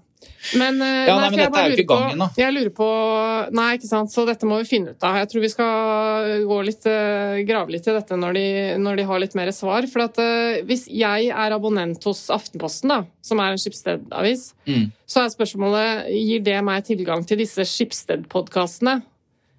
Men, 0.53 0.81
eh, 0.81 1.07
Ja, 1.07 1.15
nei, 1.15 1.21
nei, 1.21 1.29
men 1.31 1.39
dette 1.39 1.59
er 1.61 1.69
jo 1.71 1.75
ikke 1.77 1.89
gangen, 1.89 2.17
da. 2.21 2.27
Jeg 2.37 2.53
lurer 2.53 2.69
på 2.77 2.87
Nei, 3.55 3.77
ikke 3.77 3.87
sant, 3.89 4.11
så 4.13 4.25
dette 4.27 4.45
må 4.45 4.59
vi 4.61 4.67
finne 4.69 4.93
ut 4.93 5.03
av. 5.03 5.15
Jeg 5.21 5.29
tror 5.31 5.41
vi 5.41 5.49
skal 5.49 6.45
gå 6.45 6.59
litt, 6.65 6.85
eh, 6.85 7.41
grave 7.47 7.71
litt 7.73 7.87
i 7.87 7.95
dette 7.97 8.17
når 8.19 8.33
de, 8.37 8.45
når 8.77 8.95
de 8.97 9.03
har 9.09 9.19
litt 9.19 9.35
mer 9.35 9.51
svar. 9.55 9.87
For 9.91 10.05
at 10.05 10.17
eh, 10.19 10.61
hvis 10.67 10.85
jeg 10.91 11.29
er 11.33 11.51
abonnent 11.57 12.03
hos 12.05 12.27
Aftenposten, 12.29 12.89
da, 12.89 13.01
som 13.25 13.39
er 13.39 13.51
en 13.55 13.57
Skipsted-avis, 13.61 14.53
Mm. 14.67 14.91
så 15.07 15.21
er 15.25 15.29
spørsmålet 15.29 16.07
gir 16.09 16.39
det 16.41 16.63
meg 16.63 16.83
tilgang 16.85 17.25
til 17.25 17.37
disse 17.37 17.61
Skipsted-podkastene. 17.61 19.01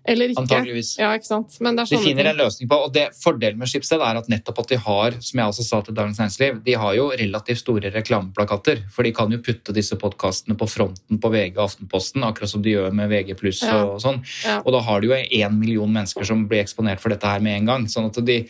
Eller 0.08 0.30
ikke. 0.32 0.42
Antageligvis. 0.44 0.92
Ja, 1.00 1.10
ikke 1.18 1.26
sant. 1.26 1.56
Men 1.60 1.76
det 1.76 1.88
De 1.90 1.98
finner 1.98 2.30
en 2.30 2.36
løsning 2.38 2.68
på, 2.70 2.78
og 2.86 2.92
det 2.94 3.08
Fordelen 3.18 3.58
med 3.58 3.68
Schibsted 3.68 4.00
er 4.00 4.20
at 4.20 4.28
nettopp 4.30 4.60
at 4.62 4.68
de 4.68 4.78
har 4.78 5.16
som 5.20 5.40
jeg 5.40 5.46
også 5.52 5.64
sa 5.66 5.80
til 5.82 5.94
Dagens 5.94 6.18
Næringsliv, 6.20 6.62
de 6.64 6.74
har 6.74 6.94
jo 6.94 7.08
relativt 7.10 7.58
store 7.58 7.90
reklameplakater. 7.94 8.84
For 8.94 9.02
de 9.02 9.12
kan 9.12 9.30
jo 9.34 9.38
putte 9.42 9.74
disse 9.76 9.96
podkastene 9.98 10.56
på 10.58 10.68
fronten 10.70 11.18
på 11.22 11.32
VG 11.32 11.56
og 11.58 11.64
Aftenposten, 11.70 12.24
akkurat 12.24 12.48
som 12.52 12.62
de 12.62 12.76
gjør 12.76 12.92
med 12.94 13.10
VG 13.10 13.34
pluss 13.40 13.62
Ja. 13.62 13.84
og 13.84 14.00
sånn. 14.00 14.22
Ja. 14.44 14.60
Og 14.64 14.72
da 14.72 14.80
har 14.80 15.00
de 15.00 15.06
jo 15.08 15.14
én 15.14 15.58
million 15.58 15.92
mennesker 15.92 16.24
som 16.24 16.46
blir 16.48 16.62
eksponert 16.62 17.00
for 17.00 17.08
dette 17.10 17.26
her 17.26 17.40
med 17.40 17.56
en 17.60 17.66
gang. 17.66 17.86
sånn 17.86 18.06
at 18.06 18.24
de, 18.24 18.48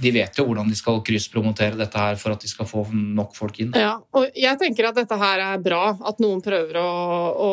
de 0.00 0.12
vet 0.14 0.38
jo 0.38 0.46
hvordan 0.48 0.70
de 0.70 0.76
skal 0.78 1.02
krysspromotere 1.04 1.76
dette 1.78 2.00
her 2.00 2.16
for 2.20 2.34
at 2.34 2.42
de 2.42 2.48
skal 2.50 2.68
få 2.68 2.84
nok 2.92 3.34
folk 3.36 3.58
inn. 3.62 3.74
Ja, 3.76 3.96
og 4.16 4.38
jeg 4.38 4.58
tenker 4.60 4.88
at 4.88 4.98
dette 4.98 5.18
her 5.20 5.42
er 5.44 5.62
bra, 5.62 5.82
at 6.08 6.22
noen 6.24 6.40
prøver 6.44 6.78
å, 6.80 6.88
å 7.34 7.50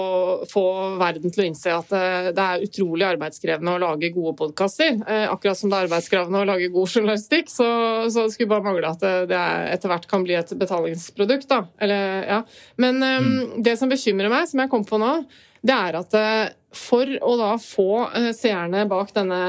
få 0.51 0.65
verden 1.01 1.33
til 1.33 1.43
å 1.43 1.47
innse 1.49 1.75
at 1.75 1.91
eh, 1.97 2.31
det 2.35 2.47
er 2.47 2.65
utrolig 2.67 3.07
arbeidskrevende 3.09 3.75
å 3.75 3.83
lage 3.83 4.13
gode 4.15 4.35
podkaster. 4.39 5.01
Akkurat 5.31 5.59
som 5.59 5.71
det 5.71 5.79
er 5.79 5.89
arbeidskrevende 5.89 6.41
å 6.41 6.47
lage 6.47 6.71
god 6.73 6.95
journalistikk, 6.95 7.51
så, 7.51 7.69
så 8.07 8.25
det 8.25 8.35
skulle 8.35 8.53
bare 8.53 8.67
mangle 8.69 8.91
at 8.91 9.03
det, 9.03 9.13
det 9.31 9.37
er, 9.37 9.69
etter 9.75 9.91
hvert 9.91 10.09
kan 10.11 10.25
bli 10.25 10.37
et 10.39 10.55
betalingsprodukt. 10.57 11.49
Da. 11.51 11.63
Eller, 11.83 12.25
ja. 12.27 12.41
Men 12.81 13.01
mm. 13.01 13.63
det 13.65 13.77
som 13.79 13.91
bekymrer 13.91 14.31
meg, 14.31 14.47
som 14.51 14.63
jeg 14.63 14.71
kom 14.71 14.87
på 14.87 14.99
nå, 15.01 15.15
det 15.61 15.75
er 15.75 15.93
at 15.99 16.15
eh, 16.17 16.47
for 16.73 17.05
å 17.21 17.35
da 17.37 17.51
få 17.61 18.09
eh, 18.17 18.31
seerne 18.33 18.87
bak 18.89 19.11
denne 19.13 19.41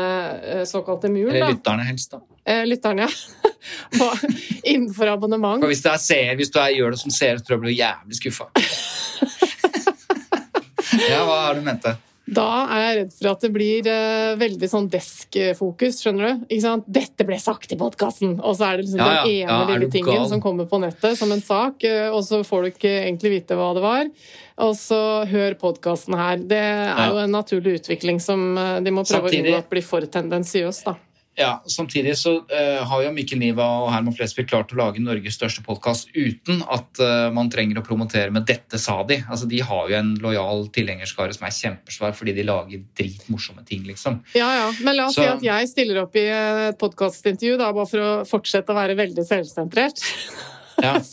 eh, 0.42 0.64
såkalte 0.68 1.08
muren, 1.12 1.36
Eller 1.36 1.50
lytterne 1.54 1.82
helst, 1.88 2.12
da. 2.12 2.18
lytterne, 2.68 3.08
ja, 3.08 4.08
innenfor 4.74 5.06
abonnement 5.14 5.62
Og 5.62 5.68
hvis 5.70 5.82
du 5.84 5.88
er 5.92 6.00
seer, 6.02 6.34
hvis 6.36 6.50
du 6.52 6.58
er, 6.60 6.70
gjør 6.76 6.90
det 6.96 7.00
som 7.04 7.12
seer, 7.14 7.34
så 7.38 7.44
tror 7.46 7.54
jeg 7.56 7.64
blir 7.64 7.78
jævlig 7.78 8.14
skuffa. 8.18 8.46
ja, 11.12 11.20
hva 11.24 11.36
har 11.46 11.54
du 11.56 11.62
ment 11.64 11.82
det? 11.86 11.94
Da 12.30 12.44
er 12.70 12.82
jeg 12.84 12.96
redd 13.00 13.14
for 13.18 13.28
at 13.32 13.40
det 13.42 13.48
blir 13.52 13.86
uh, 13.90 14.36
veldig 14.38 14.68
sånn 14.70 14.84
desk-fokus, 14.92 15.98
skjønner 16.04 16.28
du? 16.28 16.44
Ikke 16.54 16.62
sant? 16.62 16.84
'Dette 16.86 17.26
ble 17.26 17.38
sagt 17.42 17.72
i 17.74 17.78
podkasten!' 17.80 18.36
Og 18.40 18.54
så 18.56 18.68
er 18.68 18.76
det 18.78 18.84
liksom 18.86 19.02
Ja, 19.02 19.08
ja. 19.10 19.24
den 19.24 19.32
ene 19.42 19.58
Ja, 19.58 19.66
lille 19.72 19.90
tingen 19.90 20.14
gal? 20.14 20.28
som 20.30 20.40
kommer 20.40 20.68
på 20.70 20.78
nettet 20.80 21.18
som 21.18 21.32
en 21.34 21.42
sak, 21.42 21.82
uh, 21.82 22.14
og 22.14 22.22
så 22.22 22.44
får 22.46 22.62
du 22.62 22.70
ikke 22.70 22.92
egentlig 23.10 23.34
vite 23.42 23.58
hva 23.58 23.72
det 23.74 23.82
var. 23.82 24.06
Og 24.62 24.74
så 24.78 25.26
hør 25.26 25.54
podkasten 25.58 26.14
her. 26.14 26.36
Det 26.38 26.62
er 26.62 27.08
jo 27.10 27.18
en 27.24 27.32
naturlig 27.34 27.80
utvikling 27.80 28.20
som 28.22 28.56
uh, 28.56 28.78
de 28.80 28.90
må 28.94 29.02
prøve 29.02 29.26
Samtidig- 29.26 29.50
å 29.50 29.56
unngå 29.56 29.58
at 29.58 29.70
blir 29.74 29.82
for 29.82 30.00
tendensiøs, 30.06 30.84
da. 30.86 30.94
Ja, 31.34 31.62
Samtidig 31.66 32.12
så 32.20 32.34
uh, 32.44 32.82
har 32.84 33.02
jo 33.06 33.10
Mikkel 33.16 33.38
Niva 33.40 33.64
og 33.64 33.86
Herman 33.94 34.12
Flesvig 34.12 34.44
klart 34.50 34.72
å 34.74 34.76
lage 34.76 35.00
Norges 35.00 35.38
største 35.38 35.62
podkast 35.64 36.10
uten 36.12 36.60
at 36.68 37.00
uh, 37.00 37.30
man 37.32 37.48
trenger 37.52 37.80
å 37.80 37.84
promotere 37.86 38.28
med 38.34 38.44
'dette 38.44 38.76
sa 38.78 38.98
de'. 39.08 39.22
Altså, 39.30 39.48
De 39.48 39.60
har 39.64 39.88
jo 39.88 39.96
en 39.96 40.10
lojal 40.20 40.66
tilhengerskare 40.76 41.32
som 41.32 41.46
er 41.48 41.54
kjempesvær 41.56 42.12
fordi 42.18 42.34
de 42.36 42.44
lager 42.44 42.82
dritmorsomme 42.98 43.64
ting, 43.64 43.82
liksom. 43.88 44.20
Ja, 44.36 44.50
ja. 44.60 44.72
Men 44.84 44.96
la 44.96 45.06
oss 45.08 45.14
Så- 45.16 45.22
si 45.24 45.28
at 45.28 45.42
jeg 45.42 45.68
stiller 45.68 46.02
opp 46.02 46.16
i 46.16 46.26
et 46.28 46.78
podkastintervju, 46.78 47.56
da, 47.58 47.72
bare 47.72 47.86
for 47.86 47.98
å 47.98 48.12
fortsette 48.28 48.68
å 48.68 48.76
være 48.76 48.94
veldig 49.00 49.24
selvsentrert. 49.24 50.04
Ja, 50.82 50.98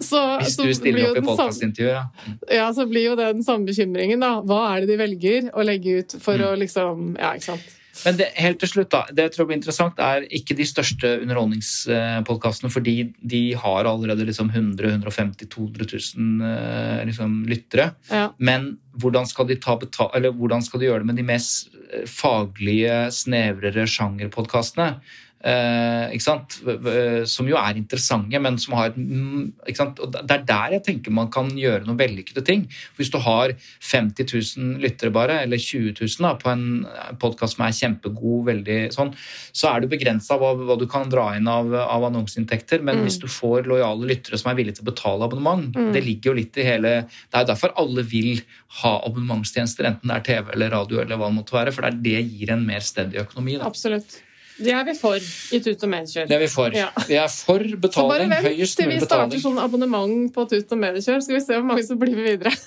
Så, 0.00 0.18
Hvis 0.40 0.56
du 0.56 0.72
stiller 0.74 1.10
opp 1.10 1.16
i 1.16 1.20
den 1.20 1.26
podkastintervjuet, 1.28 1.94
ja. 1.94 2.04
Ja, 2.50 2.68
så 2.74 2.86
blir 2.88 3.04
jo 3.10 3.16
det 3.16 3.28
den 3.36 3.44
samme 3.46 3.66
bekymringen, 3.68 4.20
da. 4.20 4.40
Hva 4.42 4.74
er 4.74 4.80
det 4.84 4.88
de 4.92 4.96
velger 5.00 5.50
å 5.54 5.64
legge 5.64 6.00
ut 6.00 6.16
for 6.20 6.34
Mm. 6.36 6.44
å 6.48 6.58
liksom 6.58 7.16
Ja, 7.18 7.32
ikke 7.36 7.52
sant. 7.54 7.73
Men 8.02 8.18
det, 8.18 8.30
helt 8.40 8.58
til 8.62 8.70
slutt, 8.70 8.90
da. 8.92 9.02
Det 9.14 9.28
jeg 9.28 9.34
tror 9.36 9.48
blir 9.48 9.58
interessant, 9.58 10.00
er 10.02 10.26
ikke 10.34 10.56
de 10.58 10.66
største 10.68 11.10
underholdningspodkastene, 11.22 12.72
fordi 12.72 12.96
de 13.22 13.42
har 13.60 13.88
allerede 13.90 14.26
liksom 14.28 14.50
100 14.50 14.90
150 14.96 15.50
200 15.54 15.86
000 16.18 16.48
eh, 16.48 17.04
liksom, 17.10 17.36
lyttere. 17.50 17.92
Ja. 18.10 18.28
Men 18.38 18.74
hvordan 19.00 19.28
skal, 19.30 19.48
de 19.50 19.58
ta 19.62 19.76
betal 19.80 20.10
eller 20.14 20.34
hvordan 20.34 20.64
skal 20.64 20.82
de 20.82 20.90
gjøre 20.90 21.04
det 21.04 21.10
med 21.12 21.20
de 21.20 21.26
mest 21.26 21.74
eh, 21.90 22.06
faglige, 22.10 23.04
snevrere 23.14 23.86
sjangerpodkastene? 23.90 24.94
Eh, 25.44 27.24
Som 27.28 27.48
jo 27.50 27.56
er 27.60 27.76
interessante, 27.76 28.38
men 28.40 28.56
som 28.58 28.76
har 28.78 28.92
et 28.92 28.96
mm? 28.96 29.52
Og 30.00 30.12
Det 30.14 30.32
er 30.32 30.44
der 30.48 30.76
jeg 30.78 30.84
tenker 30.86 31.12
man 31.12 31.30
kan 31.30 31.50
gjøre 31.52 31.84
noen 31.84 31.98
vellykkede 32.00 32.44
ting. 32.44 32.64
Hvis 32.96 33.10
du 33.12 33.18
har 33.20 33.52
50 33.84 34.24
000 34.56 34.80
lyttere 34.80 35.12
bare, 35.12 35.42
eller 35.44 35.60
20 35.60 35.92
000 36.00 36.24
da, 36.24 36.32
på 36.40 36.50
en 36.50 36.86
podkast 37.20 37.58
som 37.58 37.66
er 37.66 37.76
kjempegod, 37.76 38.46
veldig 38.48 38.78
sånn, 38.94 39.12
så 39.52 39.74
er 39.74 39.84
du 39.84 39.90
begrensa 39.92 40.38
hva, 40.40 40.54
hva 40.56 40.78
du 40.80 40.86
kan 40.90 41.12
dra 41.12 41.30
inn 41.36 41.48
av, 41.50 41.72
av 41.74 42.08
annonseinntekter. 42.08 42.82
Men 42.84 43.04
hvis 43.04 43.20
du 43.20 43.28
får 43.28 43.68
lojale 43.68 44.08
lyttere 44.08 44.40
som 44.40 44.50
er 44.50 44.58
villige 44.58 44.80
til 44.80 44.88
å 44.88 44.92
betale 44.92 45.28
abonnement, 45.28 45.68
det 45.92 46.04
ligger 46.04 46.32
jo 46.32 46.38
litt 46.40 46.56
i 46.56 46.66
hele 46.66 46.94
Det 47.04 47.36
er 47.36 47.44
jo 47.44 47.52
derfor 47.52 47.74
alle 47.80 48.04
vil 48.08 48.40
ha 48.80 48.96
abonnementstjenester, 49.04 49.90
enten 49.92 50.10
det 50.10 50.16
er 50.16 50.28
TV 50.30 50.54
eller 50.56 50.72
radio 50.72 51.02
eller 51.02 51.20
hva 51.20 51.28
det 51.28 51.38
måtte 51.38 51.58
være, 51.58 51.74
for 51.74 51.86
det, 51.86 52.00
det 52.04 52.22
gir 52.24 52.54
en 52.54 52.64
mer 52.66 52.84
steady 52.84 53.20
økonomi. 53.20 53.58
Da. 53.60 53.68
Absolutt. 53.68 54.23
Det 54.54 54.70
er 54.70 54.84
vi 54.86 54.94
for 54.94 55.18
i 55.18 55.58
Tut 55.62 55.82
og 55.82 55.90
Medkjør. 55.90 56.28
Det 56.30 56.36
er 56.36 56.42
vi 56.44 56.48
for. 56.52 56.74
Ja. 56.76 56.86
Vi 57.08 57.16
er 57.18 57.30
for 57.32 57.58
betaling. 57.58 57.90
Så 57.90 58.04
bare 58.12 58.28
vent 58.30 58.76
til 58.78 58.90
vi 58.92 59.00
starter 59.02 59.42
sånn 59.42 59.58
abonnement 59.62 60.30
på 60.34 60.46
Tut 60.50 60.74
og 60.76 60.80
Mediekjør, 60.80 61.24
skal 61.26 61.38
vi 61.38 61.42
se 61.42 61.56
hvor 61.56 61.66
mange 61.66 61.86
som 61.86 62.00
blir 62.00 62.16
med 62.16 62.30
videre. 62.32 62.54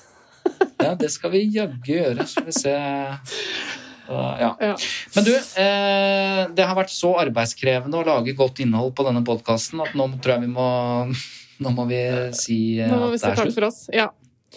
Ja, 0.77 0.93
det 0.95 1.09
skal 1.11 1.33
vi 1.33 1.41
jaggu 1.51 1.89
gjøre. 1.89 2.23
Skal 2.29 2.45
vi 2.47 2.53
se 2.55 2.71
ja. 4.07 4.51
Ja. 4.61 4.73
Men 5.15 5.25
du, 5.25 5.33
eh, 5.35 6.43
det 6.55 6.67
har 6.69 6.77
vært 6.77 6.93
så 6.93 7.11
arbeidskrevende 7.19 7.99
å 7.99 8.05
lage 8.07 8.35
godt 8.38 8.61
innhold 8.63 8.93
på 8.95 9.03
denne 9.09 9.25
podkasten 9.27 9.81
at 9.83 9.91
nå 9.97 10.07
tror 10.21 10.38
jeg 10.38 10.45
vi 10.45 10.53
må 10.53 10.69
Nå 11.65 11.73
må 11.73 11.88
vi 11.89 11.99
si 12.38 12.77
eh, 12.77 12.88
Nå 12.88 13.01
må 13.01 13.09
vi 13.11 13.17
at 13.17 13.23
si 13.23 13.25
det 13.25 13.33
er 13.33 13.39
takk 13.41 13.55
for 13.55 13.67
oss. 13.67 13.79
Ja. 13.91 14.11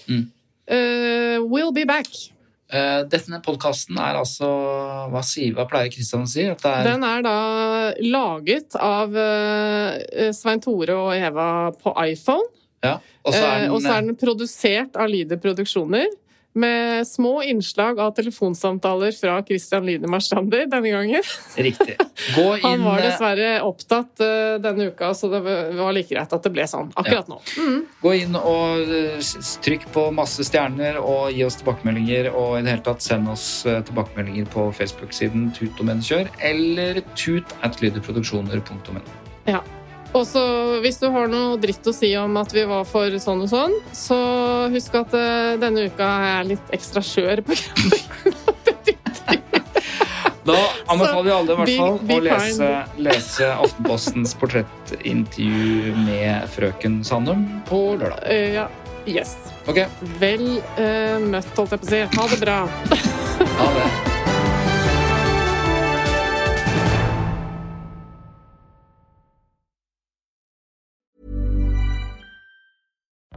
Mm. 0.07 0.29
Uh, 0.71 1.41
we'll 1.51 1.73
be 1.75 1.87
back. 1.89 2.07
Eh, 2.71 3.01
denne 3.11 3.41
podkasten 3.43 3.97
er 3.99 4.15
altså 4.21 4.47
Hva, 5.11 5.23
sier, 5.27 5.51
hva 5.57 5.65
pleier 5.67 5.91
Kristian 5.91 6.23
å 6.23 6.31
si? 6.31 6.45
Er 6.47 6.85
Den 6.87 7.03
er 7.03 7.25
da 7.27 7.37
laget 8.05 8.77
av 8.79 9.17
eh, 9.19 10.31
Svein 10.37 10.63
Tore 10.63 10.95
og 10.95 11.11
Eva 11.17 11.49
på 11.75 11.95
iPhone. 12.07 12.47
ja, 12.85 12.99
Og 13.27 13.35
så 13.35 13.43
er 13.43 13.67
Eh, 13.67 13.75
er 13.91 14.07
den 14.07 14.17
produsert 14.17 14.95
av 14.97 15.11
Lyder 15.11 15.41
Produksjoner. 15.43 16.07
Med 16.53 17.07
små 17.07 17.43
innslag 17.43 18.01
av 18.01 18.11
telefonsamtaler 18.17 19.13
fra 19.15 19.37
Christian 19.47 19.87
Lyder 19.87 20.11
Marstrander 20.11 20.67
denne 20.67 20.91
gangen. 20.91 21.23
riktig. 21.57 21.95
Gå 22.37 22.47
inn 22.57 22.65
Han 22.65 22.85
var 22.85 22.99
eh, 22.99 23.07
dessverre 23.07 23.51
opptatt 23.63 24.25
eh, 24.27 24.57
denne 24.63 24.91
uka, 24.91 25.13
så 25.15 25.31
det 25.31 25.41
var 25.79 25.95
like 25.95 26.11
greit 26.11 26.35
at 26.35 26.43
det 26.43 26.53
ble 26.55 26.67
sånn 26.67 26.91
akkurat 26.99 27.31
nå. 27.31 27.39
Mm. 27.55 27.81
Gå 28.03 28.15
inn 28.19 28.39
og 28.41 28.91
eh, 28.99 29.33
trykk 29.63 29.87
på 29.95 30.09
masse 30.15 30.47
stjerner 30.47 30.99
og 30.99 31.31
gi 31.31 31.47
oss 31.47 31.61
tilbakemeldinger. 31.63 32.33
Og 32.35 32.59
i 32.59 32.65
det 32.67 32.75
hele 32.75 32.87
tatt 32.91 33.07
send 33.07 33.31
oss 33.31 33.49
tilbakemeldinger 33.65 34.51
på 34.51 34.71
Facebook-siden 34.75 35.53
Tut 35.55 35.79
og 35.79 35.87
Mennkjør 35.87 36.33
eller 36.51 37.05
tut 37.15 37.55
at 37.63 37.79
lyderproduksjoner.no. 37.79 39.05
Ja. 39.47 39.63
Og 40.11 40.27
så 40.27 40.43
hvis 40.83 40.99
du 40.99 41.07
har 41.15 41.29
noe 41.31 41.59
dritt 41.63 41.87
å 41.87 41.93
si 41.95 42.11
om 42.19 42.35
at 42.41 42.51
vi 42.55 42.65
var 42.67 42.87
for 42.89 43.15
sånn 43.23 43.45
og 43.45 43.51
sånn, 43.53 43.77
så 43.95 44.19
husk 44.73 44.97
at 44.99 45.15
uh, 45.15 45.55
denne 45.61 45.87
uka 45.87 46.07
er 46.07 46.33
jeg 46.33 46.49
litt 46.55 46.75
ekstra 46.79 47.03
skjør 47.05 47.45
på 47.47 47.59
Da 50.41 50.57
anbefaler 50.89 51.27
vi 51.27 51.33
alle 51.35 51.53
i 51.53 51.57
hvert 51.59 51.73
fall 51.77 51.99
å 52.17 52.21
lese, 52.25 52.69
lese 52.99 53.51
Aftenpostens 53.53 54.33
portrettintervju 54.41 55.93
med 56.09 56.49
frøken 56.57 57.03
Sandum 57.07 57.47
på 57.71 57.83
lørdag. 58.01 58.25
Uh, 58.27 58.49
Ja. 58.59 58.69
Yes. 59.09 59.37
Okay. 59.65 59.87
Vel 60.21 60.61
uh, 60.77 61.17
møtt, 61.25 61.49
holdt 61.57 61.73
jeg 61.77 61.83
på 61.83 61.89
å 61.89 61.93
si. 61.95 62.05
Ha 62.19 62.31
det 62.35 62.41
bra. 62.45 62.63
Ha 63.57 63.75
det. 63.79 64.10